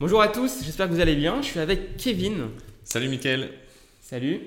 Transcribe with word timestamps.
Bonjour 0.00 0.22
à 0.22 0.28
tous, 0.28 0.62
j'espère 0.62 0.86
que 0.86 0.92
vous 0.92 1.00
allez 1.00 1.16
bien. 1.16 1.42
Je 1.42 1.48
suis 1.48 1.58
avec 1.58 1.96
Kevin. 1.96 2.50
Salut 2.84 3.08
Mickaël. 3.08 3.50
Salut. 4.00 4.42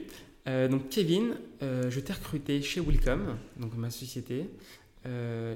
Euh, 0.47 0.69
donc 0.69 0.87
Kevin, 0.87 1.35
euh, 1.61 1.91
je 1.91 1.99
t'ai 1.99 2.13
recruté 2.13 2.61
chez 2.61 2.79
Welcome, 2.79 3.37
donc 3.57 3.75
ma 3.75 3.89
société, 3.89 4.49
euh, 5.05 5.53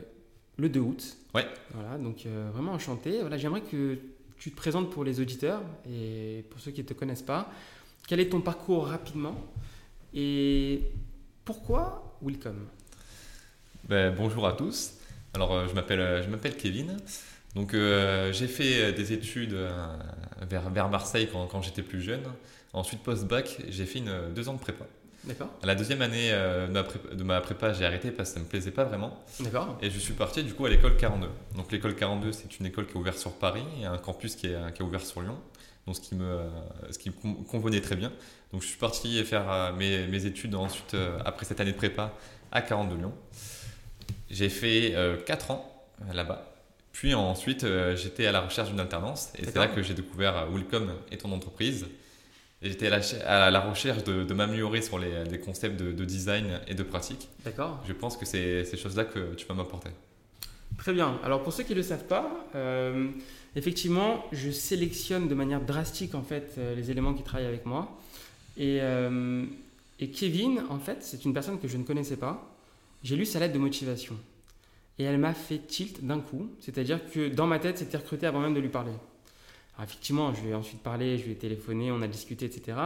le 0.57 0.67
2 0.67 0.79
août. 0.81 1.17
Ouais. 1.33 1.47
Voilà, 1.73 1.97
donc 1.97 2.25
vraiment 2.25 2.73
enchanté. 2.73 3.21
Voilà, 3.21 3.37
j'aimerais 3.37 3.61
que 3.61 3.97
tu 4.37 4.51
te 4.51 4.57
présentes 4.57 4.91
pour 4.91 5.05
les 5.05 5.21
auditeurs 5.21 5.61
et 5.89 6.43
pour 6.49 6.59
ceux 6.59 6.71
qui 6.71 6.81
ne 6.81 6.87
te 6.87 6.93
connaissent 6.93 7.21
pas. 7.21 7.49
Quel 8.05 8.19
est 8.19 8.27
ton 8.27 8.41
parcours 8.41 8.87
rapidement 8.87 9.37
et 10.13 10.81
pourquoi 11.45 12.17
Welcome 12.21 12.67
Ben, 13.87 14.13
bonjour 14.13 14.45
à 14.45 14.51
tous. 14.51 14.95
Alors 15.33 15.69
je 15.69 15.73
m'appelle 15.73 16.21
je 16.21 16.29
m'appelle 16.29 16.57
Kevin. 16.57 16.97
Donc 17.55 17.73
euh, 17.73 18.31
j'ai 18.33 18.47
fait 18.47 18.81
euh, 18.83 18.91
des 18.91 19.13
études 19.13 19.53
euh, 19.53 19.71
vers, 20.49 20.69
vers 20.69 20.89
Marseille 20.89 21.29
quand, 21.31 21.47
quand 21.47 21.61
j'étais 21.61 21.81
plus 21.83 22.01
jeune. 22.01 22.23
Ensuite 22.73 23.01
post-bac, 23.01 23.57
j'ai 23.69 23.85
fait 23.85 23.99
une, 23.99 24.33
deux 24.33 24.49
ans 24.49 24.53
de 24.53 24.59
prépa. 24.59 24.85
D'accord 25.23 25.49
la 25.63 25.73
deuxième 25.73 26.01
année 26.01 26.29
euh, 26.31 26.67
de 26.67 26.71
ma 26.73 26.83
prépa, 26.83 27.15
de 27.15 27.23
ma 27.23 27.41
prépa, 27.41 27.73
j'ai 27.73 27.85
arrêté 27.85 28.11
parce 28.11 28.29
que 28.29 28.35
ça 28.35 28.39
me 28.41 28.45
plaisait 28.45 28.71
pas 28.71 28.83
vraiment. 28.83 29.23
D'accord 29.39 29.77
Et 29.81 29.89
je 29.89 29.97
suis 29.97 30.13
parti 30.13 30.43
du 30.43 30.53
coup 30.53 30.65
à 30.65 30.69
l'école 30.69 30.97
42. 30.97 31.27
Donc 31.55 31.71
l'école 31.71 31.95
42, 31.95 32.31
c'est 32.33 32.59
une 32.59 32.65
école 32.65 32.85
qui 32.87 32.93
est 32.93 32.97
ouverte 32.97 33.17
sur 33.17 33.31
Paris 33.31 33.63
et 33.81 33.85
un 33.85 33.97
campus 33.97 34.35
qui 34.35 34.47
est, 34.47 34.73
qui 34.73 34.81
est 34.81 34.85
ouvert 34.85 35.01
sur 35.05 35.21
Lyon. 35.21 35.37
Donc 35.87 35.95
ce 35.95 36.01
qui 36.01 36.15
me, 36.15 36.39
ce 36.91 36.99
qui 36.99 37.09
me 37.09 37.15
con- 37.15 37.43
convenait 37.49 37.81
très 37.81 37.95
bien. 37.95 38.11
Donc 38.51 38.61
je 38.61 38.67
suis 38.67 38.77
parti 38.77 39.23
faire 39.23 39.73
mes, 39.77 40.05
mes 40.07 40.25
études 40.25 40.53
ensuite, 40.55 40.95
après 41.23 41.45
cette 41.45 41.59
année 41.61 41.71
de 41.71 41.77
prépa, 41.77 42.13
à 42.51 42.61
42 42.61 42.95
Lyon. 42.97 43.13
J'ai 44.29 44.49
fait 44.49 44.93
4 45.25 45.51
ans 45.51 45.87
là-bas. 46.13 46.51
Puis 46.95 47.13
ensuite, 47.13 47.65
euh, 47.65 47.93
j'étais 47.97 48.25
à 48.25 48.31
la 48.31 48.39
recherche 48.39 48.69
d'une 48.69 48.79
alternance. 48.79 49.33
Et 49.37 49.43
c'est 49.43 49.57
là 49.57 49.67
que 49.67 49.81
j'ai 49.83 49.93
découvert 49.93 50.37
euh, 50.37 50.45
Welcome 50.49 50.93
et 51.11 51.17
ton 51.17 51.29
entreprise. 51.33 51.85
J'étais 52.61 52.87
à 52.87 52.89
la, 52.91 53.01
ch- 53.01 53.21
à 53.25 53.51
la 53.51 53.59
recherche 53.59 54.05
de, 54.05 54.23
de 54.23 54.33
m'améliorer 54.33 54.81
sur 54.81 54.97
les, 54.97 55.25
les 55.25 55.39
concepts 55.41 55.77
de, 55.77 55.91
de 55.91 56.05
design 56.05 56.61
et 56.69 56.73
de 56.73 56.83
pratique. 56.83 57.27
D'accord 57.43 57.83
Je 57.85 57.91
pense 57.91 58.15
que 58.15 58.25
c'est 58.25 58.63
ces 58.63 58.77
choses-là 58.77 59.03
que 59.03 59.33
tu 59.35 59.45
vas 59.45 59.53
m'apporter. 59.55 59.89
Très 60.77 60.93
bien. 60.93 61.19
Alors 61.21 61.43
pour 61.43 61.51
ceux 61.51 61.63
qui 61.63 61.71
ne 61.73 61.75
le 61.79 61.83
savent 61.83 62.05
pas, 62.05 62.31
euh, 62.55 63.09
effectivement, 63.57 64.25
je 64.31 64.49
sélectionne 64.49 65.27
de 65.27 65.35
manière 65.35 65.59
drastique 65.59 66.15
en 66.15 66.23
fait 66.23 66.57
les 66.77 66.91
éléments 66.91 67.13
qui 67.13 67.23
travaillent 67.23 67.45
avec 67.47 67.65
moi. 67.65 67.91
Et, 68.55 68.77
euh, 68.81 69.43
et 69.99 70.09
Kevin, 70.11 70.63
en 70.69 70.79
fait, 70.79 70.99
c'est 71.01 71.25
une 71.25 71.33
personne 71.33 71.59
que 71.59 71.67
je 71.67 71.75
ne 71.75 71.83
connaissais 71.83 72.15
pas. 72.17 72.41
J'ai 73.03 73.17
lu 73.17 73.25
sa 73.25 73.39
lettre 73.39 73.53
de 73.53 73.59
motivation. 73.59 74.15
Et 74.97 75.03
elle 75.03 75.17
m'a 75.17 75.33
fait 75.33 75.59
tilt 75.59 76.05
d'un 76.05 76.19
coup. 76.19 76.49
C'est-à-dire 76.59 76.99
que 77.11 77.27
dans 77.27 77.47
ma 77.47 77.59
tête, 77.59 77.77
c'était 77.77 77.97
recruté 77.97 78.25
avant 78.25 78.39
même 78.39 78.53
de 78.53 78.59
lui 78.59 78.69
parler. 78.69 78.91
Alors 79.77 79.89
effectivement, 79.89 80.33
je 80.33 80.41
lui 80.41 80.49
ai 80.49 80.55
ensuite 80.55 80.81
parlé, 80.81 81.17
je 81.17 81.25
lui 81.25 81.33
ai 81.33 81.35
téléphoné, 81.35 81.91
on 81.91 82.01
a 82.01 82.07
discuté, 82.07 82.45
etc. 82.45 82.77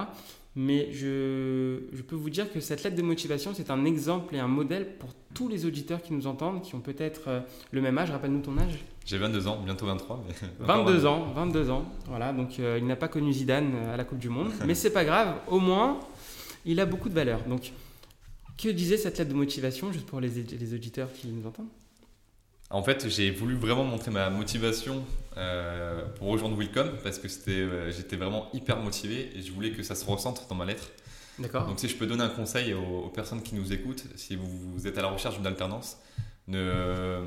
Mais 0.56 0.92
je, 0.92 1.82
je 1.94 2.02
peux 2.02 2.16
vous 2.16 2.32
dire 2.32 2.52
que 2.52 2.60
cette 2.60 2.84
lettre 2.84 2.96
de 2.96 3.04
motivation, 3.04 3.54
c'est 3.54 3.70
un 3.70 3.86
exemple 3.86 4.36
et 4.36 4.40
un 4.40 4.48
modèle 4.48 4.98
pour 4.98 5.12
tous 5.36 5.48
les 5.48 5.66
auditeurs 5.66 6.02
qui 6.02 6.14
nous 6.14 6.26
entendent, 6.26 6.64
qui 6.64 6.74
ont 6.74 6.80
peut-être 6.80 7.22
euh, 7.28 7.40
le 7.72 7.82
même 7.82 7.98
âge. 8.00 8.10
Rappelle-nous 8.10 8.42
ton 8.42 8.58
âge. 8.58 8.80
J'ai 9.06 9.20
22 9.20 9.48
ans, 9.48 9.62
bientôt 9.64 9.86
23. 9.86 10.26
Mais 10.28 10.36
22 10.60 11.06
ans, 11.06 11.32
22 11.36 11.70
ans. 11.70 11.86
Voilà, 12.08 12.34
donc 12.34 12.60
euh, 12.60 12.80
il 12.80 12.88
n'a 12.88 12.96
pas 12.96 13.08
connu 13.08 13.32
Zidane 13.32 13.72
euh, 13.76 13.94
à 13.94 13.98
la 13.98 14.04
Coupe 14.04 14.18
du 14.18 14.30
Monde, 14.30 14.52
mais 14.66 14.74
c'est 14.74 14.92
pas 14.92 15.06
grave. 15.06 15.36
Au 15.48 15.60
moins, 15.60 16.00
il 16.66 16.80
a 16.80 16.88
beaucoup 16.88 17.10
de 17.10 17.14
valeur. 17.16 17.44
Donc, 17.44 17.72
que 18.58 18.70
disait 18.70 18.98
cette 18.98 19.20
lettre 19.20 19.30
de 19.30 19.36
motivation, 19.38 19.94
juste 19.94 20.08
pour 20.08 20.20
les, 20.20 20.30
les 20.30 20.74
auditeurs 20.74 21.14
qui 21.14 21.28
nous 21.28 21.48
entendent? 21.48 21.68
En 22.72 22.84
fait, 22.84 23.10
j'ai 23.10 23.32
voulu 23.32 23.56
vraiment 23.56 23.84
montrer 23.84 24.12
ma 24.12 24.30
motivation 24.30 25.04
euh, 25.38 26.06
pour 26.18 26.28
rejoindre 26.28 26.56
Welcome 26.58 26.92
parce 27.04 27.18
que 27.18 27.28
c'était, 27.28 27.52
euh, 27.52 27.92
j'étais 27.92 28.16
vraiment 28.16 28.48
hyper 28.54 28.78
motivé 28.78 29.32
et 29.36 29.42
je 29.42 29.52
voulais 29.52 29.72
que 29.72 29.82
ça 29.82 29.96
se 29.96 30.06
ressente 30.06 30.46
dans 30.50 30.56
ma 30.56 30.66
lettre. 30.66 30.90
D'accord. 31.40 31.66
Donc, 31.66 31.80
si 31.80 31.88
je 31.90 31.96
peux 31.96 32.06
donner 32.06 32.24
un 32.24 32.30
conseil 32.30 32.74
aux, 32.74 33.06
aux 33.06 33.10
personnes 33.10 33.42
qui 33.42 33.56
nous 33.56 33.74
écoutent, 33.74 34.04
si 34.16 34.36
vous, 34.36 34.48
vous 34.74 34.86
êtes 34.88 34.98
à 34.98 35.02
la 35.02 35.08
recherche 35.08 35.36
d'une 35.38 35.48
alternance, 35.48 35.98
ne, 36.48 37.24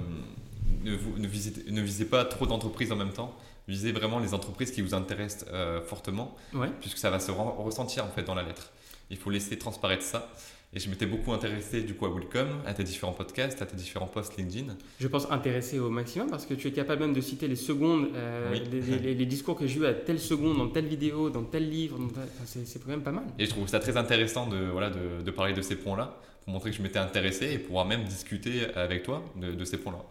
ne, 0.85 0.95
vous- 0.95 1.19
ne 1.19 1.27
visez, 1.27 1.53
ne 1.71 1.81
visez 1.81 2.05
pas 2.05 2.25
trop 2.25 2.47
d'entreprises 2.47 2.93
en 2.93 2.97
même 2.97 3.13
temps. 3.13 3.37
Visez 3.67 3.91
vraiment 3.93 4.19
les 4.21 4.35
entreprises 4.35 4.71
qui 4.71 4.81
vous 4.83 4.95
intéressent 4.95 5.47
euh, 5.53 5.81
fortement, 5.83 6.37
Ouais. 6.53 6.69
puisque 6.81 6.99
ça 6.99 7.11
va 7.11 7.19
se 7.19 7.31
ressentir 7.33 8.05
en 8.05 8.09
fait 8.09 8.23
dans 8.23 8.35
la 8.35 8.43
lettre. 8.43 8.71
Il 9.11 9.17
faut 9.17 9.31
laisser 9.31 9.57
transparaître 9.59 10.05
ça. 10.05 10.29
Et 10.75 10.81
je 10.81 10.89
m'étais 10.89 11.05
beaucoup 11.05 11.33
intéressé 11.35 11.83
du 11.83 11.93
coup 11.95 12.07
à 12.07 12.11
Welcome, 12.11 12.49
à 12.67 12.73
tes 12.73 12.83
différents 12.83 13.13
podcasts, 13.13 13.61
à 13.61 13.67
tes 13.67 13.77
différents 13.77 14.07
posts 14.07 14.39
LinkedIn. 14.39 14.75
Je 15.01 15.07
pense 15.07 15.31
intéressé 15.31 15.79
au 15.79 15.91
maximum 15.91 16.31
parce 16.31 16.47
que 16.47 16.55
tu 16.55 16.67
es 16.67 16.73
capable 16.73 17.03
même 17.03 17.13
de 17.13 17.21
citer 17.21 17.47
les 17.47 17.57
secondes, 17.57 18.07
euh, 18.15 18.51
Oui. 18.53 18.63
les, 18.73 18.81
les- 18.99 19.15
les 19.15 19.27
discours 19.27 19.55
que 19.59 19.67
j'ai 19.67 19.81
eu 19.81 19.85
à 19.87 19.93
telle 19.93 20.19
seconde, 20.19 20.57
dans 20.57 20.69
telle 20.69 20.87
vidéo, 20.87 21.29
dans 21.29 21.43
tel 21.45 21.69
livre. 21.69 21.99
enfin, 22.03 22.23
c'est, 22.47 22.83
quand 22.83 22.89
même 22.89 23.03
pas 23.03 23.13
mal. 23.13 23.25
Et 23.39 23.45
je 23.45 23.51
trouve 23.51 23.69
ça 23.69 23.81
très 23.81 23.99
intéressant 23.99 24.47
de, 24.49 24.57
voilà, 24.71 24.89
de, 24.89 25.21
de 25.23 25.31
parler 25.31 25.53
de 25.53 25.61
ces 25.61 25.77
points-là, 25.77 26.17
pour 26.45 26.55
montrer 26.55 26.71
que 26.71 26.77
je 26.79 26.83
m'étais 26.83 26.99
intéressé 26.99 27.53
et 27.53 27.59
pouvoir 27.59 27.85
même 27.85 28.05
discuter 28.05 28.65
avec 28.75 29.03
toi 29.03 29.23
de, 29.37 29.53
de 29.53 29.65
ces 29.67 29.77
points-là. 29.77 30.03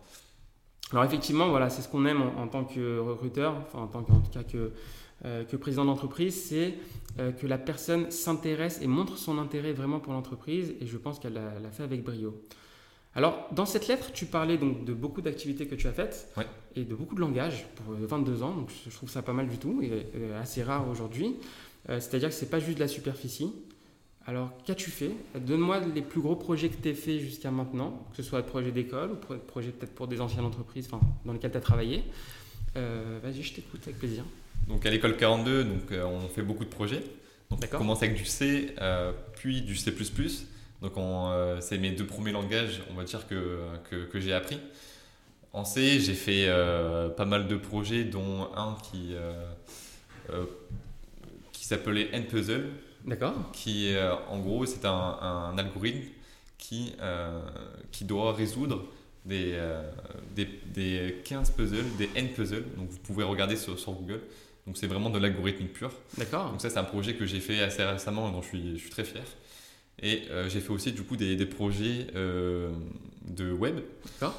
Alors 0.92 1.06
effectivement, 1.06 1.50
voilà, 1.50 1.72
c'est 1.72 1.82
ce 1.82 1.88
qu'on 1.90 2.06
aime 2.06 2.22
en, 2.22 2.40
en 2.44 2.48
tant 2.48 2.66
que 2.66 3.00
recruteur, 3.00 3.56
enfin 3.66 3.80
en 3.80 3.88
tant 3.88 4.04
tout 4.04 4.14
cas 4.32 4.44
que, 4.44 4.74
que 5.24 5.56
président 5.56 5.86
d'entreprise, 5.86 6.36
c'est 6.44 6.74
euh, 7.20 7.32
que 7.32 7.46
la 7.48 7.58
personne 7.58 8.10
s'intéresse 8.12 8.80
et 8.82 8.88
montre 8.88 9.18
son 9.18 9.38
intérêt 9.38 9.74
vraiment 9.74 10.00
pour 10.00 10.14
l'entreprise, 10.14 10.74
et 10.82 10.88
je 10.88 10.98
pense 10.98 11.20
qu'elle 11.20 11.34
l'a 11.34 11.72
fait 11.72 11.84
avec 11.84 12.04
brio. 12.04 12.42
Alors, 13.14 13.48
dans 13.52 13.66
cette 13.66 13.88
lettre, 13.90 14.12
tu 14.14 14.26
parlais 14.26 14.58
donc 14.58 14.86
de 14.86 14.94
beaucoup 14.94 15.22
d'activités 15.22 15.68
que 15.68 15.76
tu 15.76 15.86
as 15.88 15.92
faites 15.92 16.32
Ouais. 16.38 16.46
et 16.78 16.86
de 16.86 16.96
beaucoup 16.96 17.14
de 17.16 17.20
langage 17.20 17.66
pour 17.76 17.94
euh, 17.94 18.06
22 18.08 18.42
ans, 18.42 18.54
donc 18.56 18.70
je 18.90 18.96
trouve 18.96 19.10
ça 19.10 19.22
pas 19.22 19.34
mal 19.34 19.48
du 19.50 19.58
tout 19.58 19.82
et 19.82 19.92
euh, 20.16 20.42
assez 20.42 20.64
rare 20.64 20.88
aujourd'hui. 20.90 21.36
Euh, 21.90 22.00
C'est-à-dire 22.00 22.30
que 22.30 22.36
c'est 22.36 22.50
pas 22.50 22.60
juste 22.60 22.76
de 22.78 22.84
la 22.84 22.88
superficie. 22.88 23.52
Alors, 24.26 24.52
qu'as-tu 24.66 24.92
fait? 24.92 25.12
Donne-moi 25.36 25.80
les 25.94 26.02
plus 26.04 26.22
gros 26.22 26.36
projets 26.38 26.70
que 26.70 26.82
tu 26.82 26.90
as 26.90 26.94
fait 26.94 27.20
jusqu'à 27.20 27.52
maintenant, 27.52 28.06
que 28.12 28.18
ce 28.18 28.24
soit 28.24 28.42
projet 28.44 28.72
d'école 28.72 29.12
ou 29.12 29.16
pro- 29.16 29.36
projet 29.36 29.72
peut-être 29.72 29.94
pour 29.94 30.08
des 30.08 30.22
anciennes 30.22 30.46
entreprises 30.46 30.88
enfin, 30.92 31.02
dans 31.26 31.34
lesquelles 31.34 31.52
tu 31.52 31.58
as 31.58 31.62
travaillé. 31.62 32.04
Euh, 32.78 33.20
Vas-y, 33.22 33.42
je 33.42 33.54
t'écoute 33.56 33.82
avec 33.84 33.98
plaisir. 34.00 34.24
Donc 34.68 34.86
à 34.86 34.90
l'école 34.90 35.18
42, 35.18 35.64
donc, 35.64 35.92
euh, 35.92 36.06
on 36.06 36.28
fait 36.30 36.42
beaucoup 36.42 36.64
de 36.64 36.70
projets. 36.70 37.04
Donc 37.50 37.60
on 37.74 37.78
commence 37.78 38.02
avec 38.02 38.16
du 38.16 38.26
C, 38.26 38.74
euh, 38.82 39.12
puis 39.36 39.62
du 39.62 39.76
C++. 39.76 39.92
Donc 40.82 40.96
on, 40.96 41.30
euh, 41.32 41.60
c'est 41.60 41.78
mes 41.78 41.92
deux 41.92 42.06
premiers 42.06 42.32
langages, 42.32 42.82
on 42.90 42.94
va 42.94 43.04
dire, 43.04 43.28
que, 43.28 43.60
que, 43.90 44.06
que 44.06 44.20
j'ai 44.20 44.34
appris. 44.34 44.60
En 45.54 45.66
C, 45.66 46.00
j'ai 46.00 46.14
fait 46.14 46.48
pas 47.18 47.26
mal 47.26 47.48
de 47.48 47.58
projets, 47.58 48.06
dont 48.06 48.48
un 48.56 48.78
qui, 48.90 49.14
qui 51.52 51.66
s'appelait 51.66 52.10
NPuzzle. 52.14 52.70
D'accord 53.06 53.34
qui 53.52 53.96
euh, 53.96 54.14
en 54.30 54.40
gros 54.40 54.66
c'est 54.66 54.86
un, 54.86 54.92
un 54.92 55.58
algorithme 55.58 56.08
qui, 56.58 56.94
euh, 57.02 57.42
qui 57.92 58.06
doit 58.06 58.34
résoudre 58.34 58.84
des, 59.26 59.54
euh, 59.54 59.90
des, 60.36 60.48
des 60.66 61.22
15 61.24 61.52
puzzles, 61.52 61.96
des 61.98 62.10
N 62.16 62.30
puzzles, 62.30 62.66
donc 62.78 62.90
vous 62.90 63.00
pouvez 63.00 63.24
regarder 63.24 63.56
sur, 63.56 63.78
sur 63.80 63.94
Google. 63.94 64.22
Donc 64.72 64.78
c'est 64.78 64.88
vraiment 64.88 65.10
de 65.10 65.20
l'algorithmique 65.20 65.74
pure. 65.74 65.92
D'accord. 66.18 66.50
Donc 66.50 66.62
ça 66.62 66.70
c'est 66.70 66.78
un 66.78 66.86
projet 66.86 67.16
que 67.16 67.26
j'ai 67.26 67.42
fait 67.42 67.60
assez 67.62 67.84
récemment 67.84 68.30
et 68.30 68.32
dont 68.32 68.42
je 68.42 68.48
suis, 68.48 68.72
je 68.78 68.82
suis 68.84 68.90
très 68.90 69.04
fier. 69.04 69.22
Et 70.02 70.22
euh, 70.32 70.48
j'ai 70.48 70.62
fait 70.62 70.72
aussi 70.72 70.94
du 70.94 71.02
coup 71.04 71.18
des, 71.18 71.36
des 71.36 71.46
projets 71.46 72.08
euh, 72.16 72.70
de 73.28 73.52
web, 73.52 73.82
D'accord. 74.22 74.34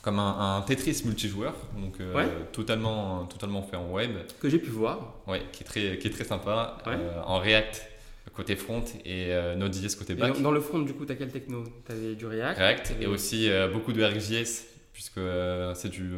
comme 0.00 0.20
un, 0.20 0.58
un 0.58 0.62
Tetris 0.62 1.02
multijoueur, 1.06 1.56
donc 1.76 1.94
euh, 1.98 2.14
Ouais. 2.14 2.28
totalement, 2.52 3.24
totalement 3.26 3.62
fait 3.64 3.74
en 3.74 3.90
web, 3.90 4.12
Que 4.40 4.48
j'ai 4.48 4.60
pu 4.60 4.70
voir. 4.70 5.16
ouais, 5.26 5.42
qui, 5.50 5.64
est 5.64 5.66
très, 5.66 5.98
qui 5.98 6.06
est 6.06 6.12
très 6.12 6.22
sympa, 6.22 6.78
Ouais. 6.86 6.94
en 7.26 7.40
React 7.40 7.84
côté 8.32 8.54
front 8.54 8.84
et 9.04 9.30
Node.js 9.56 9.96
côté 9.98 10.14
back. 10.14 10.34
dans, 10.34 10.40
dans 10.40 10.50
le 10.52 10.60
front, 10.60 10.78
du 10.78 10.92
coup, 10.94 11.04
tu 11.04 11.10
as 11.10 11.16
quel 11.16 11.32
techno? 11.32 11.64
Tu 11.84 11.90
avais 11.90 12.14
du 12.14 12.26
React. 12.26 12.58
React 12.60 12.94
et 13.00 13.06
aussi 13.06 13.50
beaucoup 13.72 13.92
de 13.92 14.04
RxJS 14.04 14.66
puisque 14.92 15.18
c'est 15.74 15.88
du 15.88 16.12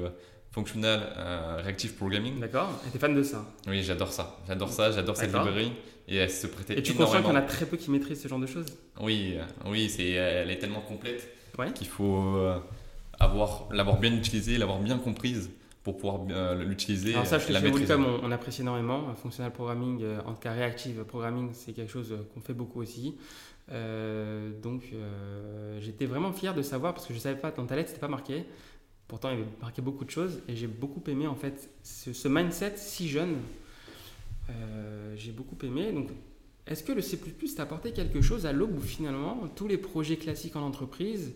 functional 0.50 1.00
euh, 1.16 1.60
reactive 1.64 1.94
programming. 1.94 2.40
D'accord. 2.40 2.70
Et 2.86 2.90
tu 2.90 2.96
es 2.96 3.00
fan 3.00 3.14
de 3.14 3.22
ça. 3.22 3.44
Oui, 3.68 3.82
j'adore 3.82 4.12
ça. 4.12 4.38
J'adore 4.48 4.70
ça, 4.70 4.90
j'adore 4.90 5.16
cette 5.16 5.32
librairie 5.32 5.72
et 6.08 6.16
elle 6.16 6.30
se 6.30 6.46
prêtait 6.48 6.78
Et 6.78 6.82
tu 6.82 6.92
énormément. 6.92 7.20
qu'il 7.22 7.30
y 7.30 7.32
en 7.32 7.36
a 7.36 7.42
très 7.42 7.66
peu 7.66 7.76
qui 7.76 7.90
maîtrisent 7.90 8.20
ce 8.22 8.28
genre 8.28 8.40
de 8.40 8.46
choses 8.46 8.66
Oui, 9.00 9.34
euh, 9.36 9.44
oui, 9.70 9.88
c'est 9.88 10.10
elle 10.10 10.50
est 10.50 10.58
tellement 10.58 10.80
complète 10.80 11.28
Ouais. 11.58 11.72
qu'il 11.72 11.88
faut 11.88 12.36
euh, 12.36 12.58
avoir 13.18 13.68
l'avoir 13.72 13.98
bien 13.98 14.12
utilisée, 14.14 14.56
l'avoir 14.58 14.78
bien 14.78 14.98
comprise 14.98 15.50
pour 15.84 15.96
pouvoir 15.96 16.20
euh, 16.30 16.62
l'utiliser 16.64 17.12
Alors 17.14 17.26
ça, 17.26 17.38
chez 17.38 17.52
la 17.52 17.60
chez. 17.60 17.70
Welcome, 17.70 18.04
on, 18.06 18.26
on 18.26 18.30
apprécie 18.32 18.62
énormément. 18.62 19.14
Functional 19.22 19.52
programming, 19.52 20.00
euh, 20.02 20.20
en 20.26 20.32
tout 20.32 20.40
cas 20.40 20.52
reactive 20.52 21.04
programming, 21.04 21.50
c'est 21.52 21.72
quelque 21.72 21.90
chose 21.92 22.14
qu'on 22.34 22.40
fait 22.40 22.54
beaucoup 22.54 22.80
aussi. 22.80 23.16
Euh, 23.72 24.50
donc 24.62 24.82
j'étais 25.80 26.06
vraiment 26.06 26.32
fier 26.32 26.54
de 26.54 26.62
savoir, 26.62 26.92
parce 26.94 27.06
que 27.06 27.12
je 27.12 27.18
ne 27.18 27.22
savais 27.22 27.38
pas, 27.40 27.50
dans 27.50 27.66
ta 27.66 27.76
lettre, 27.76 27.88
c'était 27.90 28.00
pas 28.00 28.08
marqué. 28.08 28.44
Pourtant, 29.10 29.32
il 29.32 29.44
marqué 29.60 29.82
beaucoup 29.82 30.04
de 30.04 30.10
choses. 30.10 30.40
Et 30.46 30.54
j'ai 30.54 30.68
beaucoup 30.68 31.02
aimé, 31.10 31.26
en 31.26 31.34
fait, 31.34 31.68
ce, 31.82 32.28
mindset 32.28 32.74
si 32.76 33.08
jeune. 33.08 33.38
Euh, 34.48 35.16
j'ai 35.16 35.32
beaucoup 35.32 35.56
aimé. 35.66 35.90
Donc, 35.90 36.10
est-ce 36.68 36.84
que 36.84 36.92
le 36.92 37.02
C++ 37.02 37.18
t'a 37.56 37.64
apporté 37.64 37.90
quelque 37.90 38.20
chose 38.20 38.46
à 38.46 38.52
l'aube 38.52 38.78
où 38.78 38.80
finalement 38.80 39.48
tous 39.56 39.66
les 39.66 39.78
projets 39.78 40.16
classiques 40.16 40.54
en 40.54 40.62
entreprise 40.62 41.32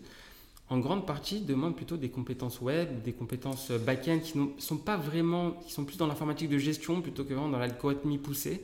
en 0.69 0.79
grande 0.79 1.05
partie, 1.05 1.41
demandent 1.41 1.75
plutôt 1.75 1.97
des 1.97 2.09
compétences 2.09 2.61
web, 2.61 3.03
des 3.03 3.11
compétences 3.11 3.71
back-end 3.71 4.19
qui 4.19 4.39
sont 4.57 4.77
pas 4.77 4.97
vraiment, 4.97 5.51
qui 5.51 5.73
sont 5.73 5.83
plus 5.83 5.97
dans 5.97 6.07
l'informatique 6.07 6.49
de 6.49 6.57
gestion 6.57 7.01
plutôt 7.01 7.23
que 7.23 7.33
vraiment 7.33 7.49
dans 7.49 7.59
l'algorithmie 7.59 8.17
poussée? 8.17 8.61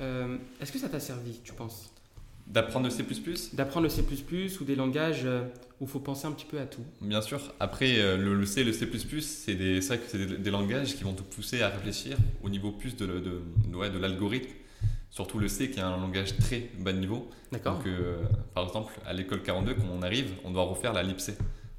Euh, 0.00 0.38
Est-ce 0.60 0.72
que 0.72 0.78
ça 0.78 0.88
t'a 0.88 0.98
servi, 0.98 1.38
tu 1.44 1.52
penses? 1.52 1.92
D'apprendre 2.50 2.86
le 2.86 2.90
C++ 2.90 3.04
D'apprendre 3.54 3.84
le 3.84 3.88
C++ 3.90 4.02
ou 4.60 4.64
des 4.64 4.74
langages 4.74 5.22
euh, 5.24 5.42
où 5.80 5.84
il 5.84 5.88
faut 5.88 6.00
penser 6.00 6.26
un 6.26 6.32
petit 6.32 6.46
peu 6.46 6.58
à 6.58 6.66
tout. 6.66 6.82
Bien 7.00 7.22
sûr. 7.22 7.40
Après, 7.60 7.98
euh, 8.00 8.16
le, 8.16 8.44
C 8.44 8.62
et 8.62 8.64
le 8.64 8.72
C++, 8.72 8.88
c'est 9.20 9.54
des- 9.54 9.78
que 9.78 9.98
c'est 10.08 10.18
des, 10.26 10.36
des 10.36 10.50
langages 10.50 10.96
qui 10.96 11.04
vont 11.04 11.12
te 11.12 11.22
pousser 11.22 11.62
à 11.62 11.68
réfléchir 11.68 12.16
au 12.42 12.48
niveau 12.50 12.72
plus 12.72 12.96
de, 12.96 13.06
de, 13.06 13.20
de- 13.70 13.76
ouais, 13.76 13.88
de 13.88 13.98
l'algorithme. 13.98 14.50
Surtout 15.10 15.38
le 15.38 15.46
C 15.48 15.70
qui 15.70 15.78
est 15.78 15.82
un 15.82 15.96
langage 15.96 16.36
très 16.38 16.70
bas 16.80 16.92
niveau. 16.92 17.30
D'accord 17.52 17.78
Donc, 17.78 17.86
euh, 17.86 18.22
par 18.54 18.66
exemple, 18.66 18.94
à 19.06 19.12
l'école 19.12 19.42
42, 19.42 19.74
quand 19.74 19.82
on 19.92 20.02
arrive, 20.02 20.32
on 20.44 20.50
doit 20.50 20.64
refaire 20.64 20.92
la 20.92 21.02
LibC. 21.04 21.32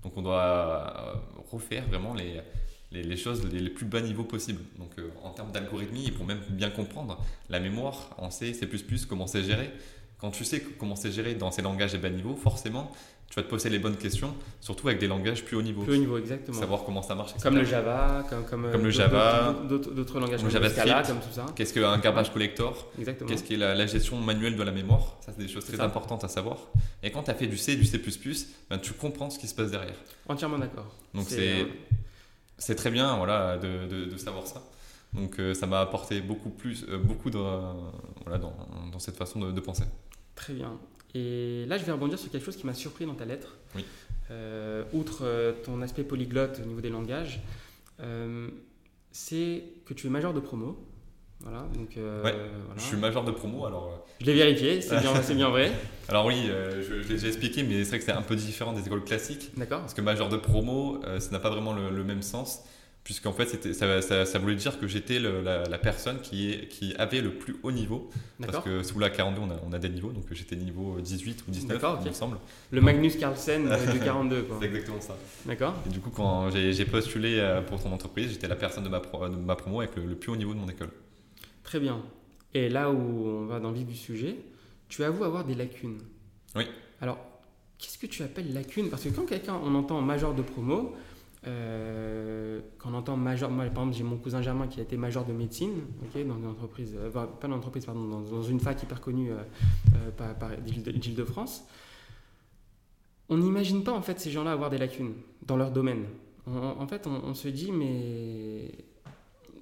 Donc, 0.03 0.13
on 0.15 0.21
doit 0.21 1.21
refaire 1.51 1.85
vraiment 1.88 2.13
les, 2.13 2.39
les, 2.91 3.03
les 3.03 3.18
choses 3.18 3.45
les, 3.51 3.59
les 3.59 3.69
plus 3.69 3.85
bas 3.85 4.01
niveaux 4.01 4.23
possibles. 4.23 4.62
Donc, 4.79 4.91
euh, 5.00 5.09
en 5.23 5.31
termes 5.31 5.51
d'algorithmie, 5.51 6.12
pour 6.12 6.25
même 6.25 6.39
bien 6.50 6.69
comprendre 6.69 7.21
la 7.50 7.59
mémoire 7.59 8.09
en 8.18 8.31
C, 8.31 8.53
C++, 8.53 8.68
comment 9.09 9.27
c'est 9.27 9.44
géré. 9.44 9.71
Quand 10.21 10.31
tu 10.31 10.45
sais 10.45 10.62
comment 10.79 10.95
c'est 10.95 11.12
géré 11.12 11.33
dans 11.33 11.50
ces 11.51 11.62
langages 11.63 11.95
à 11.95 11.97
bas 11.97 12.09
niveau, 12.09 12.35
forcément, 12.35 12.91
tu 13.27 13.35
vas 13.35 13.41
te 13.44 13.50
poser 13.50 13.69
les 13.69 13.79
bonnes 13.79 13.95
questions, 13.97 14.35
surtout 14.59 14.88
avec 14.89 15.00
des 15.00 15.07
langages 15.07 15.44
plus 15.44 15.56
haut 15.57 15.62
niveau. 15.63 15.81
Plus 15.83 15.94
haut 15.95 15.97
niveau, 16.00 16.18
exactement. 16.19 16.59
Savoir 16.59 16.83
comment 16.83 17.01
ça 17.01 17.15
marche. 17.15 17.31
etc. 17.31 17.44
Comme 17.45 17.56
le 17.56 17.63
Java, 17.63 18.25
comme, 18.29 18.44
comme, 18.45 18.65
euh, 18.65 18.71
Comme 18.71 18.81
le 18.83 18.91
d'autres- 18.91 18.97
Java, 19.03 19.56
d'autres 19.95 20.19
langages 20.19 20.41
comme 20.41 20.50
JavaScript. 20.51 20.85
Scala, 20.88 21.03
comme 21.07 21.19
tout 21.19 21.31
ça. 21.33 21.45
Qu'est-ce 21.56 21.73
qu'un 21.73 21.97
garbage 21.97 22.31
collector 22.31 22.91
Exactement. 23.00 23.29
Qu'est-ce 23.29 23.44
qu'est 23.44 23.56
la, 23.57 23.73
la 23.73 23.88
gestion 23.88 24.18
manuelle 24.19 24.56
de 24.57 24.63
la 24.63 24.71
mémoire 24.71 25.18
Ça, 25.25 25.31
c'est 25.35 25.41
des 25.44 25.47
choses 25.51 25.65
très 25.65 25.77
ça. 25.77 25.85
importantes 25.85 26.23
à 26.23 26.27
savoir. 26.27 26.57
Et 27.01 27.09
quand 27.12 27.23
tu 27.23 27.31
as 27.31 27.35
fait 27.35 27.47
du 27.47 27.57
C 27.57 27.71
et 27.71 27.75
du 27.77 27.85
C++, 27.85 28.00
ben, 28.69 28.77
tu 28.77 28.94
comprends 28.94 29.29
ce 29.31 29.39
qui 29.39 29.47
se 29.47 29.56
passe 29.56 29.71
derrière. 29.71 29.95
Entièrement 30.27 30.59
d'accord. 30.59 30.94
Donc 31.15 31.25
C'est, 31.27 31.35
c'est 31.38 31.62
euh, 31.62 31.65
c'est 32.59 32.75
très 32.75 32.91
bien 32.91 33.15
voilà, 33.18 33.57
de, 33.57 33.88
de- 33.88 34.06
de 34.06 34.18
savoir 34.18 34.45
ça. 34.45 34.62
Donc 35.13 35.39
euh, 35.39 35.53
ça 35.53 35.68
m'a 35.68 35.79
apporté 35.81 36.21
beaucoup 36.21 36.50
plus, 36.50 36.85
euh, 36.89 36.97
beaucoup 36.97 37.29
de, 37.29 37.38
euh, 37.38 37.59
voilà, 38.25 38.38
dans, 38.39 38.53
dans 38.91 39.00
cette 39.00 39.18
façon 39.18 39.39
de, 39.39 39.51
de 39.51 39.59
penser. 39.59 39.83
Très 40.42 40.54
bien. 40.54 40.80
Et 41.14 41.66
là, 41.68 41.78
je 41.78 41.86
vais 41.86 41.92
rebondir 41.92 42.18
sur 42.18 42.32
quelque 42.32 42.44
chose 42.44 42.56
qui 42.56 42.66
m'a 42.66 42.74
surpris 42.74 43.06
dans 43.06 43.14
ta 43.14 43.26
lettre. 43.26 43.58
Oui. 43.76 43.86
Euh, 44.32 44.84
outre 44.92 45.20
euh, 45.24 45.54
ton 45.64 45.84
aspect 45.84 46.04
polyglotte 46.04 46.60
au 46.64 46.68
niveau 46.68 46.82
des 46.82 46.90
langages, 46.90 47.42
euh, 48.00 48.50
c'est 49.12 49.64
que 49.86 49.94
tu 49.94 50.08
es 50.08 50.10
major 50.10 50.34
de 50.34 50.40
promo. 50.40 50.84
Voilà, 51.42 51.68
donc 51.76 51.92
Ouais, 51.96 52.22
voilà. 52.22 52.36
Je 52.76 52.82
suis 52.82 52.98
major 52.98 53.24
de 53.24 53.32
promo, 53.32 53.66
alors, 53.66 54.06
Je 54.20 54.26
l'ai 54.26 54.34
vérifié, 54.34 54.82
c'est 54.82 55.00
bien, 55.36 55.50
vrai. 55.50 55.72
alors 56.10 56.26
oui, 56.26 56.36
je, 56.48 56.82
je 56.82 56.94
l'ai 56.94 57.16
déjà 57.16 57.28
expliqué, 57.28 57.64
mais 57.64 57.84
c'est 57.84 57.90
vrai 57.90 58.00
que 58.00 58.06
c'est 58.06 58.12
un 58.12 58.22
peu 58.22 58.36
différent 58.36 58.74
des 58.74 58.86
écoles 58.86 59.04
classiques. 59.04 59.52
D'accord 59.58 59.82
Parce 59.82 59.94
que 59.96 60.02
major 60.02 60.30
de 60.30 60.38
promo, 60.38 61.02
ça 61.20 61.32
n'a 61.32 61.40
pas 61.40 61.50
vraiment 61.50 61.74
le, 61.74 61.90
le 61.90 62.04
même 62.04 62.22
sens, 62.22 62.62
puisqu'en 63.03 63.33
fait, 63.33 63.74
ça, 63.74 64.01
ça, 64.01 64.25
ça 64.25 64.39
voulait 64.39 64.56
dire 64.56 64.80
que 64.80 64.88
j'étais 64.88 65.19
la, 65.19 65.63
la 65.63 65.77
personne 65.77 66.21
qui, 66.21 66.51
est, 66.51 66.68
qui 66.68 66.94
avait 66.98 67.21
le 67.21 67.31
plus 67.33 67.56
haut 67.63 67.71
niveau. 67.71 68.09
Parce 68.39 68.63
que 68.63 68.83
sous 68.83 69.00
la 69.00 69.09
42, 69.09 69.42
on 69.42 69.50
a, 69.51 69.56
on 69.68 69.74
a 69.74 69.80
des 69.80 69.89
niveaux, 69.89 70.12
donc 70.12 70.25
j'étais 70.31 70.56
niveau 70.56 71.00
18 71.00 71.44
ou 71.48 71.51
19, 71.51 71.69
D'accord, 71.81 72.00
il 72.03 72.09
me 72.09 72.13
semble. 72.13 72.38
Le 72.71 72.81
Magnus 72.81 73.15
Carlsen 73.18 73.68
euh, 73.68 73.94
de 73.94 73.98
42, 74.03 74.44
quoi. 74.44 74.57
C'est 74.59 74.68
exactement 74.68 75.01
ça. 75.01 75.18
D'accord 75.45 75.75
Et 75.86 75.89
du 75.89 76.00
coup, 76.00 76.09
quand 76.12 76.50
j'ai 76.51 76.86
postulé 76.86 77.39
euh, 77.39 77.62
pour 77.62 77.81
ton 77.81 77.92
entreprise, 77.92 78.31
j'étais 78.31 78.48
la 78.48 78.56
personne 78.56 78.83
de 78.83 78.89
ma, 78.89 79.00
pro- 79.00 79.27
de 79.30 79.36
ma 79.36 79.56
promo 79.56 79.80
avec 79.81 79.95
le, 79.95 80.06
le 80.06 80.15
plus 80.15 80.31
haut 80.31 80.36
niveau 80.38 80.54
de 80.54 80.59
mon 80.59 80.69
école. 80.69 80.89
Très 81.63 81.80
bien. 81.80 82.01
Et 82.54 82.69
là 82.69 82.92
où 82.92 82.95
on 83.27 83.45
va 83.45 83.59
dans 83.59 83.69
le 83.69 83.75
vif 83.77 83.88
du 83.88 83.95
sujet, 83.95 84.36
tu 84.89 85.04
avoues 85.04 85.24
avoir 85.24 85.45
des 85.45 85.56
lacunes. 85.56 86.00
Oui. 86.56 86.65
Alors, 87.00 87.18
qu'est-ce 87.77 87.97
que 87.97 88.07
tu 88.07 88.24
appelles 88.24 88.54
lacunes 88.54 88.89
Parce 88.89 89.04
que 89.04 89.09
quand 89.09 89.25
quelqu'un, 89.25 89.56
on 89.63 89.74
entend 89.75 90.01
major 90.01 90.33
de 90.33 90.42
promo, 90.42 90.94
euh, 91.48 92.60
quand 92.78 92.92
on 92.92 92.94
entend 92.94 93.18
major, 93.18 93.50
moi 93.50 93.66
par 93.66 93.84
exemple 93.84 93.98
j'ai 93.98 94.04
mon 94.04 94.18
cousin 94.18 94.42
Germain 94.42 94.68
qui 94.68 94.80
a 94.80 94.84
été 94.84 94.96
major 94.98 95.26
de 95.26 95.34
médecine, 95.34 95.74
ok, 96.04 96.28
dans 96.28 96.38
une 96.38 96.48
entreprise, 96.48 96.96
euh, 96.98 97.10
pas 97.10 97.28
dans 97.42 97.48
une 97.48 97.54
entreprise, 97.54 97.86
pardon, 97.86 98.22
dans, 98.22 98.44
une 98.44 98.60
fac 98.60 98.82
hyper 98.82 99.02
connue 99.02 99.32
euh, 99.32 99.38
euh, 99.96 100.12
par, 100.12 100.36
par 100.36 100.58
d'Île-de-France. 100.58 101.64
On 103.30 103.38
n'imagine 103.38 103.84
pas 103.84 103.94
en 103.94 104.02
fait 104.02 104.20
ces 104.20 104.30
gens-là 104.30 104.52
avoir 104.52 104.70
des 104.70 104.78
lacunes 104.78 105.14
dans 105.48 105.58
leur 105.58 105.72
domaine. 105.72 106.06
En 106.48 106.88
fait, 106.88 107.08
on, 107.08 107.34
se 107.34 107.48
dit 107.48 107.72
mais 107.72 108.72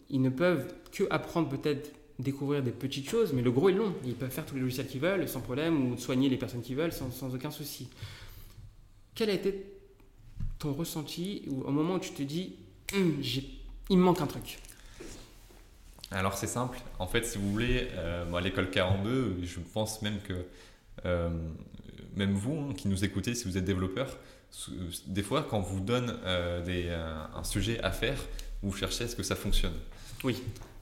ils 0.10 0.22
ne 0.22 0.30
peuvent 0.30 0.74
que 0.92 1.04
apprendre 1.10 1.50
peut-être 1.50 1.94
découvrir 2.18 2.64
des 2.64 2.72
petites 2.72 3.08
choses, 3.08 3.31
mais 3.34 3.42
le 3.42 3.52
gros 3.52 3.70
est 3.70 3.74
long. 3.74 3.94
Ils 4.06 4.16
peuvent 4.16 4.31
faire 4.31 4.46
tous 4.46 4.56
les 4.56 4.62
logiciels 4.62 4.88
qu'ils 4.88 5.02
veulent 5.02 5.28
sans 5.28 5.42
problème 5.42 5.92
ou 5.92 5.98
soigner 5.98 6.30
les 6.30 6.38
personnes 6.38 6.62
qu'ils 6.62 6.78
veulent 6.78 6.94
sans, 6.94 7.36
aucun 7.36 7.52
souci. 7.52 7.90
Quel 9.14 9.30
a 9.30 9.34
été 9.34 9.79
ton 10.59 10.73
ressenti 10.73 11.44
ou 11.47 11.61
au 11.63 11.71
moment 11.71 11.95
où 11.95 12.00
tu 12.00 12.11
te 12.11 12.21
dis 12.23 12.53
j'ai- 13.21 13.50
il 13.89 13.97
me 13.97 14.03
manque 14.03 14.21
un 14.21 14.27
truc 14.27 14.59
Alors 16.11 16.35
c'est 16.38 16.47
simple, 16.47 16.79
en 16.97 17.07
fait 17.07 17.25
si 17.25 17.38
vous 17.38 17.51
voulez, 17.51 17.88
euh, 17.94 18.25
moi, 18.29 18.39
à 18.39 18.41
l'école 18.41 18.69
42, 18.69 19.38
je 19.44 19.59
pense 19.59 20.01
même 20.01 20.19
que 20.21 20.33
euh, 21.06 21.29
même 22.15 22.33
vous 22.33 22.67
hein, 22.69 22.73
qui 22.75 22.88
nous 22.88 23.06
écoutez, 23.06 23.35
si 23.35 23.45
vous 23.45 23.57
êtes 23.57 23.65
développeur, 23.65 24.17
sou- 24.51 24.71
des 25.07 25.23
fois 25.23 25.44
quand 25.50 25.59
on 25.59 25.61
vous 25.61 25.79
donne 25.79 26.19
euh, 26.25 26.63
des, 26.63 26.85
euh, 26.88 27.23
un 27.35 27.44
sujet 27.44 27.79
à 27.81 27.91
faire, 27.91 28.17
vous 28.63 28.73
cherchez 28.73 29.03
à 29.03 29.07
ce 29.07 29.15
que 29.15 29.23
ça 29.23 29.35
fonctionne. 29.35 29.75
Oui. 30.23 30.41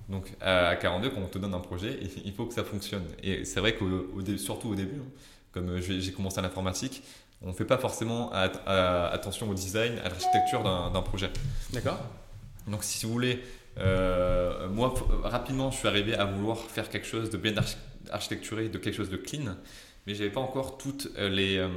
Donc 0.10 0.34
à 0.40 0.70
à 0.70 0.76
42, 0.78 1.10
quand 1.10 1.20
on 1.22 1.28
te 1.28 1.38
donne 1.38 1.54
un 1.54 1.60
projet, 1.60 2.00
il- 2.26 2.34
faut 2.34 2.46
que 2.46 2.54
ça 2.54 2.64
fonctionne. 2.64 3.04
Et 3.22 3.44
c'est 3.46 3.60
vrai 3.60 3.78
dé- 4.22 4.38
surtout 4.38 4.70
au 4.70 4.76
début, 4.76 5.00
hein, 5.02 5.10
comme 5.52 5.70
euh, 5.70 5.82
j'ai 5.82 6.00
j'ai 6.00 6.14
commencé 6.14 6.40
à 6.40 6.42
l'informatique, 6.42 7.04
on 7.42 7.50
ne 7.50 7.54
fait 7.54 7.66
pas 7.66 7.78
forcément 7.78 8.32
à- 8.34 9.08
attention 9.12 9.50
au 9.50 9.54
design, 9.54 10.00
à 10.00 10.10
l'architecture 10.10 10.64
d'un 10.64 11.02
projet. 11.02 11.30
D'accord 11.72 12.00
Donc 12.68 12.84
si 12.84 13.06
vous 13.06 13.12
voulez, 13.12 13.44
euh, 13.78 14.68
moi 14.70 14.94
rapidement 15.24 15.72
je 15.72 15.78
suis 15.78 15.88
arrivé 15.88 16.16
à 16.16 16.26
vouloir 16.26 16.58
faire 16.58 16.90
quelque 16.90 17.08
chose 17.08 17.30
de 17.30 17.38
bien 17.38 17.54
archi- 17.54 17.78
architecturé, 18.12 18.70
de 18.70 18.78
quelque 18.78 18.96
chose 18.96 19.10
de 19.10 19.18
clean, 19.18 19.56
mais 20.06 20.16
j'avais 20.16 20.30
pas 20.32 20.40
encore 20.42 20.78
toutes 20.78 21.10
euh, 21.18 21.30
les 21.30 21.58
euh, 21.58 21.68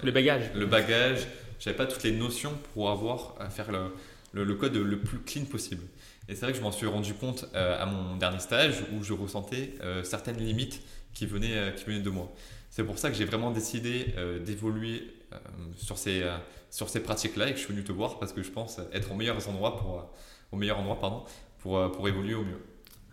Tous 0.00 0.06
les 0.06 0.12
bagages. 0.12 0.50
le 0.54 0.66
bagage, 0.66 1.26
j'avais 1.60 1.76
pas 1.76 1.86
toutes 1.86 2.02
les 2.02 2.12
notions 2.12 2.52
pour 2.74 2.90
avoir 2.90 3.34
à 3.38 3.48
faire 3.48 3.70
le, 3.70 3.94
le- 4.32 4.44
le 4.44 4.54
code 4.54 4.74
le 4.76 4.98
plus 4.98 5.18
clean 5.20 5.44
possible. 5.44 5.84
Et 6.28 6.34
c'est 6.34 6.40
vrai 6.40 6.50
que 6.52 6.58
je 6.58 6.62
m'en 6.64 6.72
suis 6.72 6.88
rendu 6.88 7.14
compte 7.14 7.46
euh, 7.54 7.80
à 7.80 7.86
mon 7.86 8.16
dernier 8.16 8.40
stage 8.40 8.82
où 8.92 9.04
je 9.04 9.12
ressentais 9.12 9.74
certaines 10.02 10.38
limites 10.38 10.80
qui 11.14 11.24
venaient, 11.26 11.72
qui 11.76 11.84
venaient 11.84 12.00
de 12.00 12.10
moi. 12.10 12.30
C'est 12.76 12.84
pour 12.84 12.98
ça 12.98 13.08
que 13.08 13.16
j'ai 13.16 13.24
vraiment 13.24 13.52
décidé 13.52 14.08
euh, 14.18 14.38
d'évoluer 14.38 15.04
euh, 15.32 15.36
sur 15.78 15.96
ces, 15.96 16.20
euh, 16.20 16.36
sur 16.70 16.90
ces 16.90 17.02
pratiques-là 17.02 17.48
et 17.48 17.52
que 17.52 17.56
je 17.58 17.64
suis 17.64 17.72
venu 17.72 17.82
te 17.82 17.90
voir 17.90 18.18
parce 18.18 18.34
que 18.34 18.42
je 18.42 18.50
pense 18.50 18.78
être 18.92 19.12
au 19.12 19.14
meilleur 19.14 19.38
endroit 19.48 19.78
pour, 19.78 20.04
au 20.52 20.56
meilleur 20.58 20.78
endroit 20.78 21.00
pardon, 21.00 21.24
pour, 21.60 21.90
pour 21.92 22.06
évoluer 22.06 22.34
au 22.34 22.42
mieux. 22.42 22.60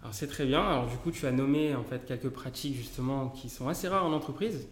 Alors 0.01 0.13
c'est 0.13 0.27
très 0.27 0.45
bien. 0.45 0.60
Alors 0.60 0.88
du 0.88 0.97
coup, 0.97 1.11
tu 1.11 1.26
as 1.28 1.31
nommé 1.31 1.73
en 1.76 1.83
fait 1.85 2.04
quelques 2.06 2.28
pratiques 2.28 2.76
justement 2.76 3.30
qui 3.30 3.47
sont 3.47 3.69
assez 3.69 3.88
rares 3.88 4.04
en 4.06 4.11
entreprise. 4.11 4.68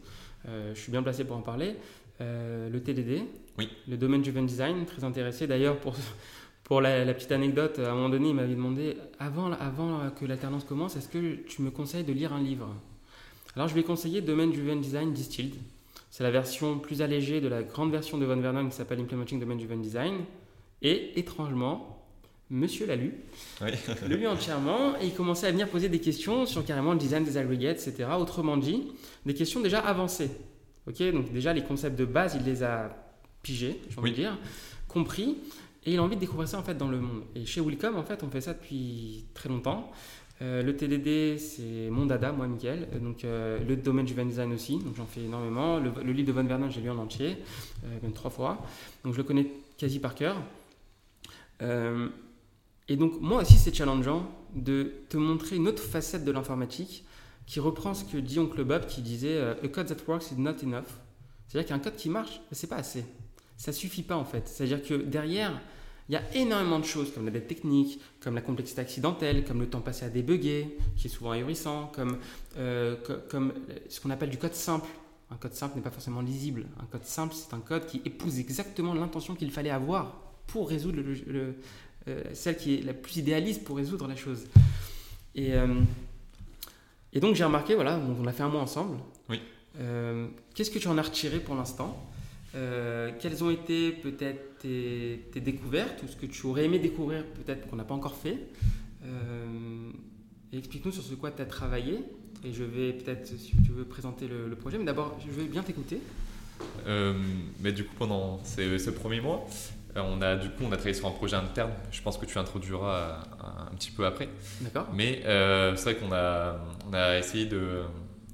Je 0.45 0.77
suis 0.77 0.91
bien 0.91 1.01
placé 1.03 1.23
pour 1.23 1.37
en 1.37 1.41
parler. 1.41 1.77
Le 2.19 2.77
TDD, 2.79 3.23
Oui. 3.57 3.69
le 3.87 3.95
domaine 3.95 4.21
driven 4.21 4.45
design, 4.45 4.85
très 4.85 5.05
intéressé. 5.05 5.47
D'ailleurs 5.47 5.79
pour 5.79 5.95
pour 6.65 6.81
la, 6.81 7.05
la 7.05 7.13
petite 7.13 7.31
anecdote, 7.31 7.79
à 7.79 7.91
un 7.91 7.95
moment 7.95 8.09
donné, 8.09 8.27
il 8.27 8.35
m'avait 8.35 8.55
demandé 8.55 8.97
avant 9.19 9.53
avant 9.53 10.09
que 10.09 10.25
l'alternance 10.25 10.65
commence, 10.65 10.97
est-ce 10.97 11.07
que 11.07 11.35
tu 11.47 11.61
me 11.61 11.71
conseilles 11.71 12.03
de 12.03 12.11
lire 12.11 12.33
un 12.33 12.41
livre? 12.43 12.75
Alors 13.55 13.67
je 13.67 13.75
vais 13.75 13.83
conseiller 13.83 14.21
Domain 14.21 14.47
Driven 14.47 14.79
Design 14.81 15.13
Distilled. 15.13 15.55
C'est 16.09 16.23
la 16.23 16.31
version 16.31 16.79
plus 16.79 17.01
allégée 17.01 17.41
de 17.41 17.47
la 17.47 17.63
grande 17.63 17.91
version 17.91 18.17
de 18.17 18.25
Von 18.25 18.37
Vernon 18.37 18.69
qui 18.69 18.75
s'appelle 18.75 18.99
Implementing 18.99 19.39
Domain 19.39 19.55
Driven 19.55 19.81
Design. 19.81 20.15
Et 20.81 21.19
étrangement, 21.19 21.97
Monsieur 22.49 22.85
l'a 22.85 22.95
lu 22.97 23.13
Oui. 23.61 23.71
le 24.09 24.15
lui 24.15 24.27
entièrement 24.27 24.97
et 24.99 25.05
il 25.05 25.13
commençait 25.13 25.47
à 25.47 25.51
venir 25.51 25.69
poser 25.69 25.87
des 25.87 25.99
questions 25.99 26.45
sur 26.45 26.65
carrément 26.65 26.91
le 26.93 26.99
design 26.99 27.23
des 27.23 27.37
aggregates, 27.37 27.87
etc. 27.87 28.09
Autrement 28.19 28.57
dit, 28.57 28.87
des 29.25 29.33
questions 29.33 29.61
déjà 29.61 29.79
avancées. 29.79 30.31
Ok, 30.87 31.01
donc 31.13 31.31
déjà 31.31 31.53
les 31.53 31.63
concepts 31.63 31.97
de 31.97 32.03
base, 32.05 32.35
il 32.37 32.43
les 32.45 32.63
a 32.63 32.89
pigés, 33.41 33.79
j'ai 33.89 33.97
envie 33.97 34.09
Oui. 34.09 34.11
de 34.11 34.15
dire, 34.15 34.37
compris, 34.89 35.37
et 35.85 35.93
il 35.93 35.99
a 35.99 36.03
envie 36.03 36.15
de 36.15 36.19
découvrir 36.19 36.47
ça 36.49 36.59
en 36.59 36.63
fait 36.63 36.75
dans 36.75 36.89
le 36.89 36.99
monde. 36.99 37.23
Et 37.35 37.45
chez 37.45 37.61
Willcom, 37.61 37.95
en 37.95 38.03
fait, 38.03 38.21
on 38.23 38.29
fait 38.29 38.41
ça 38.41 38.53
depuis 38.53 39.25
très 39.33 39.47
longtemps. 39.47 39.89
Euh, 40.41 40.63
le 40.63 40.75
TDD, 40.75 41.37
c'est 41.37 41.89
mon 41.91 42.07
dada, 42.07 42.31
moi, 42.31 42.47
Mickaël. 42.47 42.87
Euh, 42.93 42.99
Donc, 42.99 43.23
euh, 43.23 43.59
le 43.63 43.75
domaine 43.75 44.05
du 44.05 44.13
Van 44.13 44.25
Design 44.25 44.51
aussi, 44.53 44.79
donc 44.79 44.95
j'en 44.95 45.05
fais 45.05 45.21
énormément. 45.21 45.79
Le, 45.79 46.11
livre 46.11 46.27
de 46.27 46.31
Von 46.33 46.43
Vernon, 46.43 46.69
j'ai 46.69 46.81
lu 46.81 46.89
en 46.89 46.97
entier, 46.97 47.37
même 48.01 48.13
trois 48.13 48.31
fois. 48.31 48.65
Donc, 49.03 49.13
je 49.13 49.17
le 49.19 49.23
connais 49.23 49.47
quasi 49.77 49.99
par 49.99 50.15
cœur. 50.15 50.37
Et 52.87 52.95
donc, 52.95 53.21
moi 53.21 53.41
aussi, 53.41 53.53
c'est 53.53 53.73
challengeant 53.73 54.29
de 54.55 54.93
te 55.09 55.17
montrer 55.17 55.57
une 55.57 55.67
autre 55.67 55.83
facette 55.83 56.25
de 56.25 56.31
l'informatique 56.31 57.05
qui 57.45 57.59
reprend 57.59 57.93
ce 57.93 58.03
que 58.03 58.17
dit 58.17 58.39
Oncle 58.39 58.63
Bob 58.63 58.87
qui 58.87 59.01
disait 59.01 59.39
A 59.39 59.67
code 59.67 59.87
that 59.87 60.03
works 60.07 60.31
is 60.31 60.41
not 60.41 60.55
enough. 60.63 60.87
C'est-à-dire 61.47 61.69
qu'un 61.69 61.79
code 61.79 61.95
qui 61.95 62.09
marche, 62.09 62.41
c'est 62.51 62.67
pas 62.67 62.77
assez. 62.77 63.05
Ça 63.57 63.71
suffit 63.71 64.01
pas 64.01 64.15
en 64.15 64.25
fait. 64.25 64.47
C'est-à-dire 64.47 64.81
que 64.81 64.95
derrière, 64.95 65.53
il 66.11 66.15
y 66.15 66.17
a 66.17 66.35
énormément 66.35 66.77
de 66.77 66.83
choses 66.83 67.13
comme 67.13 67.23
la 67.23 67.31
dette 67.31 67.47
technique, 67.47 68.01
comme 68.19 68.35
la 68.35 68.41
complexité 68.41 68.81
accidentelle, 68.81 69.45
comme 69.45 69.61
le 69.61 69.69
temps 69.69 69.79
passé 69.79 70.03
à 70.03 70.09
débugger, 70.09 70.77
qui 70.97 71.07
est 71.07 71.09
souvent 71.09 71.31
ahurissant, 71.31 71.89
comme, 71.95 72.17
euh, 72.57 72.97
co- 72.97 73.13
comme 73.29 73.53
ce 73.87 74.01
qu'on 74.01 74.09
appelle 74.09 74.29
du 74.29 74.37
code 74.37 74.53
simple. 74.53 74.89
Un 75.29 75.37
code 75.37 75.53
simple 75.53 75.77
n'est 75.77 75.81
pas 75.81 75.89
forcément 75.89 76.19
lisible. 76.19 76.65
Un 76.81 76.85
code 76.87 77.05
simple, 77.05 77.33
c'est 77.33 77.53
un 77.53 77.61
code 77.61 77.85
qui 77.85 78.01
épouse 78.03 78.39
exactement 78.39 78.93
l'intention 78.93 79.35
qu'il 79.35 79.51
fallait 79.51 79.69
avoir 79.69 80.17
pour 80.47 80.67
résoudre 80.67 80.97
le, 80.99 81.55
euh, 82.09 82.23
celle 82.33 82.57
qui 82.57 82.75
est 82.75 82.81
la 82.81 82.93
plus 82.93 83.15
idéaliste 83.15 83.63
pour 83.63 83.77
résoudre 83.77 84.05
la 84.05 84.17
chose. 84.17 84.47
Et, 85.33 85.53
euh, 85.53 85.79
et 87.13 87.21
donc 87.21 87.35
j'ai 87.35 87.45
remarqué, 87.45 87.73
voilà, 87.73 87.97
on 88.19 88.27
a 88.27 88.33
fait 88.33 88.43
un 88.43 88.49
mois 88.49 88.59
ensemble. 88.59 88.97
Oui. 89.29 89.39
Qu'est-ce 90.53 90.71
que 90.71 90.79
tu 90.79 90.89
en 90.89 90.97
as 90.97 91.03
retiré 91.03 91.39
pour 91.39 91.55
l'instant? 91.55 92.05
Quelles 92.53 93.43
ont 93.43 93.49
été 93.49 93.91
peut-être 93.91 94.59
tes, 94.59 95.27
tes, 95.31 95.39
découvertes 95.39 96.03
ou 96.03 96.07
ce 96.07 96.15
que 96.15 96.25
tu 96.25 96.45
aurais 96.45 96.65
aimé 96.65 96.79
découvrir 96.79 97.25
peut-être 97.25 97.67
qu'on 97.69 97.77
n'a 97.77 97.83
pas 97.83 97.95
encore 97.95 98.15
fait 98.15 98.37
Explique-nous 100.53 100.91
sur 100.91 101.03
ce 101.03 101.15
quoi 101.15 101.31
tu 101.31 101.41
as 101.41 101.45
travaillé. 101.45 101.99
Et 102.43 102.51
je 102.51 102.63
vais 102.63 102.93
peut-être, 102.93 103.25
si 103.25 103.53
tu 103.63 103.71
veux, 103.71 103.85
présenter 103.85 104.27
le, 104.27 104.53
projet. 104.55 104.77
Mais 104.77 104.85
d'abord, 104.85 105.17
je 105.25 105.31
veux 105.31 105.45
bien 105.45 105.63
t'écouter. 105.63 106.01
mais 106.85 107.71
du 107.71 107.85
coup, 107.85 107.95
pendant 107.97 108.43
ces, 108.43 108.77
ce 108.79 108.89
premier 108.89 109.21
mois, 109.21 109.47
euh, 109.97 110.01
on 110.03 110.21
a 110.21 110.35
du 110.35 110.49
coup 110.49 110.63
on 110.63 110.71
a 110.71 110.75
travaillé 110.75 110.93
sur 110.93 111.07
un 111.07 111.11
projet 111.11 111.35
interne. 111.35 111.71
Je 111.91 112.01
pense 112.01 112.17
que 112.17 112.25
tu 112.25 112.37
introduiras 112.37 113.23
un, 113.71 113.75
petit 113.75 113.91
peu 113.91 114.05
après. 114.05 114.29
D'accord. 114.61 114.87
Mais 114.93 115.21
euh, 115.25 115.75
c'est 115.75 115.91
vrai 115.91 115.95
qu'on 115.95 116.13
a 116.13 116.57
on 116.89 116.93
a 116.93 117.17
essayé 117.17 117.45
de 117.45 117.81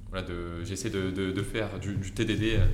voilà 0.09 0.25
de 0.25 0.63
de, 0.63 1.31
de, 1.31 1.41
faire 1.41 1.79
du, 1.79 2.13
TDD 2.13 2.59
euh, 2.59 2.65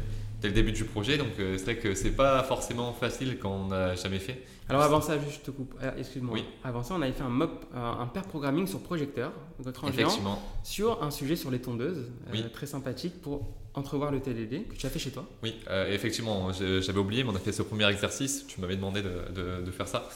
dès 0.43 0.49
le 0.49 0.53
début 0.53 0.71
du 0.71 0.83
projet. 0.83 1.17
Donc 1.17 1.29
c'est 1.37 1.63
vrai 1.63 1.77
que 1.77 1.95
c'est 1.95 2.11
pas 2.11 2.43
forcément 2.43 2.93
facile 2.93 3.37
quand 3.41 3.51
on 3.51 3.67
n'a 3.69 3.95
jamais 3.95 4.19
fait. 4.19 4.45
Alors 4.69 4.81
avant 4.83 5.01
ça, 5.01 5.17
juste 5.19 5.43
te 5.43 5.51
coupe. 5.51 5.75
Excuse-moi. 5.97 6.35
Oui. 6.35 6.45
Avant 6.63 6.83
ça, 6.83 6.93
on 6.95 7.01
avait 7.01 7.11
fait 7.11 7.23
un 7.23 7.29
mob, 7.29 7.51
un 7.73 8.05
pair 8.07 8.23
programming 8.23 8.67
sur 8.67 8.81
projecteur, 8.81 9.31
Effectivement. 9.87 10.39
sur 10.63 11.01
un 11.01 11.11
sujet 11.11 11.35
sur 11.35 11.49
les 11.49 11.59
tondeuses, 11.59 12.11
très 12.53 12.67
sympathique 12.67 13.21
pour 13.21 13.49
entrevoir 13.75 14.11
le 14.11 14.19
TDD 14.19 14.67
que 14.67 14.75
tu 14.75 14.85
as 14.85 14.89
fait 14.89 14.99
chez 14.99 15.11
toi 15.11 15.25
Oui, 15.41 15.55
euh, 15.69 15.91
effectivement, 15.91 16.51
j'avais 16.53 16.99
oublié, 16.99 17.23
mais 17.23 17.31
on 17.31 17.35
a 17.35 17.39
fait 17.39 17.51
ce 17.51 17.63
premier 17.63 17.89
exercice. 17.89 18.45
Tu 18.47 18.61
m'avais 18.61 18.75
demandé 18.75 19.01
de, 19.01 19.71
faire 19.71 19.87
ça. 19.87 20.07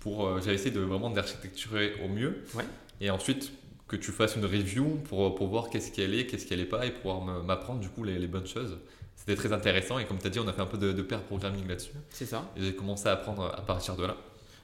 Pour, 0.00 0.26
euh, 0.26 0.40
j'avais 0.40 0.54
essayé 0.54 0.70
de 0.70 0.80
vraiment 0.80 1.10
d'architecturer 1.10 1.94
au 2.04 2.08
mieux. 2.08 2.42
Ouais. 2.54 2.64
Et 3.00 3.10
ensuite, 3.10 3.52
que 3.88 3.96
tu 3.96 4.10
fasses 4.10 4.36
une 4.36 4.46
review 4.46 4.98
pour, 5.04 5.34
pour 5.34 5.48
voir 5.48 5.68
qu'est-ce 5.68 5.92
qu'elle 5.92 6.14
est, 6.14 6.26
qu'est-ce 6.26 6.46
qu'elle 6.46 6.60
n'est 6.60 6.64
pas, 6.64 6.86
et 6.86 6.90
pouvoir 6.90 7.20
m'apprendre 7.20 7.80
du 7.80 7.88
coup 7.88 8.04
les, 8.04 8.26
bonnes 8.26 8.46
choses. 8.46 8.78
C'était 9.24 9.36
très 9.36 9.52
intéressant, 9.52 10.00
et 10.00 10.04
comme 10.04 10.18
tu 10.18 10.26
as 10.26 10.30
dit, 10.30 10.40
on 10.40 10.48
a 10.48 10.52
fait 10.52 10.62
un 10.62 10.66
peu 10.66 10.78
de, 10.78 10.92
de 10.92 11.02
pair 11.02 11.22
programming 11.22 11.64
là-dessus. 11.68 11.92
C'est 12.10 12.26
ça. 12.26 12.50
Et 12.56 12.60
j'ai 12.60 12.74
commencé 12.74 13.06
à 13.06 13.12
apprendre 13.12 13.44
à 13.56 13.60
partir 13.64 13.94
de 13.94 14.04
là. 14.04 14.16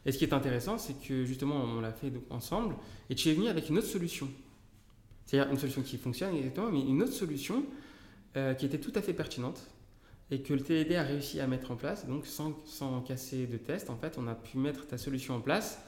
Et 0.05 0.11
ce 0.11 0.19
qui 0.19 0.25
est 0.25 0.33
intéressant, 0.33 0.79
c'est 0.79 1.01
que 1.01 1.25
justement, 1.25 1.55
on 1.55 1.81
l'a 1.81 1.93
fait 1.93 2.13
ensemble, 2.29 2.75
et 3.09 3.15
tu 3.15 3.29
es 3.29 3.35
venu 3.35 3.47
avec 3.47 3.69
une 3.69 3.79
autre 3.79 3.87
solution. 3.87 4.29
C'est-à-dire 5.27 5.53
une 5.53 5.61
solution 5.61 5.83
qui 5.83 5.97
fonctionne 5.97 6.35
exactement, 6.35 6.73
mais 6.73 6.81
une 6.81 7.01
autre 7.05 7.13
solution 7.13 7.63
euh, 8.37 8.53
qui 8.55 8.67
était 8.67 8.81
tout 8.81 8.91
à 8.97 9.01
fait 9.01 9.13
pertinente 9.13 9.65
et 10.33 10.43
que 10.43 10.53
le 10.53 10.61
TDD 10.61 10.97
a 10.97 11.05
réussi 11.05 11.39
à 11.39 11.47
mettre 11.47 11.71
en 11.71 11.77
place, 11.77 12.09
donc 12.09 12.27
sans, 12.27 12.53
sans 12.67 13.01
casser 13.01 13.47
de 13.47 13.59
test, 13.59 13.91
en 13.91 13.97
fait, 13.97 14.19
on 14.19 14.27
a 14.27 14.35
pu 14.35 14.59
mettre 14.59 14.89
ta 14.89 14.99
solution 14.99 15.37
en 15.37 15.41
place. 15.41 15.81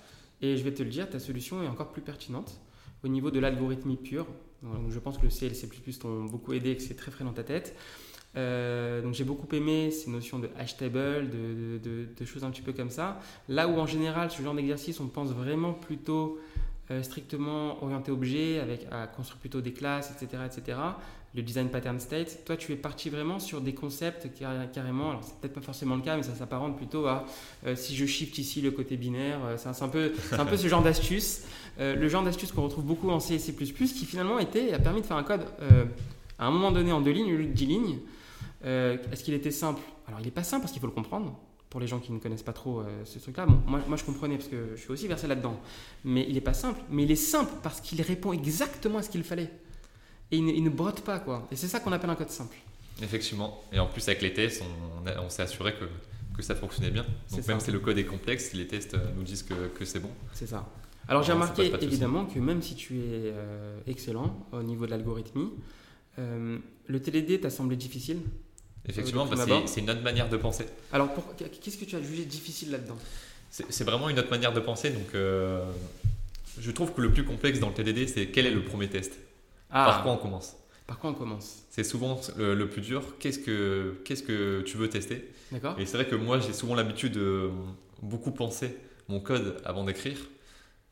Et 0.43 0.57
je 0.57 0.63
vais 0.63 0.73
te 0.73 0.85
le 0.85 0.91
dire, 0.91 1.11
ta 1.11 1.19
solution 1.19 1.61
est 1.65 1.67
encore 1.67 1.91
plus 1.91 2.03
pertinente 2.03 2.61
au 3.03 3.09
niveau 3.09 3.33
de 3.33 3.41
l'algorithmie 3.41 3.97
pure. 3.97 4.29
Donc, 4.63 4.91
je 4.91 4.99
pense 5.01 5.19
que 5.19 5.25
le 5.25 5.31
C 5.31 5.47
et 5.47 5.49
le 5.49 5.55
C++ 5.57 5.69
t'ont 5.99 6.25
beaucoup 6.27 6.53
aidé 6.53 6.71
et 6.71 6.77
que 6.77 6.83
c'est 6.83 6.95
très 6.95 7.11
frais 7.11 7.25
dans 7.25 7.33
ta 7.33 7.43
tête. 7.43 7.75
Euh, 8.37 9.03
donc 9.03 9.15
j'ai 9.15 9.25
beaucoup 9.25 9.53
aimé 9.55 9.91
ces 9.91 10.11
notions 10.11 10.39
de 10.39 10.49
hash 10.59 10.77
table, 10.77 11.31
de, 11.31 11.81
de, 12.17 12.25
choses 12.25 12.45
un 12.45 12.51
petit 12.51 12.63
peu 12.63 12.73
comme 12.73 12.91
ça. 12.91 13.21
Là 13.49 13.67
où 13.67 13.79
en 13.79 13.87
général, 13.87 14.31
ce 14.31 14.43
genre 14.43 14.55
d'exercice, 14.55 15.01
on 15.01 15.09
pense 15.09 15.31
vraiment 15.31 15.73
plutôt 15.73 16.39
euh, 16.91 17.03
strictement 17.03 17.83
orienté 17.83 18.13
objet, 18.13 18.61
avec 18.61 18.87
à 18.93 19.07
construire 19.07 19.41
plutôt 19.41 19.61
des 19.61 19.73
classes, 19.73 20.13
etc., 20.13 20.43
etc 20.47 20.79
le 21.33 21.43
design 21.43 21.69
pattern 21.69 22.01
state. 22.01 22.45
Toi, 22.45 22.57
tu 22.57 22.73
es 22.73 22.75
parti 22.75 23.09
vraiment 23.09 23.39
sur 23.39 23.61
des 23.61 23.73
concepts 23.73 24.27
carrément, 24.75 25.11
alors 25.11 25.23
c'est 25.23 25.37
peut-être 25.37 25.55
pas 25.55 25.61
forcément 25.61 25.95
le 25.95 26.03
cas, 26.03 26.17
mais 26.17 26.25
ça 26.25 26.35
s'apparente 26.35 26.77
plutôt 26.77 27.07
à 27.07 27.25
euh, 27.69 27.77
si 27.77 27.95
je 27.95 28.05
shift 28.05 28.37
ici 28.39 28.61
le 28.61 28.73
côté 28.73 28.97
binaire. 28.97 29.39
C'est 29.57 29.69
un 29.69 29.89
peu, 29.89 30.11
un 30.33 30.45
peu 30.45 30.57
ce 30.57 30.67
genre 30.67 30.83
d'astuce, 30.83 31.43
le 31.79 32.09
genre 32.09 32.25
d'astuce 32.25 32.51
qu'on 32.51 32.63
retrouve 32.63 32.85
beaucoup 32.85 33.11
en 33.11 33.21
C 33.21 33.35
et 33.35 33.39
C++, 33.39 33.55
qui 33.55 34.07
finalement 34.07 34.41
était, 34.41 34.73
a 34.73 34.81
permis 34.81 35.03
de 35.03 35.07
faire 35.07 35.19
un 35.19 35.23
code 35.23 35.47
à 36.41 36.47
un 36.47 36.51
moment 36.51 36.73
donné 36.73 36.91
en 36.91 37.01
deux 37.01 37.13
lignes 37.13 37.33
au 37.33 37.37
lieu 37.37 37.47
de 37.47 37.53
dix 37.53 37.67
lignes. 37.67 38.01
Est-ce 38.65 39.25
qu'il 39.25 39.35
était 39.35 39.51
simple? 39.51 39.83
Alors, 40.07 40.21
il 40.21 40.25
n'est 40.25 40.31
pas 40.31 40.45
simple 40.45 40.63
parce 40.63 40.73
qu'il 40.73 40.81
faut 40.81 40.87
le 40.87 40.93
comprendre. 40.93 41.39
Pour 41.71 41.81
les 41.81 41.87
gens 41.87 42.01
qui 42.01 42.11
ne 42.11 42.19
connaissent 42.19 42.43
pas 42.43 42.53
trop 42.53 42.83
ce 43.05 43.21
truc-là, 43.21 43.47
bon, 43.47 43.61
moi, 43.65 43.81
moi 43.87 43.97
je 43.97 44.03
comprenais 44.03 44.37
parce 44.37 44.49
que 44.49 44.73
je 44.75 44.81
suis 44.81 44.91
aussi 44.91 45.07
versé 45.07 45.29
là-dedans. 45.29 45.61
Mais 46.05 46.27
il 46.29 46.35
n'est 46.35 46.41
pas 46.41 46.53
simple. 46.53 46.81
Mais 46.91 47.05
il 47.05 47.11
est 47.13 47.17
simple 47.17 47.53
parce 47.63 47.81
qu'il 47.81 48.03
répond 48.03 48.33
exactement 48.33 48.99
à 48.99 49.03
ce 49.03 49.09
qu'il 49.09 49.23
fallait 49.23 49.51
et 50.33 50.37
il 50.37 50.63
ne, 50.63 50.71
brode 50.71 51.01
pas 51.01 51.19
quoi. 51.19 51.49
Et 51.51 51.57
c'est 51.57 51.69
ça 51.69 51.81
qu'on 51.81 51.93
appelle 51.93 52.11
un 52.11 52.15
code 52.15 52.31
simple. 52.31 52.57
Effectivement. 53.03 53.63
Et 53.73 53.79
en 53.79 53.87
plus 53.87 54.07
avec 54.09 54.23
les 54.23 54.33
tests, 54.33 54.63
on, 54.63 55.29
s'est 55.29 55.43
assuré 55.43 55.75
que, 55.75 55.87
que, 56.37 56.43
ça 56.43 56.55
fonctionnait 56.55 56.91
bien. 56.91 57.05
Donc 57.31 57.47
même 57.47 57.61
si 57.61 57.71
le 57.71 57.81
code 57.81 57.99
est 57.99 58.05
complexe, 58.05 58.53
les 58.53 58.67
tests 58.67 58.95
euh, 58.95 59.13
nous 59.17 59.23
disent 59.23 59.43
que, 59.43 59.69
que 59.69 59.85
c'est 59.85 60.01
bon. 60.01 60.11
C'est 60.33 60.47
ça. 60.47 60.69
Alors 61.09 61.23
j'ai 61.23 61.33
remarqué 61.33 61.73
évidemment 61.81 62.27
que 62.27 62.39
même 62.39 62.63
si 62.63 62.77
tu 62.77 62.99
es 62.99 63.33
euh, 63.33 63.81
excellent 63.87 64.47
au 64.53 64.63
niveau 64.63 64.87
de 64.87 64.91
l'algorithmie, 64.91 65.51
euh, 66.19 66.59
le 66.87 67.01
TDD 67.01 67.41
t'a 67.41 67.51
semblé 67.51 67.77
difficile? 67.77 68.21
Effectivement, 68.89 69.29
c'est 69.67 69.81
une 69.81 69.91
autre 69.91 70.03
manière 70.03 70.29
de 70.29 70.37
penser. 70.37 70.67
Alors 70.93 71.09
qu'est-ce 71.37 71.77
que 71.77 71.85
tu 71.85 71.97
as 71.97 72.03
jugé 72.03 72.25
difficile 72.25 72.71
là-dedans? 72.73 72.97
C'est 73.51 73.85
vraiment 73.85 74.09
une 74.09 74.19
autre 74.19 74.31
manière 74.31 74.53
de 74.53 74.61
penser. 74.61 74.91
Donc 74.91 75.15
je 76.59 76.71
trouve 76.71 76.93
que 76.93 77.01
le 77.01 77.13
plus 77.13 77.25
complexe 77.25 77.61
dans 77.61 77.69
le 77.69 77.75
TDD, 77.75 78.09
c'est 78.09 78.27
quel 78.27 78.47
est 78.47 78.51
le 78.51 78.63
premier 78.65 78.89
test? 78.89 79.19
Ah. 79.71 79.87
Par 79.87 80.03
quoi 80.03 80.13
on 80.13 80.17
commence? 80.17 80.57
Par 80.87 80.99
quoi 80.99 81.11
on 81.11 81.15
commence? 81.15 81.63
C'est 81.71 81.85
souvent 81.85 82.21
le, 82.37 82.65
plus 82.69 82.83
dur. 82.83 83.03
Qu'est-ce 83.19 83.39
que, 83.39 84.01
qu'est-ce 84.05 84.23
que 84.23 84.63
tu 84.63 84.77
veux 84.77 84.89
tester? 84.89 85.31
D'accord. 85.53 85.79
Et 85.79 85.87
c'est 85.87 85.97
vrai 85.97 86.07
que 86.07 86.17
moi, 86.17 86.41
j'ai 86.41 86.53
souvent 86.53 86.75
l'habitude 86.75 87.13
de 87.13 87.51
beaucoup 88.03 88.33
penser 88.33 88.77
mon 89.09 89.21
code 89.21 89.61
avant 89.65 89.85
d'écrire. 89.85 90.19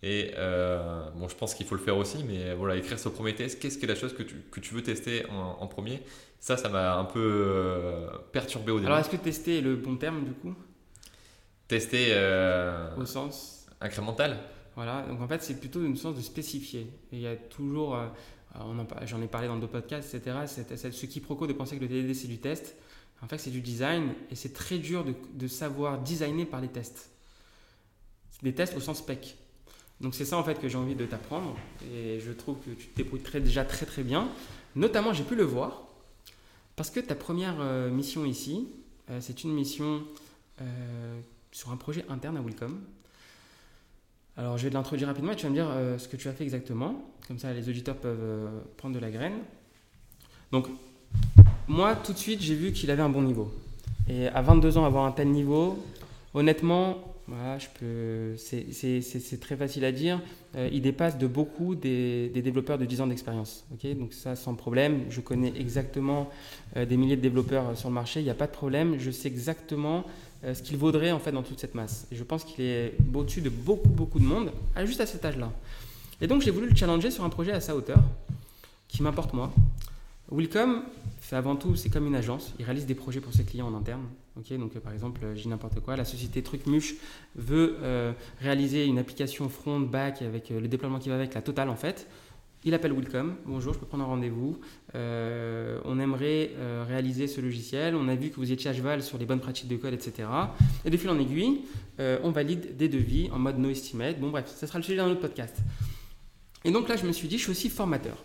Et 0.02 0.33
euh, 0.37 1.11
bon, 1.16 1.28
je 1.28 1.35
pense 1.35 1.54
qu'il 1.54 1.66
faut 1.66 1.75
le 1.75 1.80
faire 1.80 1.97
aussi, 1.97 2.23
mais 2.23 2.54
voilà, 2.54 2.76
écrire 2.76 2.99
ce 2.99 3.09
premier 3.09 3.35
test, 3.35 3.61
qu'est-ce 3.61 3.78
que 3.78 3.87
la 3.87 3.97
chose 3.97 4.14
que 4.14 4.23
tu, 4.23 4.37
que 4.52 4.61
tu 4.61 4.73
veux 4.73 4.83
tester 4.83 5.26
en, 5.28 5.66
premier? 5.66 6.00
Ça, 6.40 6.57
ça 6.57 6.68
m'a 6.68 6.97
un 6.97 7.04
peu 7.04 7.21
euh, 7.21 8.09
perturbé 8.33 8.73
au 8.73 8.76
début. 8.76 8.87
Alors, 8.87 8.99
est-ce 8.99 9.11
que 9.11 9.16
tester 9.16 9.59
est 9.59 9.61
le 9.61 9.76
bon 9.76 9.97
terme 9.97 10.25
du 10.25 10.33
coup? 10.33 10.54
Tester. 11.66 12.09
Euh, 12.11 12.97
au 12.97 13.04
sens 13.04 13.66
Incrémental? 13.80 14.38
Voilà, 14.76 15.02
donc 15.02 15.21
en 15.21 15.28
fait, 15.28 15.42
c'est 15.42 15.59
plutôt 15.59 15.85
une 15.85 15.97
sens 15.97 16.16
de 16.16 16.21
spécifier. 16.23 16.90
Et 17.12 17.16
il 17.16 17.21
y 17.21 17.26
a 17.26 17.37
toujours 17.37 17.97
j'en 19.04 19.23
ai 19.23 19.26
parlé 19.26 19.49
dans 19.49 19.57
d'autres 19.57 19.73
podcasts, 19.73 20.14
etc. 20.14 20.37
C'est 20.47 20.92
ce 20.92 21.07
quiproquo 21.07 21.47
de 21.47 21.52
penser 21.52 21.76
que 21.76 21.83
le 21.83 21.88
TDD 21.88 22.14
c'est 22.14 22.28
du 22.28 22.38
test. 22.38 22.76
En 23.23 23.26
fait, 23.26 23.38
c'est 23.38 23.50
du 23.50 23.61
design 23.61 24.12
et 24.30 24.37
c'est 24.37 24.52
très 24.52 24.78
dur 24.78 25.04
de, 25.35 25.49
savoir 25.49 25.99
designer 25.99 26.47
par 26.47 26.61
les 26.61 26.68
tests. 26.68 27.11
Des 28.42 28.54
tests 28.54 28.76
au 28.76 28.80
sens 28.80 28.99
spec. 28.99 29.37
Donc 30.00 30.14
c'est 30.14 30.25
ça 30.25 30.37
en 30.37 30.45
fait 30.45 30.61
que 30.61 30.68
j'ai 30.68 30.78
envie 30.78 30.95
de 30.95 31.04
t'apprendre 31.04 31.57
et 31.92 32.21
je 32.21 32.30
trouve 32.30 32.59
que 32.59 32.71
tu 32.71 32.87
te 32.87 32.97
débrouilles 32.97 33.21
déjà 33.40 33.64
très 33.64 33.87
très 33.87 34.04
bien. 34.04 34.28
Notamment, 34.76 35.12
j'ai 35.12 35.25
pu 35.25 35.35
le 35.35 35.42
voir 35.42 35.88
parce 36.79 36.91
que 36.91 37.01
ta 37.01 37.17
première 37.17 37.57
euh, 37.59 37.91
mission 37.91 38.25
ici, 38.25 38.69
euh, 39.11 39.19
c'est 39.21 39.43
une 39.43 39.53
mission 39.53 40.01
euh, 40.61 41.21
sur 41.51 41.73
un 41.73 41.77
projet 41.77 42.07
interne 42.09 42.39
à 42.39 42.41
Welcome 42.41 42.81
alors, 44.37 44.57
je 44.57 44.69
vais 44.69 44.71
l'introduire 44.71 45.09
rapidement 45.09 45.33
et 45.33 45.35
tu 45.35 45.47
vas 45.47 45.51
me 45.51 45.55
dire 45.57 45.99
ce 45.99 46.07
que 46.07 46.17
tu 46.17 46.29
as 46.29 46.33
fait 46.33 46.45
exactement. 46.45 47.03
Comme 47.27 47.41
ça, 47.41 47.53
les 47.53 47.69
auditeurs 47.69 47.97
peuvent 47.97 48.49
prendre 48.77 48.95
de 48.95 49.01
la 49.01 49.11
graine. 49.11 49.33
Donc, 50.53 50.69
moi, 51.67 51.97
tout 51.97 52.13
de 52.13 52.19
suite, 52.19 52.41
j'ai 52.41 52.55
vu 52.55 52.71
qu'il 52.71 52.89
avait 52.93 53.03
un 53.03 53.09
bon 53.09 53.23
niveau. 53.23 53.53
Et 54.09 54.29
à 54.29 54.41
22 54.41 54.79
ans, 54.79 54.85
avoir 54.85 55.07
un 55.07 55.11
tel 55.11 55.27
niveau, 55.33 55.85
honnêtement, 56.35 57.03
voilà, 57.29 57.59
je 57.59 57.67
peux, 57.79 58.37
c'est 58.37 59.41
très 59.41 59.57
facile 59.57 59.85
à 59.85 59.93
dire. 59.93 60.21
Euh, 60.57 60.69
il 60.73 60.81
dépasse 60.83 61.19
de 61.19 61.27
beaucoup 61.27 61.75
des, 61.75 62.31
développeurs 62.31 62.79
de 62.79 62.87
10 62.87 63.03
ans 63.03 63.07
d'expérience. 63.07 63.67
Donc 63.71 64.13
ça, 64.13 64.35
sans 64.35 64.55
problème. 64.55 65.05
Je 65.11 65.21
connais 65.21 65.53
exactement 65.57 66.31
des 66.75 66.97
milliers 66.97 67.17
de 67.17 67.21
développeurs 67.21 67.77
sur 67.77 67.91
le 67.91 67.95
marché. 67.95 68.21
Il 68.21 68.25
n'y 68.25 68.31
a 68.31 68.35
pas 68.35 68.47
de 68.47 68.53
problème. 68.53 68.97
Je 68.99 69.11
sais 69.11 69.29
exactement 69.29 70.05
euh, 70.45 70.55
ce 70.55 70.63
qu'il 70.63 70.77
vaudrait 70.77 71.11
en 71.11 71.19
fait 71.19 71.33
dans 71.33 71.43
toute 71.43 71.59
cette 71.59 71.75
masse. 71.75 72.07
Et 72.13 72.17
je 72.17 72.23
pense 72.23 72.45
qu'il 72.45 72.65
est 72.65 72.95
au-dessus 73.13 73.41
de 73.41 73.51
beaucoup, 73.51 73.89
beaucoup 73.89 74.21
de 74.21 74.25
monde, 74.25 74.53
juste 74.85 75.01
à 75.01 75.07
cet 75.07 75.25
âge-là. 75.25 75.51
Et 76.21 76.29
donc 76.29 76.43
j'ai 76.43 76.53
voulu 76.53 76.69
le 76.69 76.77
challenger 76.77 77.11
sur 77.11 77.25
un 77.25 77.29
projet 77.29 77.51
à 77.51 77.61
sa 77.61 77.75
hauteur, 77.75 77.99
qui 78.87 79.03
m'importe 79.03 79.33
moi. 79.33 79.53
Welcome 80.31 80.83
fait 81.29 81.37
avant 81.37 81.57
tout, 81.57 81.77
c'est 81.77 81.91
comme 81.91 82.07
une 82.07 82.15
agence, 82.15 82.55
il 82.59 82.65
réalise 82.65 82.87
des 82.87 82.95
projets 82.95 83.21
pour 83.21 83.33
ses 83.33 83.45
clients 83.45 83.69
en 83.69 83.75
interne. 83.75 84.07
ok? 84.37 84.53
Donc 84.59 84.77
euh, 84.77 84.81
par 84.81 84.93
exemple, 84.93 85.21
je 85.35 85.43
dis 85.43 85.49
n'importe 85.49 85.81
quoi, 85.81 85.97
la 85.97 86.05
société 86.05 86.43
Trucmuche 86.43 86.95
veut 87.37 87.77
euh, 87.83 88.13
réaliser 88.41 88.87
une 88.87 88.99
application 88.99 89.49
front, 89.49 89.81
back, 89.81 90.23
avec 90.23 90.51
le 90.51 90.69
déploiement 90.69 90.99
qui 90.99 91.09
va 91.09 91.17
avec, 91.17 91.35
la 91.35 91.43
totale 91.43 91.69
en 91.69 91.77
fait. 91.77 92.07
Il 92.65 92.75
appelle 92.75 92.93
Welcome. 92.93 93.37
Bonjour, 93.47 93.73
je 93.73 93.79
peux 93.79 93.87
prendre 93.87 94.03
un 94.03 94.09
rendez-vous. 94.09 94.59
Euh, 94.97 95.79
on 95.85 96.01
aimerait 96.01 96.51
euh, 96.57 96.85
réaliser 96.87 97.29
ce 97.29 97.41
logiciel. 97.41 97.95
On 97.95 98.09
a 98.09 98.17
vu 98.17 98.31
que 98.31 98.37
vous 98.37 98.51
étiez 98.51 98.69
à 98.69 98.75
cheval 98.75 99.01
sur 99.01 99.17
les 99.17 99.27
bonnes 99.27 99.39
pratiques 99.39 99.69
de 99.69 99.77
code, 99.77 99.95
etc. 99.95 100.29
Et 100.85 100.91
de 100.91 100.97
fil 100.97 101.09
en 101.09 101.19
aiguille, 101.21 101.61
euh, 102.01 102.19
on 102.25 102.33
valide 102.33 102.77
des 102.77 102.89
devis 102.89 103.31
en 103.31 103.39
mode 103.39 103.59
no 103.59 103.71
estimate. 103.71 104.19
Bon, 104.19 104.31
bref, 104.31 104.47
ça 104.49 104.67
sera 104.67 104.81
le 104.81 104.83
sujet 104.83 104.97
d'un 104.97 105.09
autre 105.09 105.21
podcast. 105.21 105.57
Et 106.65 106.73
donc 106.73 106.89
là, 106.89 106.97
je 106.97 107.07
me 107.07 107.13
suis 107.13 107.29
dit, 107.29 107.39
je 107.39 107.45
suis 107.45 107.53
aussi 107.53 107.69
formateur. 107.69 108.25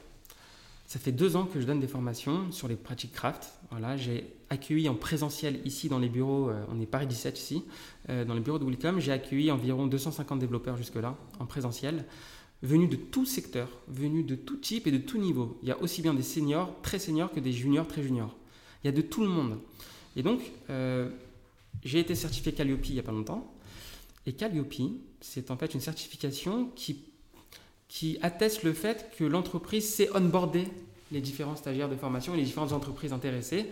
Ça 0.94 1.00
fait 1.00 1.12
deux 1.12 1.36
ans 1.36 1.46
que 1.46 1.60
je 1.60 1.66
donne 1.66 1.80
des 1.80 1.88
formations 1.88 2.52
sur 2.52 2.68
les 2.68 2.76
pratiques 2.76 3.14
craft. 3.14 3.52
Voilà, 3.72 3.98
j'ai 3.98 4.28
accueilli 4.52 4.88
en 4.88 4.94
présentiel 4.94 5.60
ici 5.66 5.90
dans 5.90 5.98
les 5.98 6.08
bureaux, 6.08 6.52
euh, 6.52 6.64
on 6.70 6.80
est 6.80 6.86
Paris 6.86 7.08
17 7.08 7.40
ici, 7.40 7.64
euh, 8.10 8.24
dans 8.26 8.36
les 8.36 8.42
bureaux 8.42 8.60
de 8.60 8.64
Wilcom, 8.64 9.00
j'ai 9.00 9.12
accueilli 9.12 9.50
environ 9.50 9.88
250 9.88 10.38
développeurs 10.38 10.78
jusque-là 10.78 11.18
en 11.40 11.48
présentiel, 11.48 12.06
venus 12.62 12.92
de 12.92 12.96
tout 12.96 13.26
secteur, 13.26 13.70
venus 13.88 14.24
de 14.24 14.36
tout 14.36 14.58
type 14.58 14.86
et 14.86 14.92
de 14.92 15.00
tout 15.00 15.18
niveau. 15.18 15.58
Il 15.64 15.70
y 15.70 15.72
a 15.72 15.82
aussi 15.82 16.04
bien 16.04 16.14
des 16.14 16.22
seniors, 16.22 16.80
très 16.84 17.00
seniors, 17.00 17.32
que 17.32 17.40
des 17.40 17.54
juniors, 17.54 17.88
très 17.88 18.04
juniors. 18.04 18.38
Il 18.84 18.86
y 18.86 18.90
a 18.90 18.94
de 18.96 19.02
tout 19.02 19.22
le 19.24 19.30
monde. 19.30 19.58
Et 20.16 20.22
donc, 20.22 20.42
euh, 20.70 21.10
j'ai 21.84 22.02
été 22.02 22.14
certifié 22.14 22.52
Calliope 22.52 22.86
il 22.88 22.94
n'y 22.94 23.00
a 23.00 23.04
pas 23.04 23.12
longtemps. 23.12 23.52
Et 24.28 24.34
Calliope, 24.34 24.76
c'est 25.22 25.50
en 25.50 25.58
fait 25.58 25.74
une 25.74 25.82
certification 25.82 26.70
qui 26.76 27.13
qui 27.94 28.18
atteste 28.24 28.64
le 28.64 28.74
fait 28.74 29.12
que 29.20 29.24
l'entreprise 29.24 29.88
sait 29.88 30.10
onboarder 30.18 30.68
les 31.12 31.22
différents 31.22 31.56
stagiaires 31.56 31.90
de 31.90 31.96
formation 31.96 32.34
et 32.34 32.38
les 32.38 32.44
différentes 32.44 32.72
entreprises 32.72 33.14
intéressées 33.14 33.68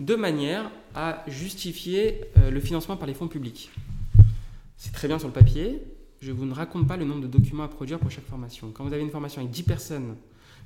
de 0.00 0.16
manière 0.16 0.68
à 0.96 1.22
justifier 1.28 2.22
euh, 2.38 2.50
le 2.50 2.58
financement 2.58 2.96
par 2.96 3.06
les 3.06 3.14
fonds 3.14 3.28
publics. 3.28 3.70
C'est 4.76 4.90
très 4.90 5.06
bien 5.06 5.20
sur 5.20 5.28
le 5.28 5.32
papier. 5.32 5.80
Je 6.20 6.32
vous 6.32 6.44
ne 6.44 6.52
raconte 6.52 6.88
pas 6.88 6.96
le 6.96 7.04
nombre 7.04 7.20
de 7.20 7.28
documents 7.28 7.62
à 7.62 7.68
produire 7.68 8.00
pour 8.00 8.10
chaque 8.10 8.26
formation. 8.26 8.72
Quand 8.72 8.82
vous 8.82 8.92
avez 8.92 9.02
une 9.02 9.12
formation 9.12 9.40
avec 9.40 9.52
10 9.52 9.62
personnes 9.62 10.16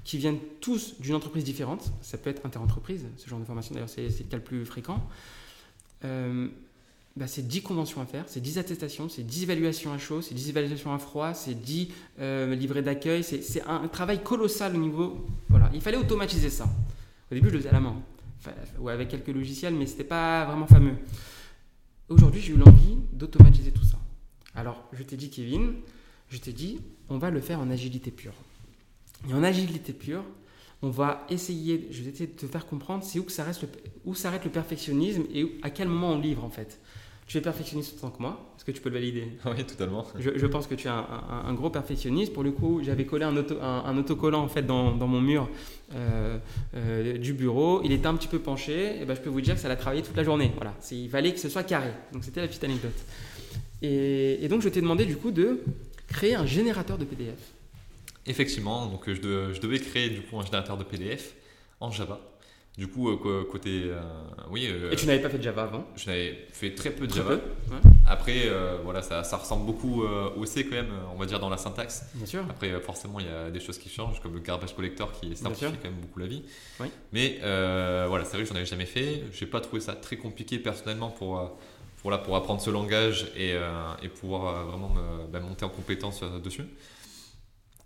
qui 0.03 0.17
viennent 0.17 0.41
tous 0.62 0.99
d'une 0.99 1.17
entreprise 1.17 1.45
différente, 1.45 1.93
ça 2.00 2.17
peut 2.17 2.31
être 2.31 2.47
interentreprise, 2.47 3.05
ce 3.19 3.29
genre 3.29 3.41
de 3.41 3.45
formation 3.45 3.75
d'ailleurs 3.75 3.91
c'est 3.91 4.07
le 4.07 4.25
cas 4.25 4.38
le 4.38 4.43
plus 4.43 4.65
fréquent, 4.65 5.07
euh, 6.07 6.49
bah, 7.16 7.26
c'est 7.26 7.46
10 7.46 7.62
conventions 7.62 8.02
à 8.02 8.06
faire, 8.06 8.25
c'est 8.26 8.40
10 8.40 8.58
attestations, 8.58 9.08
c'est 9.08 9.23
10 9.23 9.44
évaluations 9.44 9.92
à 9.92 9.99
chaud, 9.99 10.20
c'est 10.20 10.35
10 10.35 10.50
évaluations 10.50 10.92
à 10.92 10.99
froid, 10.99 11.32
c'est 11.32 11.54
10 11.54 11.88
euh, 12.18 12.54
livrets 12.54 12.82
d'accueil, 12.82 13.25
c'est 13.25 13.62
un 13.66 13.88
travail 13.88 14.23
colossal 14.23 14.75
au 14.76 14.78
niveau... 14.78 15.26
Voilà, 15.49 15.70
il 15.73 15.80
fallait 15.80 15.96
automatiser 15.96 16.50
ça. 16.50 16.68
Au 17.30 17.35
début, 17.35 17.49
je 17.49 17.54
le 17.54 17.58
faisais 17.61 17.70
à 17.70 17.73
la 17.73 17.80
main, 17.80 17.96
ou 18.78 18.90
avec 18.90 19.08
quelques 19.08 19.28
logiciels, 19.28 19.75
mais 19.75 19.87
ce 19.87 19.92
n'était 19.92 20.04
pas 20.04 20.44
vraiment 20.44 20.66
fameux. 20.66 20.94
Aujourd'hui, 22.11 22.42
j'ai 22.42 22.52
eu 22.52 22.56
l'envie 22.56 22.99
d'automatiser 23.12 23.73
tout 23.73 23.85
ça. 23.85 23.99
Alors, 24.54 24.85
je 24.92 25.02
t'ai 25.02 25.16
dit, 25.16 25.30
Kevin, 25.30 25.73
je 26.28 26.37
t'ai 26.37 26.52
dit, 26.52 26.80
on 27.08 27.16
va 27.16 27.30
le 27.30 27.40
faire 27.40 27.61
en 27.61 27.70
agilité 27.70 28.11
pure. 28.11 28.35
Et 29.28 29.32
en 29.32 29.42
agilité 29.42 29.94
pure, 29.94 30.23
on 30.82 30.90
va 30.90 31.26
essayer, 31.30 31.88
je 31.90 32.02
vais 32.02 32.11
essayer 32.11 32.26
de 32.26 32.37
te 32.37 32.46
faire 32.46 32.66
comprendre, 32.66 33.02
c'est 33.02 33.18
où 33.18 33.28
s'arrête 34.14 34.44
le 34.44 34.50
perfectionnisme 34.50 35.25
et 35.32 35.58
à 35.62 35.70
quel 35.70 35.88
moment 35.88 36.12
on 36.12 36.18
livre 36.18 36.44
en 36.44 36.50
fait. 36.50 36.78
Tu 37.26 37.38
es 37.38 37.40
perfectionniste 37.40 37.95
autant 37.99 38.11
que 38.11 38.23
moi 38.23 38.52
Est-ce 38.56 38.64
que 38.64 38.71
tu 38.71 38.80
peux 38.80 38.88
le 38.88 38.95
valider? 38.95 39.26
Oui, 39.45 39.64
totalement. 39.64 40.06
Je, 40.16 40.47
pense 40.47 40.68
que 40.68 40.76
tu 40.76 40.87
es 40.87 40.90
un, 40.90 41.54
gros 41.54 41.71
perfectionniste. 41.71 42.33
Pour 42.33 42.45
le 42.45 42.52
coup, 42.52 42.83
j'avais 42.85 43.04
collé 43.04 43.25
un, 43.25 43.37
un, 43.37 43.99
autocollant 43.99 44.42
en 44.42 44.49
fait 44.49 44.62
dans, 44.62 44.95
mon 44.95 45.21
mur 45.21 45.49
euh, 45.95 46.38
euh, 46.76 47.18
du 47.18 47.33
bureau. 47.33 47.80
Il 47.85 47.90
était 47.90 48.06
un 48.06 48.14
petit 48.14 48.28
peu 48.28 48.38
penché. 48.38 49.00
Et 49.00 49.04
ben, 49.04 49.16
je 49.16 49.21
peux 49.21 49.28
vous 49.28 49.40
dire 49.40 49.56
que 49.56 49.61
ça 49.61 49.68
l'a 49.68 49.75
travaillé 49.75 50.02
toute 50.02 50.16
la 50.16 50.23
journée. 50.23 50.52
Voilà. 50.54 50.75
Il 50.92 51.11
fallait 51.11 51.33
que 51.33 51.40
ce 51.40 51.49
soit 51.49 51.64
carré. 51.64 51.90
Donc 52.12 52.23
c'était 52.23 52.40
la 52.40 52.47
petite 52.47 52.62
anecdote. 52.62 52.95
Et, 53.83 54.45
et 54.45 54.49
donc 54.49 54.62
je 54.62 54.68
t'ai 54.68 54.80
demandé 54.80 55.04
du 55.04 55.16
coup 55.16 55.33
de 55.33 55.64
créer 56.06 56.37
un 56.37 56.47
générateur 56.47 56.97
de 56.97 57.04
PDF. 57.04 57.38
Effectivement. 58.25 58.87
Donc 58.87 59.02
je, 59.09 59.52
je 59.52 59.61
devais 59.61 59.80
créer 59.80 60.11
du 60.11 60.21
coup 60.21 60.38
un 60.38 60.45
générateur 60.45 60.76
de 60.76 60.85
PDF 60.85 61.35
en 61.80 61.90
Java. 61.90 62.21
Du 62.76 62.88
coup, 62.88 63.09
euh, 63.09 63.45
côté. 63.50 63.85
Euh, 63.87 64.02
oui. 64.50 64.68
Euh, 64.71 64.90
Et 64.90 64.97
tu 64.97 65.06
n'avais 65.06 65.23
pas 65.23 65.30
fait 65.30 65.38
de 65.38 65.42
Java 65.42 65.62
avant? 65.62 65.87
Je 65.97 66.11
n'avais 66.11 66.47
fait 66.52 66.75
très 66.75 66.90
peu 66.90 67.06
de 67.06 67.14
Java. 67.14 67.37
Après, 68.06 68.50
voilà, 68.85 69.02
ça, 69.02 69.25
ça, 69.25 69.38
ressemble 69.38 69.64
beaucoup 69.64 70.02
au 70.02 70.45
C 70.45 70.64
quand 70.66 70.76
même, 70.76 70.92
on 71.14 71.18
va 71.18 71.26
dire 71.26 71.40
dans 71.40 71.49
la 71.49 71.56
syntaxe. 71.56 72.04
Bien 72.14 72.26
sûr. 72.26 72.45
Après, 72.49 72.78
forcément, 72.80 73.18
il 73.18 73.26
y 73.26 73.30
a 73.30 73.50
des 73.50 73.61
choses 73.61 73.78
qui 73.78 73.88
changent, 73.88 74.21
comme 74.21 74.35
le 74.35 74.40
garbage 74.40 74.75
collector 74.75 75.11
qui 75.12 75.35
simplifie 75.37 75.76
quand 75.83 75.90
même 75.90 76.00
beaucoup 76.00 76.18
la 76.18 76.26
vie. 76.26 76.42
Oui. 76.80 76.88
Mais 77.12 77.38
voilà, 77.40 78.25
c'est 78.25 78.37
vrai 78.37 78.42
que 78.42 78.49
j'en 78.49 78.56
avais 78.56 78.66
jamais 78.66 78.87
fait. 78.87 79.25
J'ai 79.33 79.47
pas 79.47 79.61
trouvé 79.61 79.80
ça 79.80 79.95
très 79.95 80.16
compliqué 80.16 80.59
personnellement 80.59 81.11
pour. 81.11 81.59
pour, 82.02 82.11
là, 82.11 82.18
pour 82.18 82.37
apprendre 82.37 82.61
ce 82.61 82.71
langage 82.71 83.26
et, 83.37 83.54
et 84.02 84.09
pouvoir 84.09 84.66
vraiment 84.66 84.90
me, 84.90 85.26
bah, 85.33 85.40
monter 85.40 85.64
en 85.64 85.71
compétence 85.71 86.23
dessus. 86.45 86.64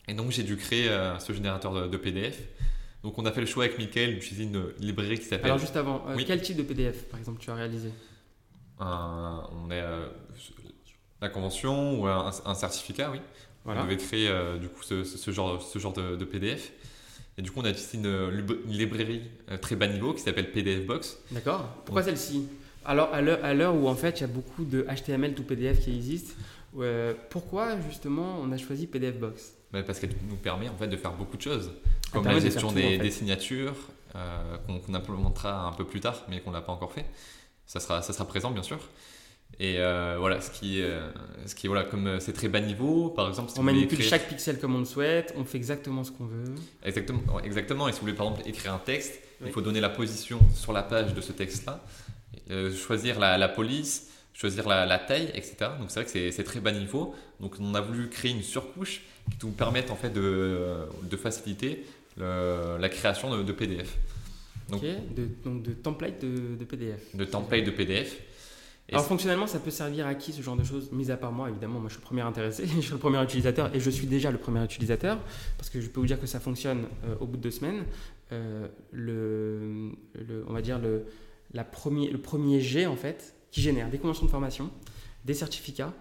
Et 0.08 0.14
donc 0.14 0.32
j'ai 0.32 0.42
dû 0.42 0.56
créer 0.56 0.90
ce 1.20 1.32
générateur 1.32 1.88
de 1.88 1.96
PDF. 1.96 2.40
Donc 3.02 3.18
on 3.18 3.24
a 3.24 3.32
fait 3.32 3.40
le 3.40 3.46
choix 3.46 3.64
avec 3.64 3.78
Mickaël 3.78 4.14
d'utiliser 4.14 4.44
une 4.44 4.72
librairie 4.78 5.18
qui 5.18 5.24
s'appelle. 5.24 5.46
Alors 5.46 5.58
juste 5.58 5.76
avant, 5.76 6.04
euh, 6.08 6.16
quel 6.26 6.42
type 6.42 6.56
de 6.56 6.62
PDF 6.62 7.04
par 7.04 7.18
exemple 7.18 7.40
tu 7.40 7.50
as 7.50 7.54
réalisé 7.54 7.90
On 8.78 9.70
est 9.70 9.80
euh, 9.80 10.08
la 11.20 11.28
convention 11.30 12.00
ou 12.00 12.06
un, 12.06 12.54
certificat, 12.54 13.10
oui. 13.10 13.20
On 13.64 13.82
devait 13.82 13.96
créer 13.96 14.28
euh, 14.28 14.58
du 14.58 14.68
coup 14.68 14.82
ce, 14.82 15.30
genre, 15.30 15.62
ce 15.62 15.78
genre 15.78 15.92
de, 15.92 16.24
PDF. 16.24 16.72
Et 17.38 17.42
du 17.42 17.50
coup 17.50 17.60
on 17.60 17.64
a 17.64 17.70
utilisé 17.70 17.96
une, 17.98 18.28
librairie 18.66 19.22
très 19.62 19.76
bas 19.76 19.86
niveau 19.86 20.12
qui 20.12 20.20
s'appelle 20.20 20.50
PDF 20.52 20.84
Box. 20.84 21.18
D'accord. 21.30 21.68
Pourquoi 21.84 22.02
celle-ci? 22.02 22.48
Alors 22.84 23.12
à 23.14 23.54
l'heure 23.54 23.74
où 23.74 23.88
en 23.88 23.94
fait 23.94 24.18
il 24.18 24.22
y 24.22 24.24
a 24.24 24.28
beaucoup 24.28 24.64
de 24.64 24.82
HTML 24.82 25.34
tout 25.34 25.44
PDF 25.44 25.80
qui 25.80 25.94
existent, 25.94 26.34
pourquoi 27.30 27.80
justement 27.80 28.38
on 28.42 28.52
a 28.52 28.58
choisi 28.58 28.86
PDF 28.86 29.18
Box? 29.18 29.54
Parce 29.72 30.00
qu'elle 30.00 30.14
nous 30.28 30.36
permet 30.36 30.68
en 30.68 30.76
fait 30.76 30.88
de 30.88 30.96
faire 30.96 31.12
beaucoup 31.12 31.36
de 31.36 31.42
choses 31.42 31.70
comme 32.12 32.24
la 32.24 32.38
gestion 32.38 32.72
des, 32.72 33.10
signatures, 33.10 33.76
euh, 34.16 34.56
qu'on 34.66 34.94
implémentera 34.94 35.66
un 35.66 35.72
peu 35.72 35.84
plus 35.84 36.00
tard, 36.00 36.24
mais 36.28 36.40
qu'on 36.40 36.50
n'a 36.50 36.60
pas 36.60 36.72
encore 36.72 36.92
fait. 36.92 37.06
Ça 37.66 37.80
sera, 37.80 38.02
ça 38.02 38.12
sera 38.12 38.26
présent, 38.26 38.50
bien 38.50 38.62
sûr. 38.62 38.78
Et 39.58 39.78
euh, 39.78 40.16
voilà, 40.18 40.40
ce 40.40 40.50
qui, 40.50 40.80
euh, 40.80 41.10
ce 41.44 41.54
qui 41.54 41.66
voilà, 41.66 41.84
comme 41.84 42.18
c'est 42.20 42.32
très 42.32 42.48
bas 42.48 42.60
niveau, 42.60 43.10
par 43.10 43.28
exemple. 43.28 43.52
on 43.56 43.62
manipule 43.62 44.02
chaque 44.02 44.28
pixel 44.28 44.58
comme 44.58 44.74
on 44.74 44.78
le 44.78 44.84
souhaite, 44.84 45.34
on 45.36 45.44
fait 45.44 45.58
exactement 45.58 46.02
ce 46.02 46.12
qu'on 46.12 46.24
veut. 46.24 46.54
Exactement, 46.82 47.40
exactement. 47.40 47.88
Et 47.88 47.92
si 47.92 47.98
vous 47.98 48.06
voulez 48.06 48.16
par 48.16 48.28
exemple 48.28 48.48
écrire 48.48 48.72
un 48.72 48.78
texte, 48.78 49.20
il 49.44 49.52
faut 49.52 49.60
donner 49.60 49.80
la 49.80 49.90
position 49.90 50.38
sur 50.54 50.72
la 50.72 50.82
page 50.82 51.14
de 51.14 51.20
ce 51.20 51.32
texte-là, 51.32 51.84
choisir 52.70 53.18
la, 53.18 53.38
la, 53.38 53.48
police, 53.48 54.09
choisir 54.40 54.66
la, 54.66 54.86
la 54.86 54.98
taille, 54.98 55.30
etc. 55.34 55.56
Donc 55.78 55.90
c'est 55.90 56.02
vrai 56.02 56.10
que 56.10 56.30
c'est 56.30 56.44
très 56.44 56.60
bas 56.60 56.72
niveau. 56.72 57.14
Donc 57.40 57.56
on 57.60 57.74
a 57.74 57.80
voulu 57.82 58.08
créer 58.08 58.30
une 58.30 58.42
surcouche 58.42 59.02
qui 59.30 59.46
nous 59.46 59.52
permette 59.52 59.90
en 59.90 59.96
fait 59.96 60.10
de, 60.10 60.76
de 61.02 61.16
faciliter 61.16 61.84
la 62.16 62.88
création 62.88 63.42
de, 63.42 63.52
PDF. 63.52 63.98
Donc, 64.70 64.82
de, 64.82 65.28
donc 65.44 65.62
de 65.62 65.72
template 65.72 66.24
de, 66.24 66.64
PDF. 66.64 67.14
De 67.14 67.24
template 67.24 67.64
de 67.64 67.70
PDF. 67.70 68.18
Alors 68.90 69.04
fonctionnellement, 69.04 69.46
ça 69.46 69.60
peut 69.60 69.70
servir 69.70 70.06
à 70.06 70.14
qui 70.16 70.32
ce 70.32 70.42
genre 70.42 70.56
de 70.56 70.64
choses 70.64 70.90
Mis 70.90 71.12
à 71.12 71.16
part 71.16 71.30
moi, 71.30 71.48
évidemment, 71.48 71.78
moi 71.78 71.88
je 71.88 71.94
suis 71.94 72.00
le 72.02 72.06
premier 72.06 72.22
intéressé, 72.22 72.66
je 72.76 72.80
suis 72.80 72.92
le 72.92 72.98
premier 72.98 73.22
utilisateur 73.22 73.72
et 73.74 73.78
je 73.78 73.90
suis 73.90 74.06
déjà 74.06 74.30
le 74.30 74.38
premier 74.38 74.64
utilisateur 74.64 75.18
parce 75.58 75.70
que 75.70 75.80
je 75.80 75.88
peux 75.88 76.00
vous 76.00 76.06
dire 76.06 76.18
que 76.18 76.26
ça 76.26 76.40
fonctionne 76.40 76.86
euh, 77.04 77.14
au 77.20 77.26
bout 77.26 77.36
de 77.36 77.42
deux 77.42 77.50
semaines. 77.52 77.84
Euh, 78.32 78.66
le, 78.90 79.92
le, 80.14 80.44
on 80.48 80.52
va 80.54 80.62
dire 80.62 80.78
le, 80.78 81.04
la 81.52 81.62
premier, 81.62 82.10
le 82.10 82.18
premier 82.18 82.60
G 82.60 82.86
en 82.86 82.96
fait 82.96 83.34
qui 83.50 83.60
génère 83.60 83.90
des 83.90 83.98
conventions 83.98 84.26
de 84.26 84.30
formation, 84.30 84.70
des 85.24 85.34
certificats 85.34 85.92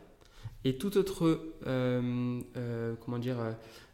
et 0.66 0.78
tout 0.78 0.98
autre 0.98 1.54
euh, 1.66 2.42
comment 3.04 3.20
dire 3.20 3.38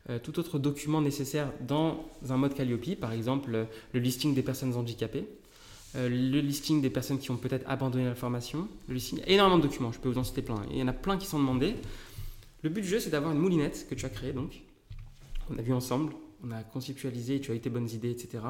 euh, 0.10 0.20
tout 0.20 0.39
autre 0.39 0.60
document 0.60 1.02
nécessaire 1.02 1.52
dans 1.62 2.10
un 2.30 2.38
mode 2.38 2.54
Calliope, 2.54 3.00
par 3.00 3.12
exemple 3.12 3.68
le 3.94 4.00
listing 4.00 4.34
des 4.34 4.44
personnes 4.44 4.76
handicapées, 4.76 5.28
euh, 5.96 6.10
le 6.10 6.41
listing 6.41 6.82
des 6.82 6.89
personnes 6.89 7.20
qui 7.20 7.32
ont 7.32 7.38
peut-être 7.38 7.68
abandonné 7.70 8.06
la 8.06 8.15
formation, 8.15 8.68
le 8.88 8.96
listing, 8.96 9.22
énormément 9.28 9.58
de 9.58 9.63
documents, 9.63 9.91
je 9.91 10.00
peux 10.00 10.10
vous 10.10 10.18
en 10.18 10.24
citer 10.24 10.41
plein. 10.41 10.62
il 10.70 10.78
y 10.78 10.84
en 10.84 10.88
a 10.88 10.94
plein 10.94 11.18
qui 11.18 11.26
sont 11.26 11.39
demandés. 11.39 11.76
Le 12.63 12.70
but 12.70 12.82
du 12.82 12.88
jeu, 12.88 13.00
c'est 13.00 13.12
d'avoir 13.12 13.32
une 13.32 13.39
moulinette 13.39 13.88
que 13.89 13.96
tu 13.96 14.06
as 14.06 14.10
créée, 14.10 14.34
donc. 14.34 14.62
On 15.50 15.58
a 15.58 15.62
vu 15.62 15.74
ensemble, 15.74 16.13
on 16.44 16.52
a 16.52 16.63
conceptualisé, 16.63 17.39
tu 17.39 17.52
as 17.52 17.56
eu 17.56 17.60
tes 17.60 17.70
bonnes 17.70 17.89
idées, 17.89 18.10
etc. 18.10 18.44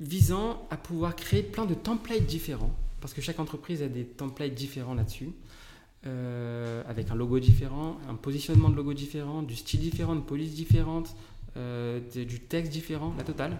Visant 0.00 0.66
à 0.70 0.76
pouvoir 0.76 1.14
créer 1.14 1.42
plein 1.42 1.66
de 1.66 1.74
templates 1.74 2.24
différents, 2.24 2.74
parce 3.00 3.14
que 3.14 3.20
chaque 3.20 3.40
entreprise 3.40 3.82
a 3.82 3.88
des 3.88 4.04
templates 4.04 4.54
différents 4.54 4.94
là-dessus. 4.94 5.30
Euh, 6.06 6.82
avec 6.88 7.10
un 7.10 7.16
logo 7.16 7.40
différent, 7.40 7.98
un 8.08 8.14
positionnement 8.14 8.68
de 8.68 8.76
logo 8.76 8.94
différent, 8.94 9.42
du 9.42 9.56
style 9.56 9.80
différent, 9.80 10.14
une 10.14 10.24
police 10.24 10.54
différente, 10.54 11.16
euh, 11.56 11.98
du 12.14 12.38
texte 12.38 12.70
différent, 12.70 13.12
la 13.18 13.24
totale. 13.24 13.58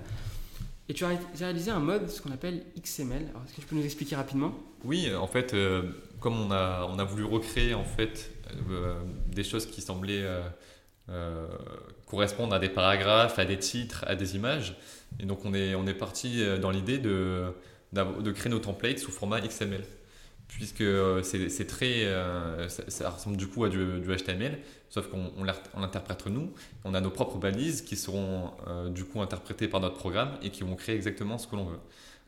Et 0.88 0.94
tu 0.94 1.05
as 1.05 1.18
réalisé 1.37 1.72
un 1.72 1.81
mode, 1.81 2.09
ce 2.09 2.22
qu'on 2.22 2.31
appelle 2.31 2.62
XML. 2.81 3.22
Est-ce 3.22 3.57
que 3.57 3.61
tu 3.61 3.66
peux 3.66 3.74
nous 3.74 3.85
expliquer 3.85 4.14
rapidement? 4.14 4.55
Oui, 4.85 5.12
en 5.12 5.27
fait, 5.27 5.53
euh, 5.53 5.83
comme 6.20 6.40
on 6.40 6.53
a, 6.53 7.05
voulu 7.05 7.24
recréer 7.24 7.74
en 7.74 7.85
fait 7.85 8.31
des 9.27 9.44
choses 9.44 9.66
qui 9.66 9.83
semblaient 9.83 10.24
correspondre 12.07 12.55
à 12.55 12.61
des 12.61 12.68
paragraphes, 12.68 13.38
à 13.40 13.44
des 13.44 13.59
titres, 13.59 14.05
à 14.07 14.14
des 14.14 14.37
images, 14.37 14.79
et 15.18 15.27
donc 15.27 15.44
on 15.44 15.53
est 15.53 15.94
parti 15.94 16.42
dans 16.61 16.70
l'idée 16.70 16.98
de, 16.98 17.53
de 17.92 18.31
créer 18.33 18.51
nos 18.51 18.59
templates 18.59 18.98
sous 18.98 19.11
format 19.11 19.40
XML 19.40 19.85
puisque 20.48 20.81
euh, 20.81 21.22
c'est 21.22 21.66
très, 21.66 22.05
euh, 22.07 22.68
ça, 22.68 23.11
ressemble 23.11 23.37
du 23.37 23.46
coup 23.46 23.64
à 23.64 23.68
du, 23.68 23.79
HTML, 23.79 24.59
sauf 24.88 25.09
qu'on 25.09 25.44
l'interprète 25.44 26.27
nous. 26.27 26.53
On 26.85 26.94
a 26.94 27.01
nos 27.01 27.11
propres 27.11 27.38
balises 27.38 27.83
qui 27.83 27.96
seront 27.96 28.51
euh, 28.66 28.88
du 28.88 29.05
coup 29.05 29.20
interprétées 29.20 29.68
par 29.68 29.81
notre 29.81 29.96
programme 29.96 30.31
et 30.42 30.51
qui 30.51 30.64
vont 30.64 30.74
créer 30.74 30.96
exactement 30.96 31.38
ce 31.38 31.46
que 31.46 31.55
l'on 31.55 31.66
veut. 31.66 31.79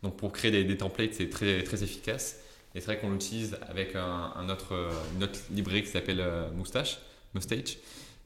Donc 0.02 0.16
pour 0.16 0.32
créer 0.32 0.64
des, 0.64 0.76
templates, 0.76 1.14
c'est 1.14 1.30
très, 1.30 1.62
très 1.62 1.82
efficace. 1.82 2.40
Et 2.74 2.80
c'est 2.80 2.86
vrai 2.86 2.98
qu'on 2.98 3.10
l'utilise 3.10 3.56
avec 3.68 3.96
un, 3.96 4.48
autre, 4.48 4.74
une 5.16 5.24
autre 5.24 5.40
librairie 5.50 5.82
qui 5.82 5.88
s'appelle 5.88 6.24
Moustache, 6.54 7.00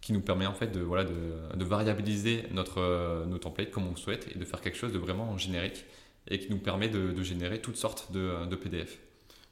qui 0.03 0.12
nous 0.12 0.20
permet 0.20 0.47
en 0.47 0.53
fait 0.53 0.66
de, 0.66 0.81
voilà, 0.81 1.05
de, 1.05 1.64
variabiliser 1.64 2.44
notre, 2.53 3.25
nos 3.27 3.38
templates 3.38 3.70
comme 3.70 3.87
on 3.87 3.92
le 3.92 3.97
souhaite 3.97 4.29
et 4.35 4.38
de 4.38 4.44
faire 4.44 4.61
quelque 4.61 4.77
chose 4.77 4.92
de 4.92 4.99
vraiment 4.99 5.37
générique 5.38 5.87
et 6.29 6.39
qui 6.39 6.51
nous 6.51 6.59
permet 6.59 6.89
de, 6.89 7.23
générer 7.23 7.61
toutes 7.61 7.77
sortes 7.77 8.13
de, 8.13 8.57
PDF. 8.57 8.99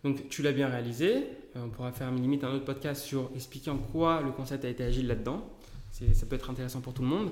Donc 0.05 0.29
tu 0.29 0.43
l'as 0.43 0.53
bien 0.53 0.69
réalisé, 0.69 1.27
on 1.55 1.69
pourra 1.69 1.93
faire 1.93 2.11
limite 2.11 2.45
un 2.45 2.53
autre 2.53 2.65
podcast 2.65 3.03
sur 3.03 3.31
expliquer 3.35 3.71
en 3.71 3.79
quoi 3.79 4.23
le 4.23 4.33
concept 4.33 4.65
a 4.65 4.69
été 4.69 4.83
agile 4.85 5.07
là-dedans. 5.07 5.49
Ça 5.91 6.27
peut 6.27 6.37
être 6.37 6.51
intéressant 6.51 6.81
pour 6.81 6.95
tout 6.95 7.03
le 7.03 7.09
monde. 7.09 7.31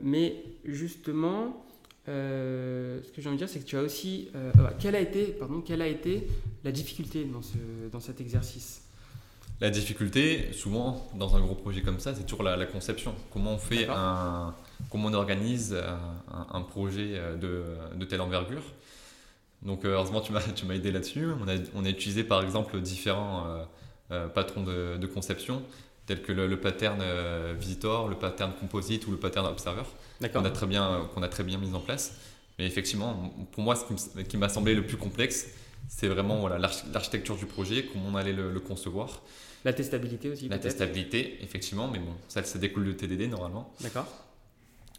mais 0.00 0.42
justement, 0.64 1.64
euh, 2.08 3.00
ce 3.04 3.12
que 3.12 3.20
j'ai 3.20 3.28
envie 3.28 3.36
de 3.36 3.44
dire, 3.44 3.48
c'est 3.48 3.60
que 3.60 3.66
tu 3.66 3.76
as 3.76 3.82
aussi. 3.82 4.28
Euh, 4.34 4.50
quelle, 4.78 4.96
a 4.96 5.00
été, 5.00 5.26
pardon, 5.26 5.60
quelle 5.60 5.82
a 5.82 5.86
été 5.86 6.26
la 6.64 6.72
difficulté 6.72 7.24
dans, 7.24 7.42
ce, 7.42 7.56
dans 7.92 8.00
cet 8.00 8.20
exercice? 8.20 8.82
La 9.60 9.70
difficulté, 9.70 10.52
souvent, 10.52 11.08
dans 11.16 11.36
un 11.36 11.40
gros 11.40 11.54
projet 11.54 11.82
comme 11.82 12.00
ça, 12.00 12.14
c'est 12.14 12.24
toujours 12.24 12.44
la, 12.44 12.64
conception. 12.66 13.14
Comment 13.32 13.54
on 13.54 13.58
fait 13.58 13.86
un. 13.88 14.54
Comment 14.90 15.08
on 15.08 15.14
organise 15.14 15.76
un, 16.52 16.62
projet 16.62 17.20
de, 17.40 17.64
de, 17.94 18.04
telle 18.04 18.20
envergure. 18.20 18.62
Donc, 19.62 19.84
heureusement, 19.84 20.20
tu 20.54 20.66
m'as 20.66 20.74
aidé 20.74 20.92
là-dessus. 20.92 21.26
On 21.42 21.48
a, 21.48 21.56
on 21.74 21.84
a 21.84 21.88
utilisé 21.88 22.24
par 22.24 22.42
exemple 22.42 22.80
différents 22.80 23.46
euh, 24.12 24.28
patrons 24.28 24.62
de, 24.62 24.96
de, 24.96 25.06
conception, 25.06 25.62
tels 26.06 26.22
que 26.22 26.32
le, 26.32 26.46
le 26.46 26.60
pattern 26.60 27.02
visitor, 27.58 28.08
le 28.08 28.16
pattern 28.16 28.52
composite 28.58 29.06
ou 29.06 29.10
le 29.10 29.18
pattern 29.18 29.46
observer 29.46 29.82
qu'on 30.32 30.44
a, 30.44 30.50
très 30.50 30.66
bien, 30.66 31.08
qu'on 31.14 31.22
a 31.22 31.28
très 31.28 31.44
bien 31.44 31.58
mis 31.58 31.74
en 31.74 31.80
place. 31.80 32.14
Mais 32.58 32.66
effectivement, 32.66 33.32
pour 33.52 33.62
moi, 33.62 33.76
ce 33.76 34.22
qui 34.22 34.36
m'a 34.36 34.48
semblé 34.48 34.74
le 34.74 34.84
plus 34.84 34.96
complexe, 34.96 35.48
c'est 35.88 36.08
vraiment 36.08 36.38
voilà, 36.40 36.58
l'architecture 36.58 37.36
du 37.36 37.46
projet, 37.46 37.84
comment 37.84 38.08
on 38.08 38.14
allait 38.16 38.32
le, 38.32 38.60
concevoir. 38.60 39.22
La 39.64 39.72
testabilité 39.72 40.28
aussi 40.28 40.48
La 40.48 40.58
testabilité, 40.58 41.38
effectivement, 41.42 41.88
mais 41.88 41.98
bon, 41.98 42.14
ça, 42.28 42.42
ça 42.42 42.58
découle 42.58 42.84
de 42.86 42.92
TDD 42.92 43.30
normalement. 43.30 43.72
D'accord. 43.80 44.06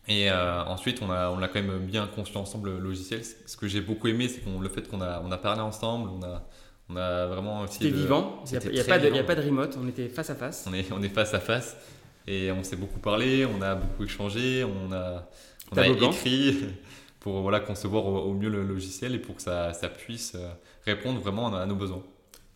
Et 0.10 0.30
euh, 0.30 0.64
ensuite, 0.66 1.04
on 1.04 1.12
a, 1.12 1.30
on 1.30 1.40
a 1.42 1.48
quand 1.48 1.62
même 1.62 1.86
bien 1.86 2.08
construit 2.08 2.40
ensemble 2.40 2.72
le 2.72 2.80
logiciel. 2.80 3.22
Ce 3.24 3.56
que 3.56 3.68
j'ai 3.68 3.80
beaucoup 3.80 4.08
aimé, 4.08 4.28
c'est 4.28 4.42
le 4.60 4.70
fait 4.70 4.88
qu'on 4.90 5.02
a, 5.02 5.22
on 5.24 5.32
a 5.32 5.38
parlé 5.38 5.62
ensemble, 5.62 6.10
on 6.10 6.24
a, 6.24 6.44
on 6.90 6.96
a 6.98 7.28
vraiment. 7.28 7.68
C'était 7.68 7.92
vivant, 7.92 8.44
il 8.46 8.58
n'y 8.72 8.80
a, 8.80 8.84
a, 8.84 9.20
a, 9.20 9.24
pas 9.24 9.36
de 9.36 9.42
remote, 9.42 9.78
on 9.80 9.88
était 9.88 10.10
face 10.10 10.32
à 10.32 10.36
face. 10.36 10.66
On 10.68 10.74
est, 10.74 10.92
on 10.92 11.04
est 11.04 11.10
face 11.10 11.36
à 11.36 11.40
face. 11.40 11.78
Et 12.26 12.52
on 12.52 12.64
s'est 12.64 12.76
beaucoup 12.76 13.00
parlé, 13.00 13.46
on 13.46 13.62
a 13.62 13.76
beaucoup 13.76 14.04
échangé, 14.04 14.64
on 14.64 14.92
a, 14.92 15.30
on 15.72 15.78
a 15.78 15.88
écrit 15.88 16.58
pour 17.20 17.42
voilà, 17.42 17.60
concevoir 17.60 18.06
au, 18.06 18.34
mieux 18.34 18.50
le 18.50 18.64
logiciel 18.64 19.14
et 19.14 19.20
pour 19.20 19.36
que 19.36 19.42
ça, 19.44 19.74
ça, 19.74 19.90
puisse 19.90 20.34
euh, 20.36 20.50
répondre 20.86 21.20
vraiment 21.20 21.54
à 21.56 21.66
nos 21.68 21.76
besoins. 21.76 22.04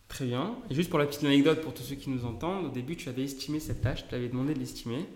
Très 0.08 0.26
bien. 0.26 0.56
Et 0.70 0.74
juste 0.74 0.90
pour 0.90 0.98
la 0.98 1.06
petite 1.06 1.24
anecdote, 1.24 1.60
pour 1.60 1.72
tous 1.72 1.82
ceux 1.82 1.96
qui 1.96 2.10
nous 2.10 2.24
entendent, 2.24 2.66
au 2.66 2.70
début, 2.70 2.96
tu 2.96 3.08
avais 3.08 3.22
estimé 3.22 3.60
cette 3.60 3.80
tâche, 3.80 4.04
tu 4.08 4.14
avais 4.14 4.28
demandé 4.28 4.54
de 4.54 4.58
l'estimer. 4.58 5.06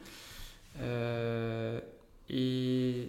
Euh, 0.80 1.80
et 2.30 3.08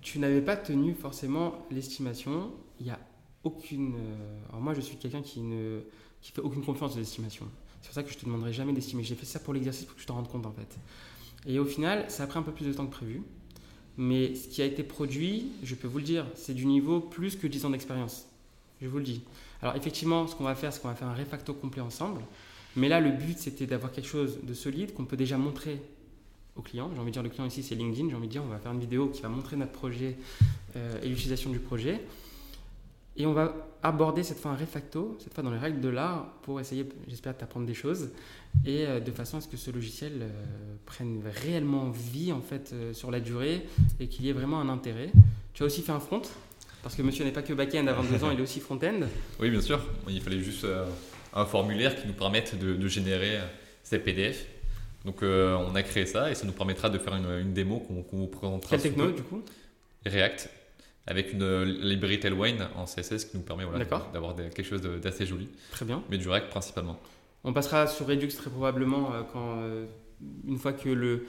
tu 0.00 0.18
n'avais 0.18 0.40
pas 0.40 0.56
tenu 0.56 0.94
forcément 0.94 1.66
l'estimation. 1.70 2.52
Il 2.80 2.86
n'y 2.86 2.90
a 2.90 2.98
aucune. 3.44 3.94
Euh, 3.96 4.48
alors 4.48 4.60
moi, 4.60 4.74
je 4.74 4.80
suis 4.80 4.96
quelqu'un 4.96 5.22
qui 5.22 5.40
ne 5.40 5.80
qui 6.20 6.32
fait 6.32 6.40
aucune 6.40 6.64
confiance 6.64 6.94
de 6.94 7.00
l'estimation. 7.00 7.46
C'est 7.80 7.88
pour 7.88 7.94
ça 7.94 8.02
que 8.02 8.10
je 8.10 8.18
te 8.18 8.24
demanderai 8.24 8.52
jamais 8.52 8.72
d'estimer. 8.72 9.04
J'ai 9.04 9.14
fait 9.14 9.26
ça 9.26 9.38
pour 9.38 9.54
l'exercice 9.54 9.84
pour 9.84 9.94
que 9.94 10.00
tu 10.00 10.06
t'en 10.06 10.14
rendes 10.14 10.28
compte 10.28 10.46
en 10.46 10.52
fait. 10.52 10.76
Et 11.46 11.58
au 11.58 11.64
final, 11.64 12.04
ça 12.08 12.24
a 12.24 12.26
pris 12.26 12.38
un 12.38 12.42
peu 12.42 12.52
plus 12.52 12.66
de 12.66 12.72
temps 12.72 12.86
que 12.86 12.92
prévu. 12.92 13.22
Mais 13.96 14.34
ce 14.34 14.48
qui 14.48 14.62
a 14.62 14.64
été 14.64 14.82
produit, 14.82 15.50
je 15.62 15.74
peux 15.74 15.88
vous 15.88 15.98
le 15.98 16.04
dire, 16.04 16.26
c'est 16.34 16.54
du 16.54 16.66
niveau 16.66 17.00
plus 17.00 17.36
que 17.36 17.46
10 17.46 17.64
ans 17.64 17.70
d'expérience. 17.70 18.26
Je 18.80 18.86
vous 18.86 18.98
le 18.98 19.04
dis. 19.04 19.22
Alors 19.60 19.74
effectivement, 19.74 20.26
ce 20.26 20.36
qu'on 20.36 20.44
va 20.44 20.54
faire, 20.54 20.72
c'est 20.72 20.80
qu'on 20.80 20.88
va 20.88 20.94
faire 20.94 21.08
un 21.08 21.14
refacto 21.14 21.52
complet 21.52 21.82
ensemble. 21.82 22.20
Mais 22.76 22.88
là, 22.88 23.00
le 23.00 23.10
but, 23.10 23.38
c'était 23.38 23.66
d'avoir 23.66 23.90
quelque 23.90 24.08
chose 24.08 24.38
de 24.42 24.54
solide 24.54 24.94
qu'on 24.94 25.04
peut 25.04 25.16
déjà 25.16 25.36
montrer 25.36 25.80
au 26.58 26.62
client. 26.62 26.90
J'ai 26.92 27.00
envie 27.00 27.10
de 27.10 27.12
dire, 27.12 27.22
le 27.22 27.28
client 27.28 27.46
ici, 27.46 27.62
c'est 27.62 27.74
LinkedIn. 27.74 28.10
J'ai 28.10 28.16
envie 28.16 28.26
de 28.26 28.32
dire, 28.32 28.42
on 28.44 28.48
va 28.48 28.58
faire 28.58 28.72
une 28.72 28.80
vidéo 28.80 29.08
qui 29.08 29.22
va 29.22 29.28
montrer 29.28 29.56
notre 29.56 29.72
projet 29.72 30.16
euh, 30.76 31.00
et 31.02 31.08
l'utilisation 31.08 31.50
du 31.50 31.58
projet. 31.58 32.00
Et 33.16 33.26
on 33.26 33.32
va 33.32 33.54
aborder 33.82 34.22
cette 34.22 34.38
fois 34.38 34.52
un 34.52 34.56
refacto, 34.56 35.16
cette 35.20 35.34
fois 35.34 35.42
dans 35.42 35.50
les 35.50 35.58
règles 35.58 35.80
de 35.80 35.88
l'art, 35.88 36.26
pour 36.42 36.60
essayer, 36.60 36.88
j'espère, 37.08 37.34
d'apprendre 37.34 37.66
des 37.66 37.74
choses 37.74 38.10
et 38.64 38.86
euh, 38.86 39.00
de 39.00 39.10
façon 39.10 39.38
à 39.38 39.40
ce 39.40 39.48
que 39.48 39.56
ce 39.56 39.70
logiciel 39.70 40.12
euh, 40.20 40.28
prenne 40.86 41.22
réellement 41.42 41.90
vie 41.90 42.32
en 42.32 42.40
fait 42.40 42.74
sur 42.92 43.10
la 43.10 43.20
durée 43.20 43.66
et 43.98 44.08
qu'il 44.08 44.24
y 44.24 44.28
ait 44.28 44.32
vraiment 44.32 44.60
un 44.60 44.68
intérêt. 44.68 45.10
Tu 45.54 45.62
as 45.62 45.66
aussi 45.66 45.82
fait 45.82 45.92
un 45.92 46.00
front 46.00 46.22
parce 46.82 46.94
que 46.94 47.02
monsieur 47.02 47.24
n'est 47.24 47.32
pas 47.32 47.42
que 47.42 47.52
back-end 47.52 47.86
à 47.88 47.92
22 47.92 48.24
ans, 48.24 48.30
il 48.30 48.38
est 48.38 48.42
aussi 48.42 48.60
front-end. 48.60 49.00
Oui, 49.40 49.50
bien 49.50 49.60
sûr. 49.60 49.80
Il 50.08 50.20
fallait 50.20 50.38
juste 50.38 50.64
un 51.34 51.44
formulaire 51.44 52.00
qui 52.00 52.06
nous 52.06 52.14
permette 52.14 52.56
de, 52.56 52.88
générer 52.88 53.40
ces 53.82 53.98
PDF. 53.98 54.46
Donc 55.08 55.22
on 55.22 55.74
a 55.74 55.82
créé 55.82 56.04
ça 56.04 56.30
et 56.30 56.34
ça 56.34 56.46
nous 56.46 56.52
permettra 56.52 56.90
de 56.90 56.98
faire 56.98 57.14
une, 57.14 57.54
démo 57.54 57.80
qu'on 57.80 58.04
vous 58.12 58.26
présentera. 58.26 58.76
Quelle 58.76 58.82
techno 58.82 59.10
du 59.10 59.22
coup? 59.22 59.42
React 60.04 60.50
avec 61.06 61.32
une 61.32 61.62
librairie 61.62 62.20
Tailwind 62.20 62.68
en 62.76 62.84
CSS 62.84 63.24
qui 63.24 63.38
nous 63.38 63.42
permet 63.42 63.64
d'avoir 64.12 64.36
quelque 64.36 64.62
chose 64.62 64.82
d'assez 64.82 65.24
joli. 65.24 65.48
Très 65.70 65.86
bien. 65.86 66.02
Mais 66.10 66.18
du 66.18 66.28
React 66.28 66.50
principalement. 66.50 67.00
On 67.44 67.54
passera 67.54 67.86
sur 67.86 68.06
Redux 68.06 68.28
très 68.28 68.50
probablement 68.50 69.14
euh, 69.14 69.22
quand, 69.32 69.56
euh, 69.60 69.86
une 70.46 70.58
fois 70.58 70.74
que 70.74 70.90
le 70.90 71.24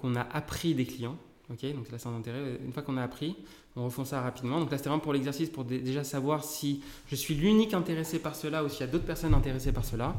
qu'on 0.00 0.14
a 0.14 0.20
appris 0.20 0.74
des 0.74 0.84
clients. 0.84 1.16
Ok, 1.50 1.62
donc 1.74 1.90
là 1.90 1.98
c'est 1.98 2.06
un 2.06 2.14
intérêt. 2.14 2.60
Une 2.64 2.72
fois 2.72 2.84
qu'on 2.84 2.96
a 2.96 3.02
appris, 3.02 3.34
on 3.74 3.86
refond 3.86 4.04
ça 4.04 4.20
rapidement. 4.20 4.60
Donc 4.60 4.70
là 4.70 4.76
c'était 4.76 4.90
vraiment 4.90 5.02
pour 5.02 5.12
l'exercice 5.12 5.48
pour 5.48 5.64
déjà 5.64 6.04
savoir 6.04 6.44
si 6.44 6.84
je 7.08 7.16
suis 7.16 7.34
l'unique 7.34 7.74
intéressé 7.74 8.20
par 8.20 8.36
cela 8.36 8.62
ou 8.62 8.68
s'il 8.68 8.80
y 8.80 8.84
a 8.84 8.86
d'autres 8.86 9.06
personnes 9.06 9.34
intéressées 9.34 9.72
par 9.72 9.84
cela. 9.84 10.14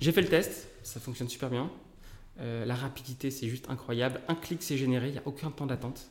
J'ai 0.00 0.12
fait 0.12 0.22
le 0.22 0.28
test, 0.28 0.68
ça 0.84 1.00
fonctionne 1.00 1.28
super 1.28 1.50
bien. 1.50 1.68
Euh, 2.40 2.64
la 2.64 2.74
rapidité 2.74 3.30
c'est 3.30 3.48
juste 3.48 3.68
incroyable. 3.68 4.20
Un 4.28 4.34
clic 4.34 4.62
c'est 4.62 4.76
généré, 4.76 5.08
il 5.08 5.12
n'y 5.12 5.18
a 5.18 5.26
aucun 5.26 5.50
temps 5.50 5.66
d'attente. 5.66 6.10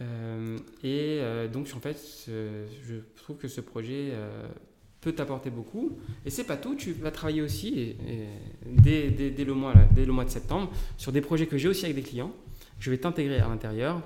Euh, 0.00 0.58
et 0.84 1.18
euh, 1.20 1.48
donc, 1.48 1.68
en 1.74 1.80
fait, 1.80 1.98
je 2.28 2.94
trouve 3.16 3.36
que 3.36 3.48
ce 3.48 3.60
projet 3.60 4.12
peut 5.00 5.12
t'apporter 5.12 5.50
beaucoup. 5.50 5.98
Et 6.24 6.30
c'est 6.30 6.44
pas 6.44 6.56
tout, 6.56 6.76
tu 6.76 6.92
vas 6.92 7.10
travailler 7.10 7.42
aussi, 7.42 7.96
dès, 8.64 9.10
le 9.10 9.54
mois, 9.54 9.74
dès 9.92 10.04
le 10.04 10.12
mois 10.12 10.24
de 10.24 10.30
septembre, 10.30 10.70
sur 10.96 11.12
des 11.12 11.20
projets 11.20 11.46
que 11.46 11.58
j'ai 11.58 11.68
aussi 11.68 11.84
avec 11.84 11.96
des 11.96 12.02
clients. 12.02 12.32
Je 12.78 12.90
vais 12.90 12.98
t'intégrer 12.98 13.40
à 13.40 13.48
l'intérieur 13.48 14.00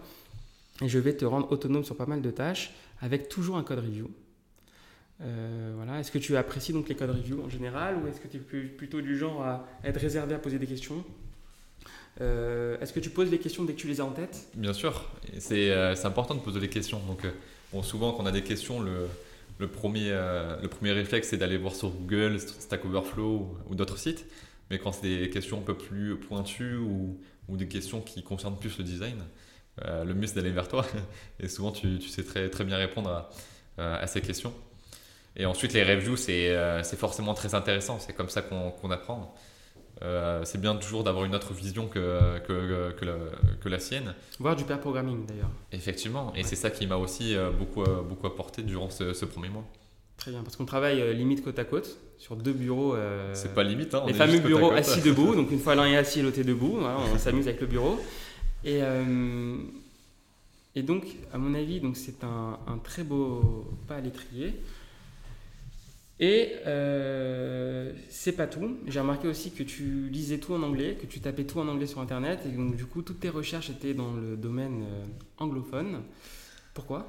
et 0.82 0.88
je 0.88 0.98
vais 0.98 1.14
te 1.14 1.26
rendre 1.26 1.52
autonome 1.52 1.84
sur 1.84 1.94
pas 1.94 2.06
mal 2.06 2.22
de 2.22 2.30
tâches 2.30 2.72
avec 3.02 3.28
toujours 3.28 3.58
un 3.58 3.62
code 3.62 3.80
review. 3.80 4.10
Voilà. 5.76 6.00
Est-ce 6.00 6.10
que 6.10 6.18
tu 6.18 6.36
apprécies 6.36 6.72
donc 6.72 6.88
les 6.88 6.94
code 6.94 7.10
review 7.10 7.42
en 7.42 7.48
général 7.48 7.96
ou 7.96 8.08
est-ce 8.08 8.20
que 8.20 8.28
tu 8.28 8.36
es 8.36 8.40
plutôt 8.40 9.00
du 9.00 9.16
genre 9.16 9.42
à 9.42 9.66
être 9.84 10.00
réservé 10.00 10.34
à 10.34 10.38
poser 10.38 10.58
des 10.58 10.66
questions? 10.66 11.04
Euh, 12.20 12.78
est-ce 12.80 12.92
que 12.92 13.00
tu 13.00 13.10
poses 13.10 13.30
les 13.30 13.38
questions 13.38 13.64
dès 13.64 13.72
que 13.72 13.78
tu 13.78 13.88
les 13.88 14.00
as 14.00 14.04
en 14.04 14.10
tête? 14.10 14.48
Bien 14.54 14.72
sûr, 14.72 15.08
euh, 15.50 15.94
c'est 15.94 16.06
important 16.06 16.34
de 16.34 16.40
poser 16.40 16.60
des 16.60 16.68
questions. 16.68 17.00
Donc, 17.06 17.24
euh, 17.24 17.82
souvent, 17.82 18.12
quand 18.12 18.22
on 18.22 18.26
a 18.26 18.32
des 18.32 18.42
questions, 18.42 18.80
le, 18.80 19.08
premier, 19.68 20.10
le 20.10 20.66
premier 20.68 20.92
réflexe, 20.92 21.28
c'est 21.28 21.36
d'aller 21.36 21.56
voir 21.56 21.74
sur 21.74 21.90
Google, 21.90 22.38
Stack 22.40 22.84
Overflow 22.84 23.56
ou, 23.68 23.74
d'autres 23.74 23.98
sites. 23.98 24.26
Mais 24.70 24.78
quand 24.78 24.92
c'est 24.92 25.08
des 25.08 25.30
questions 25.30 25.58
un 25.58 25.62
peu 25.62 25.76
plus 25.76 26.16
pointues 26.16 26.76
ou, 26.76 27.18
des 27.48 27.68
questions 27.68 28.00
qui 28.00 28.22
concernent 28.22 28.56
plus 28.56 28.78
le 28.78 28.84
design, 28.84 29.18
le 29.84 30.14
mieux 30.14 30.26
c'est 30.26 30.36
d'aller 30.36 30.50
vers 30.50 30.68
toi. 30.68 30.86
Et 31.40 31.48
souvent, 31.48 31.70
tu, 31.70 32.00
sais 32.00 32.24
très, 32.24 32.64
bien 32.64 32.76
répondre 32.76 33.28
à 33.78 34.06
ces 34.06 34.20
questions. 34.20 34.52
Et 35.36 35.46
ensuite, 35.46 35.72
les 35.72 35.82
reviews, 35.82 36.16
c'est 36.16 36.96
forcément 36.96 37.34
très 37.34 37.54
intéressant. 37.54 37.98
C'est 37.98 38.12
comme 38.12 38.28
ça 38.28 38.42
qu'on 38.42 38.90
apprend. 38.90 39.34
Euh, 40.02 40.40
c'est 40.44 40.60
bien 40.60 40.74
toujours 40.74 41.04
d'avoir 41.04 41.24
une 41.24 41.34
autre 41.34 41.52
vision 41.52 41.86
que, 41.86 42.38
que, 42.40 42.92
que, 42.92 43.04
la, 43.04 43.14
que, 43.60 43.68
la, 43.68 43.78
sienne. 43.78 44.14
Voir 44.40 44.56
du 44.56 44.64
pair 44.64 44.80
programming 44.80 45.26
d'ailleurs. 45.26 45.50
Effectivement, 45.70 46.32
et 46.34 46.42
c'est 46.42 46.56
ça 46.56 46.70
qui 46.70 46.86
m'a 46.86 46.96
aussi 46.96 47.36
euh, 47.36 47.50
beaucoup, 47.50 47.82
euh, 47.82 48.02
beaucoup 48.02 48.26
apporté 48.26 48.62
durant 48.62 48.90
ce, 48.90 49.24
premier 49.24 49.48
mois. 49.48 49.64
Très 50.16 50.32
bien, 50.32 50.42
parce 50.42 50.56
qu'on 50.56 50.64
travaille 50.64 51.14
limite 51.14 51.44
côte 51.44 51.58
à 51.58 51.64
côte 51.64 51.98
sur 52.18 52.36
deux 52.36 52.52
bureaux. 52.52 52.96
c'est 53.32 53.54
pas 53.54 53.62
limite, 53.62 53.94
hein, 53.94 54.04
Les 54.06 54.14
fameux 54.14 54.40
bureaux 54.40 54.72
assis 54.72 55.02
debout, 55.02 55.34
donc 55.36 55.50
une 55.50 55.60
fois 55.60 55.74
l'un 55.74 55.86
est 55.86 55.96
assis 55.96 56.20
et 56.20 56.22
l'autre 56.22 56.38
est 56.38 56.44
debout, 56.44 56.78
on 56.80 57.18
s'amuse 57.18 57.46
avec 57.46 57.60
le 57.60 57.66
bureau. 57.66 58.00
Et, 58.64 58.80
et 60.74 60.82
donc, 60.82 61.04
à 61.32 61.38
mon 61.38 61.54
avis, 61.54 61.80
c'est 61.94 62.24
un, 62.24 62.58
un, 62.66 62.78
très 62.78 63.04
beau 63.04 63.66
pas 63.86 63.96
à 63.96 64.00
l'étrier. 64.00 64.54
Et 66.22 66.52
euh, 66.68 67.92
c'est 68.08 68.30
pas 68.30 68.46
tout. 68.46 68.76
J'ai 68.86 69.00
remarqué 69.00 69.26
aussi 69.26 69.50
que 69.50 69.64
tu 69.64 70.08
lisais 70.08 70.38
tout 70.38 70.54
en 70.54 70.62
anglais, 70.62 70.96
que 71.00 71.04
tu 71.04 71.18
tapais 71.18 71.42
tout 71.42 71.58
en 71.58 71.66
anglais 71.66 71.88
sur 71.88 71.98
Internet, 71.98 72.38
et 72.46 72.50
donc 72.50 72.76
du 72.76 72.86
coup 72.86 73.02
toutes 73.02 73.18
tes 73.18 73.28
recherches 73.28 73.70
étaient 73.70 73.92
dans 73.92 74.12
le 74.12 74.36
domaine 74.36 74.84
euh, 74.84 75.04
anglophone. 75.38 76.02
Pourquoi? 76.74 77.08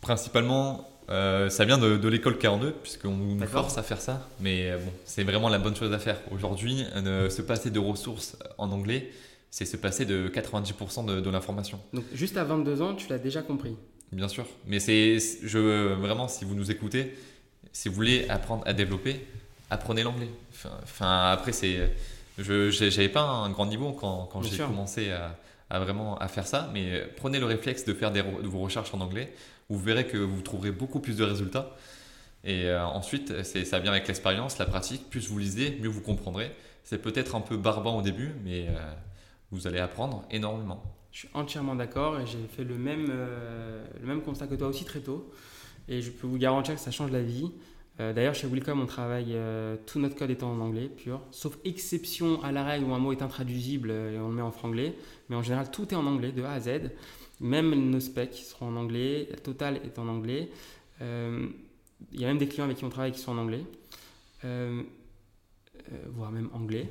Principalement, 0.00 0.90
euh, 1.10 1.48
ça 1.48 1.64
vient 1.64 1.78
de, 1.78 2.08
l'école 2.08 2.38
42, 2.38 2.72
puisqu'on 2.72 3.14
nous 3.14 3.46
force 3.46 3.78
à 3.78 3.84
faire 3.84 4.00
ça. 4.00 4.28
Mais 4.40 4.72
bon, 4.72 4.90
c'est 5.04 5.22
vraiment 5.22 5.48
la 5.48 5.60
bonne 5.60 5.76
chose 5.76 5.92
à 5.92 6.00
faire. 6.00 6.20
Aujourd'hui, 6.32 6.84
se 6.96 7.40
passer 7.40 7.70
de 7.70 7.78
ressources 7.78 8.36
en 8.58 8.72
anglais, 8.72 9.12
c'est 9.52 9.64
se 9.64 9.76
passer 9.76 10.04
de 10.04 10.28
90% 10.28 11.06
de, 11.06 11.20
de 11.20 11.30
l'information. 11.30 11.78
Donc 11.92 12.04
juste 12.12 12.36
à 12.36 12.42
22 12.42 12.82
ans, 12.82 12.94
tu 12.96 13.08
l'as 13.08 13.18
déjà 13.18 13.42
compris 13.42 13.76
Bien 14.12 14.28
sûr. 14.28 14.46
Mais 14.66 14.80
c'est, 14.80 15.18
je, 15.42 15.94
vraiment, 15.94 16.28
si 16.28 16.44
vous 16.44 16.54
nous 16.54 16.70
écoutez, 16.70 17.14
si 17.76 17.88
vous 17.90 17.94
voulez 17.94 18.26
apprendre 18.30 18.62
à 18.66 18.72
développer, 18.72 19.26
apprenez 19.70 20.02
l'anglais. 20.02 20.30
Enfin, 20.82 21.30
après, 21.30 21.52
c'est, 21.52 21.92
Je 22.38 22.82
n'avais 22.82 23.08
pas 23.10 23.20
un 23.22 23.50
grand 23.50 23.66
niveau 23.66 23.92
quand, 23.92 24.28
quand 24.32 24.40
j'ai 24.42 24.56
commencé 24.66 25.10
à, 25.10 25.36
à 25.68 25.78
vraiment 25.80 26.16
à 26.18 26.28
faire 26.28 26.46
ça, 26.46 26.70
mais 26.72 27.02
prenez 27.16 27.38
le 27.38 27.44
réflexe 27.46 27.84
de 27.84 27.92
faire 27.92 28.10
des, 28.12 28.22
de 28.22 28.46
vos 28.48 28.60
recherches 28.60 28.94
en 28.94 29.00
anglais. 29.00 29.32
Vous 29.68 29.78
verrez 29.78 30.06
que 30.06 30.16
vous 30.16 30.40
trouverez 30.40 30.70
beaucoup 30.70 31.00
plus 31.00 31.16
de 31.18 31.24
résultats. 31.24 31.76
Et 32.44 32.64
euh, 32.64 32.82
ensuite, 32.86 33.42
c'est- 33.42 33.64
ça 33.64 33.78
vient 33.78 33.90
avec 33.92 34.06
l'expérience, 34.08 34.56
la 34.58 34.64
pratique. 34.66 35.10
Plus 35.10 35.28
vous 35.28 35.38
lisez, 35.38 35.78
mieux 35.82 35.88
vous 35.88 36.00
comprendrez. 36.00 36.50
C'est 36.84 37.02
peut-être 37.02 37.34
un 37.34 37.40
peu 37.42 37.56
barbant 37.56 37.98
au 37.98 38.02
début, 38.02 38.32
mais 38.44 38.68
euh, 38.68 38.72
vous 39.50 39.66
allez 39.66 39.80
apprendre 39.80 40.24
énormément. 40.30 40.82
Je 41.12 41.20
suis 41.20 41.28
entièrement 41.34 41.74
d'accord 41.74 42.20
et 42.20 42.26
j'ai 42.26 42.46
fait 42.56 42.64
le 42.64 42.76
même, 42.76 43.08
euh, 43.10 43.84
le 44.00 44.06
même 44.06 44.22
constat 44.22 44.46
que 44.46 44.54
toi 44.54 44.68
aussi 44.68 44.84
très 44.84 45.00
tôt. 45.00 45.30
Et 45.88 46.02
je 46.02 46.10
peux 46.10 46.26
vous 46.26 46.38
garantir 46.38 46.74
que 46.74 46.80
ça 46.80 46.90
change 46.90 47.10
la 47.12 47.22
vie. 47.22 47.50
Euh, 48.00 48.12
D'ailleurs, 48.12 48.34
chez 48.34 48.46
Willcom, 48.46 48.80
on 48.80 48.86
travaille, 48.86 49.32
euh, 49.32 49.76
tout 49.86 49.98
notre 49.98 50.16
code 50.16 50.30
étant 50.30 50.50
en 50.52 50.60
anglais, 50.60 50.88
pur. 50.88 51.20
Sauf 51.30 51.56
exception 51.64 52.42
à 52.42 52.52
la 52.52 52.64
règle 52.64 52.84
où 52.84 52.92
un 52.94 52.98
mot 52.98 53.12
est 53.12 53.22
intraduisible 53.22 53.90
euh, 53.90 54.16
et 54.16 54.18
on 54.18 54.28
le 54.28 54.34
met 54.34 54.42
en 54.42 54.50
franglais. 54.50 54.94
Mais 55.28 55.36
en 55.36 55.42
général, 55.42 55.70
tout 55.70 55.88
est 55.90 55.96
en 55.96 56.06
anglais, 56.06 56.32
de 56.32 56.42
A 56.42 56.52
à 56.52 56.60
Z. 56.60 56.90
Même 57.40 57.70
nos 57.90 58.00
specs 58.00 58.34
seront 58.34 58.68
en 58.68 58.76
anglais. 58.76 59.28
La 59.30 59.38
Total 59.38 59.76
est 59.84 59.98
en 59.98 60.08
anglais. 60.08 60.50
Euh, 61.00 61.46
Il 62.12 62.20
y 62.20 62.24
a 62.24 62.28
même 62.28 62.38
des 62.38 62.48
clients 62.48 62.64
avec 62.64 62.76
qui 62.78 62.84
on 62.84 62.90
travaille 62.90 63.12
qui 63.12 63.20
sont 63.20 63.32
en 63.32 63.38
anglais. 63.38 63.64
Voire 66.14 66.30
même 66.32 66.48
anglais. 66.52 66.90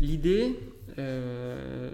L'idée, 0.00 0.58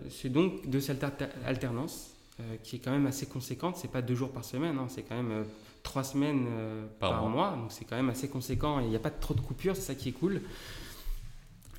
c'est 0.09 0.29
donc 0.31 0.69
de 0.69 0.81
cette 0.81 1.05
alter- 1.05 1.29
alternance 1.45 2.14
euh, 2.41 2.57
qui 2.63 2.77
est 2.77 2.79
quand 2.81 2.91
même 2.93 3.07
assez 3.07 3.27
conséquente. 3.27 3.77
C'est 3.77 3.91
pas 3.91 4.03
deux 4.03 4.15
jours 4.15 4.33
par 4.33 4.45
semaine, 4.45 4.77
hein, 4.79 4.87
c'est 4.89 5.03
quand 5.03 5.17
même 5.17 5.31
euh, 5.31 5.45
trois 5.83 6.05
semaines 6.05 6.47
euh, 6.49 6.87
Par 6.99 7.11
par, 7.11 7.21
mois. 7.23 7.31
mois. 7.51 7.57
Donc 7.57 7.73
c'est 7.73 7.85
quand 7.85 7.97
même 7.97 8.11
assez 8.11 8.29
conséquent 8.29 8.81
et 8.81 8.85
il 8.85 8.91
n'y 8.91 8.97
a 8.97 9.01
pas 9.01 9.11
trop 9.11 9.35
de 9.35 9.41
coupures, 9.41 9.77
c'est 9.77 9.83
ça 9.83 9.95
qui 9.95 10.09
est 10.09 10.13
cool. 10.13 10.41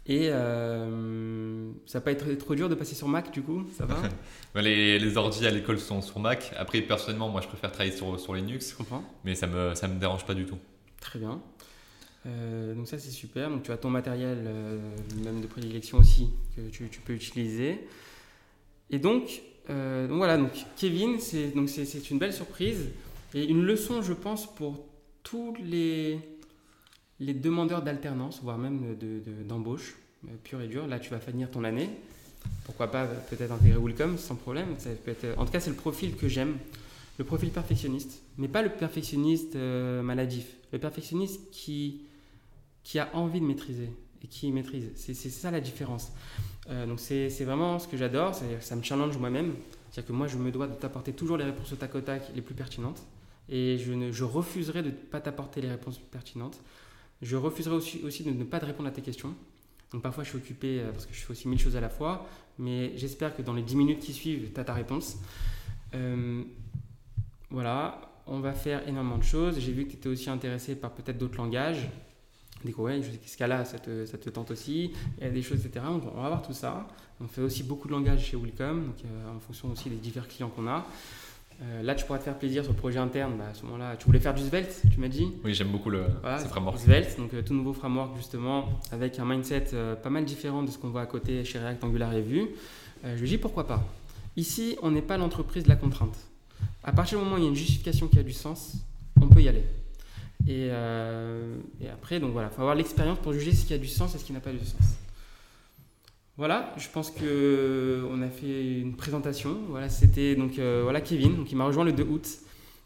Et 0.08 0.28
ça 0.30 1.98
va 2.00 2.02
pas 2.02 2.12
être 2.12 2.32
trop 2.36 2.54
dur 2.54 2.70
de 2.70 2.76
passer 2.76 2.94
sur 2.94 3.08
Mac 3.08 3.32
du 3.32 3.42
coup, 3.42 3.66
ça 3.76 3.86
va? 3.88 3.96
Ben, 4.54 4.62
Les, 4.62 5.00
les 5.00 5.18
ordi 5.18 5.48
à 5.48 5.50
l'école 5.52 5.80
sont 5.80 6.02
sur 6.04 6.20
Mac. 6.20 6.54
Après, 6.58 6.80
personnellement, 6.82 7.28
moi, 7.28 7.42
je 7.42 7.48
préfère 7.48 7.72
travailler 7.72 7.92
sur, 7.96 8.20
sur 8.20 8.36
Linux, 8.36 8.70
Je 8.72 8.76
comprends. 8.76 9.04
mais 9.24 9.34
ça 9.34 9.48
me, 9.48 9.74
ça 9.74 9.88
me 9.88 10.00
dérange 10.00 10.24
pas 10.26 10.36
du 10.36 10.46
tout. 10.46 10.60
Très 11.02 11.18
bien. 11.18 11.42
Euh, 12.28 12.74
donc 12.76 12.88
ça 12.88 12.98
c'est 13.00 13.10
super. 13.12 13.50
Donc 13.50 13.64
tu 13.64 13.72
as 13.72 13.78
ton 13.78 13.90
matériel, 13.90 14.44
euh, 14.46 14.80
même 15.24 15.42
de 15.42 15.48
prédilection 15.48 15.98
aussi, 15.98 16.30
que 16.56 16.62
tu, 16.70 16.88
tu 16.90 17.02
peux 17.02 17.14
utiliser. 17.14 17.88
Et 18.92 19.00
donc, 19.00 19.42
euh, 19.70 20.08
donc 20.08 20.18
voilà, 20.18 20.38
donc 20.38 20.52
Kevin, 20.78 21.20
c'est 21.20 21.48
donc 21.56 21.70
c'est 21.70 22.10
une 22.12 22.20
belle 22.20 22.34
surprise 22.34 22.90
et 23.34 23.46
une 23.46 23.64
leçon, 23.64 24.02
je 24.02 24.14
pense, 24.14 24.54
pour 24.56 24.86
tous 25.24 25.56
les 25.64 26.20
les 27.20 27.34
demandeurs 27.34 27.82
d'alternance, 27.82 28.42
voire 28.44 28.58
même 28.58 28.96
de- 28.98 29.20
de- 29.20 29.44
d'embauche, 29.44 29.96
euh, 30.26 30.32
pure 30.44 30.62
et 30.62 30.68
dure. 30.68 30.86
Là, 30.88 31.00
tu 31.00 31.10
vas 31.12 31.20
finir 31.20 31.50
ton 31.50 31.64
année. 31.64 31.90
Pourquoi 32.66 32.92
pas 32.92 33.04
euh, 33.06 33.16
peut-être 33.30 33.52
intégrer 33.52 33.80
Welcome 33.80 34.18
sans 34.18 34.36
problème. 34.36 34.76
Ça 34.78 34.90
peut 34.92 35.12
être, 35.12 35.38
en 35.40 35.46
tout 35.46 35.52
cas, 35.52 35.60
c'est 35.62 35.70
le 35.70 35.76
profil 35.78 36.16
que 36.16 36.28
j'aime. 36.28 36.58
Le 37.18 37.24
profil 37.24 37.50
perfectionniste, 37.52 38.22
mais 38.38 38.50
pas 38.50 38.62
le 38.62 38.70
perfectionniste 38.70 39.56
maladif. 39.56 40.48
Le 40.74 40.80
perfectionniste 40.80 41.50
qui, 41.50 42.02
qui 42.84 43.00
a 43.00 43.10
envie 43.14 43.40
de 43.40 43.46
maîtriser 43.46 43.90
et 44.22 44.28
qui 44.28 44.52
maîtrise. 44.52 44.92
C'est 44.96 45.14
ça 45.14 45.50
la 45.50 45.62
différence. 45.62 46.12
Euh, 46.70 46.86
donc 46.86 47.00
c'est 47.00 47.30
vraiment 47.44 47.80
ce 47.80 47.88
que 47.88 47.98
j'adore, 47.98 48.34
ça 48.36 48.76
me 48.76 48.84
challenge 48.84 49.18
moi-même. 49.18 49.54
C'est-à-dire 49.92 50.08
que 50.10 50.14
moi, 50.14 50.28
je 50.28 50.38
me 50.38 50.52
dois 50.52 50.68
de 50.68 50.74
t'apporter 50.74 51.14
toujours 51.14 51.38
les 51.38 51.46
réponses 51.46 51.72
au 51.72 51.76
tac 51.76 51.96
au 51.96 52.02
tac 52.02 52.24
les 52.36 52.42
plus 52.42 52.56
pertinentes. 52.56 53.02
Et 53.48 53.78
je, 53.78 53.94
ne, 53.94 54.12
je 54.12 54.24
refuserai 54.24 54.82
de 54.82 54.88
ne 54.88 54.94
pas 54.94 55.22
t'apporter 55.22 55.62
les 55.62 55.70
réponses 55.70 56.00
pertinentes. 56.00 56.60
Je 57.22 57.38
refuserai 57.38 57.76
aussi, 57.76 58.02
aussi 58.04 58.24
de 58.24 58.32
ne 58.32 58.44
pas 58.44 58.60
te 58.60 58.66
répondre 58.66 58.90
à 58.90 58.92
tes 58.92 59.02
questions. 59.02 59.34
Donc 59.94 60.02
parfois, 60.02 60.24
je 60.24 60.30
suis 60.30 60.38
occupé 60.38 60.80
euh, 60.80 60.92
parce 60.92 61.06
que 61.06 61.14
je 61.14 61.22
fais 61.22 61.32
aussi 61.32 61.48
mille 61.48 61.60
choses 61.60 61.78
à 61.78 61.82
la 61.82 61.90
fois. 61.90 62.28
Mais 62.58 62.98
j'espère 62.98 63.36
que 63.36 63.42
dans 63.42 63.54
les 63.54 63.62
10 63.62 63.76
minutes 63.76 64.00
qui 64.00 64.14
suivent, 64.14 64.52
tu 64.54 64.60
as 64.60 64.64
ta 64.64 64.74
réponse. 64.74 65.18
Euh, 65.94 66.44
voilà, 67.50 68.02
on 68.28 68.40
va 68.40 68.54
faire 68.54 68.88
énormément 68.88 69.18
de 69.18 69.24
choses. 69.24 69.60
J'ai 69.60 69.72
vu 69.72 69.86
que 69.86 69.92
tu 69.92 69.96
étais 69.98 70.10
aussi 70.10 70.30
intéressé 70.30 70.76
par 70.76 70.92
peut-être 70.92 71.18
d'autres 71.18 71.38
langages. 71.38 71.88
Découvrir, 72.66 73.02
je 73.04 73.12
sais 73.12 73.18
que 73.18 73.30
Scala, 73.30 73.64
ça 73.64 73.78
te, 73.78 74.06
ça 74.06 74.18
te 74.18 74.30
tente 74.30 74.50
aussi. 74.52 74.92
Il 75.20 75.24
y 75.24 75.28
a 75.28 75.30
des 75.30 75.44
choses, 75.44 75.64
etc. 75.66 75.86
Donc, 75.88 76.04
on 76.16 76.22
va 76.22 76.30
voir 76.30 76.42
tout 76.42 76.54
ça. 76.54 76.88
On 77.22 77.28
fait 77.28 77.42
aussi 77.42 77.64
beaucoup 77.64 77.88
de 77.88 77.94
langages 77.94 78.26
chez 78.26 78.36
Willcom, 78.38 78.88
donc, 78.88 78.96
euh, 79.06 79.36
en 79.36 79.40
fonction 79.40 79.72
aussi 79.72 79.90
des 79.90 79.96
divers 79.96 80.28
clients 80.28 80.50
qu'on 80.50 80.68
a. 80.68 80.86
Euh, 81.62 81.84
là, 81.84 81.96
tu 81.96 82.04
pourras 82.06 82.18
te 82.18 82.24
faire 82.24 82.38
plaisir 82.38 82.64
sur 82.64 82.74
le 82.74 82.78
projet 82.78 82.98
interne. 82.98 83.34
Bah, 83.38 83.46
à 83.52 83.54
ce 83.54 83.64
moment-là, 83.66 83.96
tu 83.96 84.06
voulais 84.08 84.20
faire 84.20 84.34
du 84.34 84.44
Svelte, 84.44 84.82
tu 84.92 85.00
m'as 85.00 85.08
dit? 85.08 85.28
Oui, 85.44 85.54
j'aime 85.54 85.72
beaucoup 85.72 85.90
le, 85.90 86.06
voilà, 86.22 86.40
ces 86.40 86.48
frameworks. 86.48 86.80
Svelte, 86.80 87.18
donc 87.18 87.34
euh, 87.34 87.42
tout 87.44 87.54
nouveau 87.54 87.72
framework 87.72 88.18
justement, 88.18 88.68
avec 88.92 89.20
un 89.20 89.26
mindset 89.26 89.68
pas 90.02 90.10
mal 90.10 90.26
différent 90.26 90.64
de 90.64 90.72
ce 90.72 90.78
qu'on 90.78 90.90
voit 90.90 91.02
à 91.02 91.06
côté 91.06 91.46
chez 91.46 91.60
React 91.60 91.84
Angular 91.84 92.14
et 92.14 92.22
Vue. 92.22 92.48
Je 93.04 93.22
lui 93.22 93.30
dis 93.30 93.38
pourquoi 93.38 93.68
pas? 93.68 93.84
Ici, 94.36 94.76
on 94.82 94.92
n'est 94.92 95.04
pas 95.04 95.18
l'entreprise 95.18 95.64
de 95.64 95.70
la 95.70 95.76
contrainte. 95.76 96.18
À 96.84 96.92
partir 96.92 97.20
du 97.20 97.24
moment 97.24 97.36
où 97.36 97.40
il 97.40 97.44
y 97.44 97.48
a 97.48 97.50
une 97.50 97.56
justification 97.56 98.08
qui 98.08 98.20
a 98.20 98.24
du 98.24 98.34
sens, 98.34 98.78
on 99.22 99.28
peut 99.28 99.42
y 99.42 99.48
aller. 99.48 99.64
Et, 100.48 100.70
euh, 100.72 101.58
et 101.82 101.90
après, 101.90 102.20
donc 102.20 102.32
voilà, 102.32 102.50
il 102.52 102.56
faut 102.56 102.62
avoir 102.62 102.76
l'expérience 102.76 103.20
pour 103.20 103.34
juger 103.34 103.54
ce 103.54 103.66
qui 103.66 103.74
a 103.74 103.78
du 103.78 103.88
sens 103.88 104.14
et 104.16 104.18
ce 104.18 104.26
qui 104.26 104.34
n'a 104.34 104.40
pas 104.40 104.52
du 104.52 104.60
sens. 104.60 104.82
Voilà, 106.38 106.74
je 106.78 106.88
pense 106.90 107.12
que 107.12 108.06
on 108.12 108.22
a 108.22 108.30
fait 108.30 108.80
une 108.80 108.96
présentation. 108.96 109.58
Voilà, 109.70 109.90
c'était 109.90 110.36
donc 110.36 110.60
euh, 110.60 110.82
voilà 110.84 111.02
Kevin, 111.02 111.36
donc 111.36 111.52
il 111.52 111.56
m'a 111.58 111.66
rejoint 111.66 111.86
le 111.86 111.94
2 111.94 112.04
août. 112.04 112.28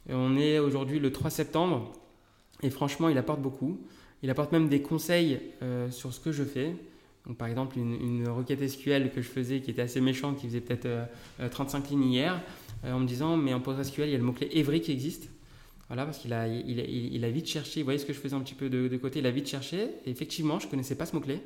On 0.10 0.38
est 0.38 0.60
aujourd'hui 0.60 1.00
le 1.00 1.12
3 1.12 1.30
septembre. 1.30 1.92
Et 2.62 2.70
franchement, 2.70 3.10
il 3.10 3.18
apporte 3.18 3.42
beaucoup. 3.42 3.80
Il 4.22 4.30
apporte 4.30 4.52
même 4.52 4.70
des 4.70 4.82
conseils 4.82 5.40
euh, 5.62 5.90
sur 5.92 6.14
ce 6.14 6.20
que 6.20 6.32
je 6.32 6.44
fais. 6.44 6.76
Donc, 7.30 7.38
par 7.38 7.48
exemple, 7.48 7.78
une, 7.78 7.94
une 7.94 8.28
requête 8.28 8.68
SQL 8.68 9.12
que 9.12 9.22
je 9.22 9.28
faisais 9.28 9.62
qui 9.62 9.72
était 9.72 9.82
assez 9.82 10.02
méchante, 10.02 10.38
qui 10.38 10.48
faisait 10.48 10.62
peut-être 10.62 10.86
euh, 10.86 11.06
euh, 11.42 11.50
35 11.50 11.90
lignes 11.92 12.06
hier, 12.06 12.42
euh, 12.84 12.94
en 12.94 13.00
me 13.00 13.06
disant 13.06 13.38
Mais 13.38 13.54
en 13.54 13.60
PostgreSQL, 13.60 14.08
il 14.08 14.12
y 14.12 14.16
a 14.16 14.18
le 14.18 14.24
mot-clé 14.24 14.50
Every 14.54 14.82
qui 14.82 14.92
existe. 14.92 15.30
Voilà, 15.90 16.06
parce 16.06 16.20
qu'il 16.20 16.34
a, 16.34 16.48
il, 16.48 17.26
a- 17.26 17.30
vite 17.32 17.48
cherché. 17.48 17.82
Vous 17.82 17.86
voyez 17.86 18.00
ce 18.00 18.06
que 18.06 18.14
je 18.14 18.20
faisais 18.20 18.36
un 18.36 18.42
petit 18.42 18.54
peu 18.54 18.70
de, 18.70 18.88
de 18.88 18.98
côté 18.98 19.20
Il 19.20 19.26
a 19.26 19.32
vite 19.32 19.48
cherché. 19.48 19.90
Et 20.06 20.12
effectivement, 20.12 20.60
je 20.60 20.68
ne 20.68 20.72
connaissais 20.72 20.96
pas 20.96 21.08
ce 21.08 21.16
mot-clé. 21.16 21.42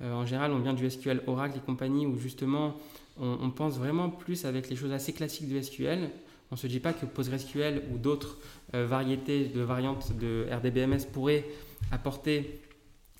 Euh, 0.00 0.12
en 0.12 0.24
général, 0.24 0.52
on 0.52 0.58
vient 0.58 0.74
du 0.74 0.88
SQL 0.88 1.22
Oracle 1.26 1.58
et 1.58 1.60
compagnie 1.60 2.06
où 2.06 2.16
justement 2.16 2.76
on, 3.20 3.50
pense 3.50 3.76
vraiment 3.76 4.10
plus 4.10 4.44
avec 4.44 4.68
les 4.68 4.76
choses 4.76 4.92
assez 4.92 5.12
classiques 5.12 5.48
du 5.48 5.60
SQL. 5.62 6.10
On 6.50 6.54
ne 6.54 6.58
se 6.58 6.66
dit 6.66 6.80
pas 6.80 6.92
que 6.92 7.06
PostgreSQL 7.06 7.82
ou 7.92 7.98
d'autres 7.98 8.38
euh, 8.74 8.86
variétés 8.86 9.46
de 9.46 9.60
variantes 9.60 10.16
de 10.18 10.46
RDBMS 10.52 11.04
pourraient 11.12 11.44
apporter 11.90 12.60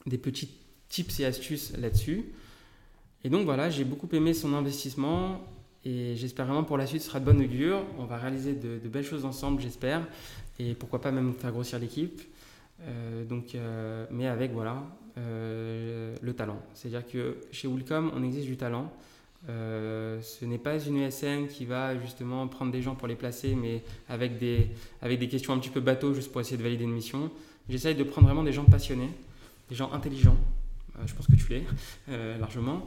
des 0.06 0.18
petits 0.18 0.50
tips 0.88 1.20
et 1.20 1.24
astuces 1.24 1.76
là-dessus. 1.76 2.24
Et 3.24 3.28
donc 3.30 3.44
voilà, 3.44 3.70
j'ai 3.70 3.84
beaucoup 3.84 4.08
aimé 4.12 4.34
son 4.34 4.52
investissement 4.52 5.40
et 5.84 6.16
j'espère 6.16 6.46
vraiment 6.46 6.64
pour 6.64 6.76
la 6.76 6.86
suite 6.86 7.02
ce 7.02 7.08
sera 7.08 7.20
de 7.20 7.24
bonne 7.24 7.40
augure. 7.40 7.82
On 7.98 8.04
va 8.04 8.18
réaliser 8.18 8.54
de, 8.54 8.78
de 8.78 8.88
belles 8.88 9.04
choses 9.04 9.24
ensemble, 9.24 9.62
j'espère, 9.62 10.06
et 10.58 10.74
pourquoi 10.74 11.00
pas 11.00 11.10
même 11.10 11.34
faire 11.34 11.52
grossir 11.52 11.78
l'équipe. 11.78 12.20
Euh, 12.82 13.24
donc, 13.24 13.54
euh, 13.54 14.06
mais 14.10 14.26
avec 14.26 14.52
voilà 14.52 14.82
euh, 15.18 16.14
le 16.20 16.32
talent. 16.34 16.60
C'est-à-dire 16.74 17.06
que 17.06 17.36
chez 17.52 17.68
Willcom, 17.68 18.10
on 18.14 18.22
exige 18.22 18.46
du 18.46 18.56
talent. 18.56 18.92
Ce 19.46 20.44
n'est 20.44 20.58
pas 20.58 20.78
une 20.78 20.96
ESN 20.96 21.48
qui 21.48 21.66
va 21.66 21.98
justement 21.98 22.48
prendre 22.48 22.72
des 22.72 22.80
gens 22.80 22.94
pour 22.94 23.08
les 23.08 23.14
placer, 23.14 23.54
mais 23.54 23.82
avec 24.08 24.38
des, 24.38 24.70
avec 25.02 25.18
des 25.18 25.28
questions 25.28 25.52
un 25.52 25.58
petit 25.58 25.70
peu 25.70 25.80
bateau 25.80 26.14
juste 26.14 26.32
pour 26.32 26.40
essayer 26.40 26.56
de 26.56 26.62
valider 26.62 26.84
une 26.84 26.92
mission. 26.92 27.30
J'essaye 27.68 27.94
de 27.94 28.04
prendre 28.04 28.26
vraiment 28.26 28.42
des 28.42 28.52
gens 28.52 28.64
passionnés, 28.64 29.10
des 29.68 29.74
gens 29.74 29.92
intelligents. 29.92 30.36
Je 31.04 31.12
pense 31.12 31.26
que 31.26 31.34
tu 31.34 31.52
l'es 31.52 31.64
largement. 32.38 32.86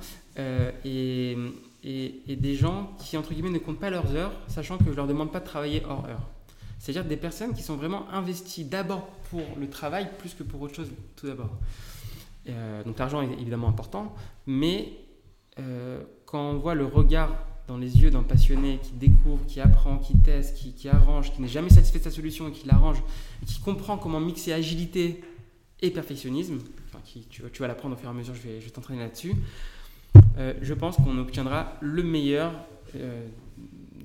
Et, 0.83 1.37
et, 1.83 2.35
des 2.35 2.55
gens 2.55 2.91
qui, 2.99 3.17
entre 3.17 3.33
guillemets, 3.33 3.51
ne 3.51 3.59
comptent 3.59 3.79
pas 3.79 3.91
leurs 3.91 4.15
heures, 4.15 4.33
sachant 4.47 4.79
que 4.79 4.85
je 4.89 4.95
leur 4.95 5.05
demande 5.05 5.31
pas 5.31 5.39
de 5.39 5.45
travailler 5.45 5.83
hors 5.87 6.05
heure. 6.05 6.27
C'est-à-dire 6.79 7.05
des 7.05 7.17
personnes 7.17 7.53
qui 7.53 7.63
sont 7.63 7.75
vraiment 7.75 8.09
investies 8.11 8.65
d'abord 8.65 9.07
pour 9.29 9.41
le 9.59 9.69
travail 9.69 10.09
plus 10.19 10.33
que 10.33 10.43
pour 10.43 10.61
autre 10.61 10.75
chose, 10.75 10.91
tout 11.15 11.27
d'abord. 11.27 11.49
Euh, 12.49 12.83
donc 12.83 12.97
l'argent 12.99 13.21
est 13.21 13.33
évidemment 13.33 13.67
important, 13.67 14.15
mais 14.45 14.93
euh, 15.59 16.01
quand 16.25 16.51
on 16.51 16.57
voit 16.57 16.75
le 16.75 16.85
regard 16.85 17.35
dans 17.67 17.77
les 17.77 18.01
yeux 18.01 18.11
d'un 18.11 18.23
passionné 18.23 18.79
qui 18.81 18.93
découvre, 18.93 19.45
qui 19.45 19.59
apprend, 19.59 19.97
qui 19.97 20.15
teste, 20.19 20.55
qui, 20.55 20.87
arrange, 20.87 21.33
qui 21.33 21.41
n'est 21.41 21.49
jamais 21.49 21.69
satisfait 21.69 21.99
de 21.99 22.03
sa 22.05 22.11
solution 22.11 22.47
et 22.47 22.51
qui 22.51 22.65
l'arrange, 22.67 23.03
qui 23.45 23.59
comprend 23.59 23.97
comment 23.97 24.21
mixer 24.21 24.53
agilité 24.53 25.21
et 25.81 25.89
perfectionnisme, 25.91 26.59
enfin, 26.87 26.99
qui, 27.03 27.25
tu, 27.29 27.41
vas- 27.41 27.67
l'apprendre 27.67 27.95
au 27.95 27.97
fur 27.97 28.07
et 28.07 28.11
à 28.11 28.15
mesure, 28.15 28.35
je 28.35 28.41
vais, 28.41 28.59
t'entraîner 28.69 29.01
là-dessus, 29.01 29.33
euh, 30.37 30.53
je 30.61 30.73
pense 30.73 30.95
qu'on 30.95 31.17
obtiendra 31.17 31.73
le 31.81 32.03
meilleur 32.03 32.53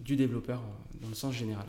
du 0.05 0.17
développeur 0.17 0.61
dans 1.01 1.09
le 1.09 1.15
sens 1.15 1.33
général. 1.33 1.67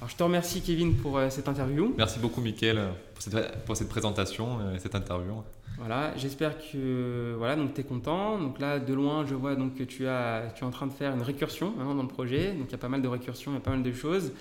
Alors 0.00 0.08
je 0.08 0.16
te 0.16 0.22
remercie 0.22 0.62
Kevin 0.62 0.96
pour 0.96 1.18
euh, 1.18 1.28
cette 1.28 1.46
interview. 1.46 1.94
Merci 1.98 2.20
beaucoup, 2.20 2.40
Mickaël, 2.40 2.88
pour 3.12 3.22
cette, 3.22 3.64
pour 3.66 3.76
cette 3.76 3.90
présentation 3.90 4.58
euh, 4.58 4.74
et 4.74 4.78
cette 4.78 4.94
interview. 4.94 5.34
Voilà, 5.76 6.16
j'espère 6.16 6.56
que 6.56 7.34
voilà, 7.36 7.54
donc 7.54 7.74
tu 7.74 7.82
es 7.82 7.84
content. 7.84 8.38
Donc 8.38 8.60
là, 8.60 8.78
de 8.78 8.94
loin, 8.94 9.26
je 9.26 9.34
vois 9.34 9.56
donc 9.56 9.74
que 9.74 9.82
tu, 9.82 10.08
as, 10.08 10.54
tu 10.54 10.64
es 10.64 10.66
en 10.66 10.70
train 10.70 10.86
de 10.86 10.92
faire 10.92 11.14
une 11.14 11.20
récursion 11.20 11.74
hein, 11.78 11.94
dans 11.94 12.00
le 12.00 12.08
projet. 12.08 12.52
Donc 12.52 12.68
il 12.68 12.72
y 12.72 12.74
a 12.74 12.78
pas 12.78 12.88
mal 12.88 13.02
de 13.02 13.08
récursions, 13.08 13.50
il 13.50 13.54
y 13.54 13.58
a 13.58 13.60
pas 13.60 13.72
mal 13.72 13.82
de 13.82 13.92
choses. 13.92 14.32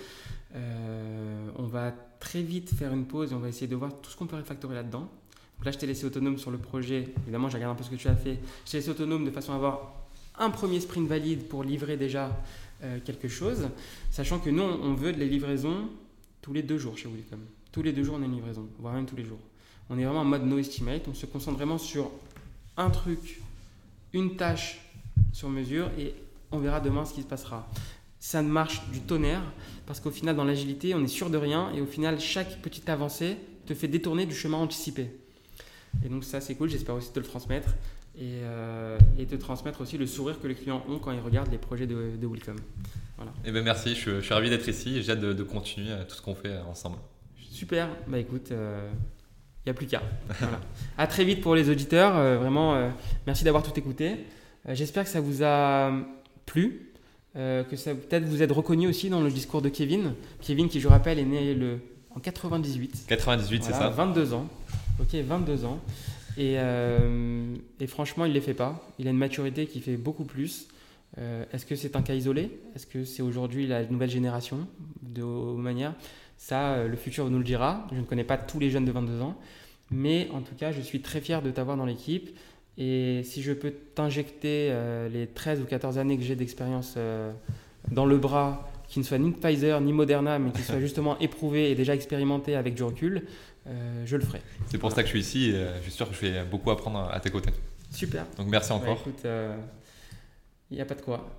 Euh, 0.55 1.49
on 1.57 1.63
va 1.63 1.91
très 2.21 2.41
vite 2.41 2.73
faire 2.73 2.93
une 2.93 3.05
pause 3.05 3.33
et 3.33 3.35
on 3.35 3.39
va 3.39 3.49
essayer 3.49 3.67
de 3.67 3.75
voir 3.75 3.91
tout 4.01 4.11
ce 4.11 4.15
qu'on 4.15 4.27
peut 4.27 4.37
refactorer 4.37 4.75
là-dedans. 4.75 5.09
là, 5.65 5.71
je 5.71 5.77
t'ai 5.77 5.87
laissé 5.87 6.05
autonome 6.05 6.37
sur 6.37 6.51
le 6.51 6.57
projet. 6.57 7.13
Évidemment, 7.23 7.49
j'ai 7.49 7.57
regardé 7.57 7.73
un 7.73 7.75
peu 7.75 7.83
ce 7.83 7.89
que 7.89 8.01
tu 8.01 8.07
as 8.07 8.15
fait. 8.15 8.39
Je 8.65 8.71
t'ai 8.71 8.77
laissé 8.77 8.91
autonome 8.91 9.25
de 9.25 9.31
façon 9.31 9.51
à 9.51 9.55
avoir 9.55 9.91
un 10.39 10.51
premier 10.51 10.79
sprint 10.79 11.07
valide 11.07 11.49
pour 11.49 11.63
livrer 11.63 11.97
déjà 11.97 12.25
euh, 12.27 12.29
quelque 13.05 13.27
chose, 13.27 13.69
sachant 14.11 14.39
que 14.39 14.49
nous, 14.49 14.63
on 14.63 14.93
veut 14.93 15.11
de 15.11 15.17
les 15.17 15.27
livraisons 15.27 15.89
tous 16.41 16.53
les 16.53 16.63
deux 16.63 16.77
jours 16.77 16.97
chez 16.97 17.07
Wilcom. 17.07 17.39
Tous 17.71 17.81
les 17.81 17.93
deux 17.93 18.03
jours, 18.03 18.15
on 18.17 18.21
a 18.21 18.25
une 18.25 18.35
livraison, 18.35 18.67
voire 18.79 18.93
même 18.93 19.05
tous 19.05 19.15
les 19.15 19.25
jours. 19.25 19.39
On 19.89 19.97
est 19.97 20.03
vraiment 20.03 20.21
en 20.21 20.25
mode 20.25 20.45
no 20.45 20.57
estimate. 20.57 21.07
On 21.07 21.13
se 21.13 21.25
concentre 21.25 21.57
vraiment 21.57 21.77
sur 21.77 22.11
un 22.77 22.89
truc, 22.89 23.41
une 24.13 24.35
tâche 24.35 24.81
sur 25.33 25.49
mesure 25.49 25.89
et 25.97 26.13
on 26.51 26.59
verra 26.59 26.79
demain 26.79 27.05
ce 27.05 27.13
qui 27.13 27.21
se 27.21 27.27
passera. 27.27 27.69
Ça 28.19 28.41
marche 28.41 28.87
du 28.89 29.01
tonnerre 29.01 29.43
parce 29.85 29.99
qu'au 29.99 30.11
final, 30.11 30.35
dans 30.35 30.43
l'agilité, 30.43 30.93
on 30.95 31.03
est 31.03 31.07
sûr 31.07 31.29
de 31.29 31.37
rien 31.37 31.71
et 31.73 31.81
au 31.81 31.85
final, 31.85 32.19
chaque 32.19 32.61
petite 32.61 32.89
avancée 32.89 33.37
te 33.65 33.73
fait 33.73 33.87
détourner 33.87 34.25
du 34.25 34.35
chemin 34.35 34.57
anticipé. 34.57 35.11
Et 36.03 36.09
donc, 36.09 36.23
ça, 36.23 36.41
c'est 36.41 36.55
cool. 36.55 36.69
J'espère 36.69 36.95
aussi 36.95 37.11
te 37.11 37.19
le 37.19 37.25
transmettre 37.25 37.75
et, 38.15 38.41
euh, 38.43 38.97
et, 39.17 39.25
te 39.25 39.35
transmettre 39.35 39.81
aussi 39.81 39.97
le 39.97 40.05
sourire 40.05 40.39
que 40.41 40.47
les 40.47 40.55
clients 40.55 40.83
ont 40.89 40.99
quand 40.99 41.11
ils 41.11 41.19
regardent 41.19 41.51
les 41.51 41.57
projets 41.57 41.87
de, 41.87 42.11
de 42.19 42.27
Welcome. 42.27 42.57
Voilà. 43.15 43.31
Eh 43.45 43.51
ben 43.51 43.63
merci, 43.63 43.95
je, 43.95 44.21
suis 44.21 44.33
ravi 44.33 44.49
d'être 44.49 44.67
ici 44.67 44.97
et 44.97 45.01
j'ai 45.01 45.11
hâte 45.11 45.19
de, 45.19 45.43
continuer 45.43 45.91
tout 46.07 46.15
ce 46.15 46.21
qu'on 46.21 46.35
fait 46.35 46.57
ensemble. 46.69 46.97
Super, 47.51 47.89
bah 48.07 48.17
écoute, 48.19 48.47
il 48.49 48.57
euh, 48.57 48.89
n'y 49.65 49.69
a 49.69 49.73
plus 49.73 49.87
qu'à. 49.87 50.01
voilà. 50.39 50.59
À 50.97 51.07
très 51.07 51.23
vite 51.23 51.41
pour 51.41 51.55
les 51.55 51.69
auditeurs, 51.69 52.17
euh, 52.17 52.37
vraiment, 52.37 52.91
merci 53.25 53.43
d'avoir 53.43 53.63
tout 53.63 53.77
écouté. 53.77 54.25
J'espère 54.67 55.03
que 55.05 55.09
ça 55.09 55.21
vous 55.21 55.43
a 55.43 55.91
plu, 56.45 56.91
que 57.35 57.75
ça 57.75 57.95
peut-être 57.95 58.25
vous 58.25 58.41
êtes 58.41 58.51
reconnu 58.51 58.87
aussi 58.87 59.09
dans 59.09 59.21
le 59.21 59.31
discours 59.31 59.61
de 59.61 59.69
Kevin. 59.69 60.13
Kevin 60.41 60.67
qui, 60.67 60.79
je 60.79 60.87
rappelle, 60.87 61.19
est 61.19 61.25
né 61.25 61.53
le, 61.53 61.79
en 62.15 62.19
98. 62.19 63.05
98, 63.07 63.63
c'est 63.63 63.73
ça? 63.73 63.89
22 63.89 64.33
ans. 64.33 64.47
Ok, 64.99 65.13
22 65.13 65.65
ans. 65.65 65.79
Euh, 66.39 67.56
et, 67.80 67.88
franchement, 67.88 68.25
il 68.25 68.30
ne 68.30 68.34
les 68.34 68.41
fait 68.41 68.54
pas. 68.54 68.82
Il 68.97 69.08
a 69.08 69.12
une 69.12 69.17
maturité 69.17 69.65
qui 69.65 69.82
fait 69.82 69.97
beaucoup 69.97 70.23
plus. 70.23 70.67
Euh, 71.17 71.43
est-ce 71.52 71.65
que 71.65 71.75
c'est 71.75 71.95
un 71.95 72.02
cas 72.02 72.13
isolé? 72.13 72.52
Est-ce 72.75 72.88
que 72.88 73.04
c'est 73.04 73.21
aujourd'hui 73.21 73.67
la 73.67 73.84
nouvelle 73.86 74.10
génération 74.10 74.67
de 75.02 75.23
manière? 75.23 75.93
Ça, 76.38 76.73
euh, 76.73 76.88
le 76.88 76.95
futur 76.95 77.30
nous 77.30 77.39
le 77.39 77.43
dira. 77.43 77.88
Je 77.91 77.99
ne 77.99 78.06
connais 78.06 78.23
pas 78.23 78.38
tous 78.38 78.60
les 78.60 78.69
jeunes 78.69 78.86
de 78.86 78.91
22 78.91 79.21
ans. 79.21 79.36
Mais 79.91 80.30
en 80.34 80.41
tout 80.41 80.56
cas, 80.56 80.71
je 80.71 80.82
suis 80.82 81.02
très 81.02 81.19
fier 81.19 81.41
de 81.41 81.52
t'avoir 81.52 81.75
dans 81.75 81.86
l'équipe. 81.86 82.30
Et 82.78 83.21
si 83.23 83.41
je 83.41 83.52
peux 83.52 83.73
t'injecter 83.95 84.73
les 85.12 85.28
13 85.28 85.60
ou 85.60 85.65
14 85.65 85.97
années 85.97 86.15
que 86.15 86.23
j'ai 86.23 86.36
d'expérience 86.36 86.95
dans 87.91 88.06
le 88.06 88.17
bras, 88.17 88.69
qui 88.89 88.99
ne 88.99 89.04
soit 89.04 89.17
ni 89.17 89.32
Pfizer 89.32 89.80
ni 89.82 89.91
Moderna, 89.91 90.39
mais 90.39 90.52
qui 90.52 90.62
soit 90.62 90.80
justement 90.80 91.17
éprouvé 91.19 91.71
et 91.71 91.75
déjà 91.75 91.93
expérimenté 91.93 92.56
avec 92.56 92.75
du 92.75 92.84
recul, 92.84 93.23
euh, 93.69 94.03
je 94.05 94.17
le 94.17 94.23
ferai. 94.23 94.41
C'est 94.67 94.77
pour 94.77 94.91
ça 94.91 95.03
que 95.03 95.08
je 95.08 95.12
suis 95.12 95.19
ici 95.19 95.51
et 95.51 95.55
euh, 95.55 95.77
je 95.77 95.84
suis 95.84 95.91
sûr 95.91 96.10
que 96.10 96.15
je 96.15 96.21
vais 96.21 96.43
beaucoup 96.43 96.71
apprendre 96.71 97.10
à 97.12 97.19
tes 97.19 97.29
côtés. 97.29 97.51
Super. 97.91 98.25
Donc 98.38 98.47
merci 98.47 98.71
encore. 98.71 98.95
Bah, 98.95 99.01
écoute, 99.01 99.19
il 99.23 99.27
euh, 99.27 99.55
n'y 100.71 100.82
a 100.82 100.86
pas 100.86 100.95
de 100.95 101.01
quoi. 101.01 101.29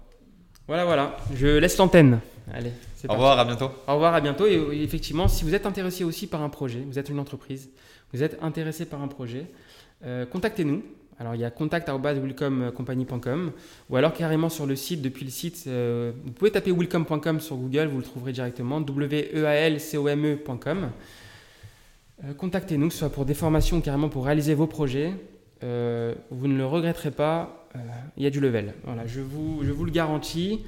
Voilà, 0.67 0.85
voilà. 0.85 1.17
Je 1.35 1.47
laisse 1.47 1.77
l'antenne. 1.77 2.21
Allez. 2.53 2.73
Au 3.09 3.13
revoir, 3.13 3.39
à 3.39 3.45
bientôt. 3.45 3.71
Au 3.89 3.95
revoir, 3.95 4.15
à 4.15 4.21
bientôt. 4.21 4.47
Et 4.47 4.83
effectivement, 4.83 5.27
si 5.27 5.45
vous 5.45 5.55
êtes 5.55 5.67
intéressé 5.67 6.05
aussi 6.05 6.27
par 6.27 6.43
un 6.43 6.49
projet, 6.49 6.85
vous 6.87 6.99
êtes 6.99 7.09
une 7.09 7.19
entreprise, 7.19 7.71
vous 8.13 8.23
êtes 8.23 8.39
intéressé 8.43 8.87
par 8.87 9.03
un 9.03 9.09
projet, 9.09 9.47
contactez-nous. 10.31 10.83
Alors 11.19 11.35
il 11.35 11.41
y 11.41 11.45
a 11.45 11.51
contact.willcomcompany.com 11.51 13.53
ou 13.91 13.97
alors 13.97 14.15
carrément 14.15 14.49
sur 14.49 14.67
le 14.67 14.75
site, 14.75 15.03
depuis 15.03 15.25
le 15.25 15.31
site, 15.31 15.67
vous 15.67 16.33
pouvez 16.33 16.51
taper 16.51 16.73
willcom.com 16.73 17.41
sur 17.41 17.57
Google, 17.57 17.89
vous 17.89 17.99
le 17.99 18.05
trouverez 18.05 18.33
directement, 18.33 18.81
w 18.81 19.31
e 19.35 19.45
a 19.45 19.55
l 19.55 19.81
c 19.81 19.99
o 19.99 20.09
m 20.09 20.25
euh, 20.25 20.37
contactez-nous, 22.37 22.89
que 22.89 22.93
ce 22.93 23.01
soit 23.01 23.11
pour 23.11 23.25
des 23.25 23.35
formations 23.35 23.81
carrément 23.81 24.09
pour 24.09 24.25
réaliser 24.25 24.55
vos 24.55 24.67
projets. 24.67 25.13
Euh, 25.63 26.15
vous 26.31 26.49
ne 26.49 26.57
le 26.57 26.67
regretterez 26.67 27.11
pas, 27.11 27.69
euh, 27.77 27.79
il 28.17 28.23
y 28.23 28.27
a 28.27 28.31
du 28.31 28.41
level. 28.41 28.75
Voilà, 28.85 29.07
je 29.07 29.21
vous, 29.21 29.61
je 29.63 29.73
vous 29.73 29.85
le 29.85 29.91
garantis. 29.91 30.65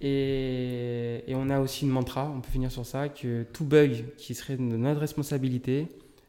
Et, 0.00 1.24
et, 1.26 1.34
on 1.34 1.50
a 1.50 1.58
aussi 1.58 1.84
une 1.84 1.90
mantra, 1.90 2.32
on 2.36 2.40
peut 2.40 2.52
finir 2.52 2.70
sur 2.70 2.86
ça, 2.86 3.08
que 3.08 3.42
tout 3.52 3.64
bug 3.64 4.04
qui 4.16 4.34
serait 4.34 4.56
de 4.56 4.62
notre 4.62 5.00
responsabilité 5.00 5.88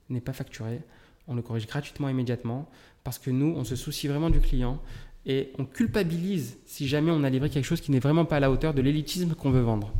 n'est 0.10 0.21
pas 0.21 0.34
facturé. 0.34 0.79
On 1.27 1.36
le 1.36 1.43
corrige 1.43 1.67
gratuitement 1.67 2.10
immédiatement 2.10 2.67
parce 3.03 3.19
que 3.19 3.29
nous, 3.29 3.53
on 3.55 3.63
se 3.63 3.75
soucie 3.75 4.08
vraiment 4.08 4.32
du 4.32 4.39
client 4.39 4.82
et 5.25 5.51
on 5.60 5.65
culpabilise 5.65 6.58
si 6.65 6.88
jamais 6.88 7.12
on 7.12 7.23
a 7.23 7.29
livré 7.29 7.49
quelque 7.49 7.65
chose 7.65 7.82
qui 7.82 7.91
n'est 7.91 7.99
vraiment 7.99 8.25
pas 8.25 8.38
à 8.38 8.39
la 8.39 8.49
hauteur 8.49 8.73
de 8.73 8.82
l'élitisme 8.82 9.36
qu'on 9.36 9.51
veut 9.51 9.62
vendre. 9.62 9.93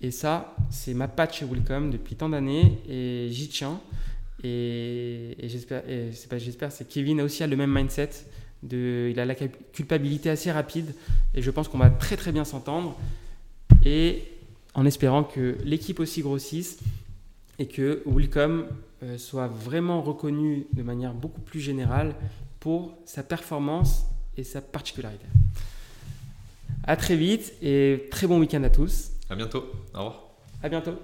Et 0.00 0.10
ça, 0.10 0.54
c'est 0.70 0.94
ma 0.94 1.08
patch 1.08 1.38
chez 1.38 1.46
Welcome 1.46 1.90
depuis 1.90 2.16
tant 2.16 2.28
d'années 2.28 2.78
et 2.88 3.28
j'y 3.30 3.48
tiens. 3.48 3.80
Et, 4.44 5.36
j'espère, 5.44 5.82
c'est 6.12 6.28
pas 6.28 6.38
j'espère, 6.38 6.70
c'est 6.70 6.86
Kevin 6.86 7.20
a 7.20 7.24
aussi 7.24 7.46
le 7.46 7.56
même 7.56 7.72
mindset. 7.72 8.10
Il 8.70 9.18
a 9.18 9.24
la 9.24 9.34
culpabilité 9.34 10.28
assez 10.30 10.52
rapide 10.52 10.94
et 11.34 11.42
je 11.42 11.50
pense 11.50 11.68
qu'on 11.68 11.78
va 11.78 11.90
très 11.90 12.16
très 12.16 12.32
bien 12.32 12.44
s'entendre. 12.44 12.98
Et 13.84 14.24
en 14.74 14.84
espérant 14.84 15.24
que 15.24 15.56
l'équipe 15.64 16.00
aussi 16.00 16.20
grossisse 16.20 16.78
et 17.58 17.66
que 17.66 18.02
Welcome 18.06 18.66
euh, 19.02 19.18
soit 19.18 19.46
vraiment 19.46 20.02
reconnu 20.02 20.66
de 20.72 20.82
manière 20.82 21.14
beaucoup 21.14 21.40
plus 21.40 21.60
générale 21.60 22.14
pour 22.60 22.96
sa 23.06 23.22
performance 23.22 24.04
et 24.36 24.44
sa 24.44 24.60
particularité. 24.60 25.26
À 26.84 26.96
très 26.96 27.16
vite 27.16 27.54
et 27.62 28.08
très 28.10 28.26
bon 28.26 28.38
week-end 28.38 28.62
à 28.62 28.70
tous. 28.70 29.12
À 29.30 29.34
bientôt. 29.34 29.64
Au 29.94 29.98
revoir. 29.98 30.22
À 30.62 30.68
bientôt. 30.68 30.98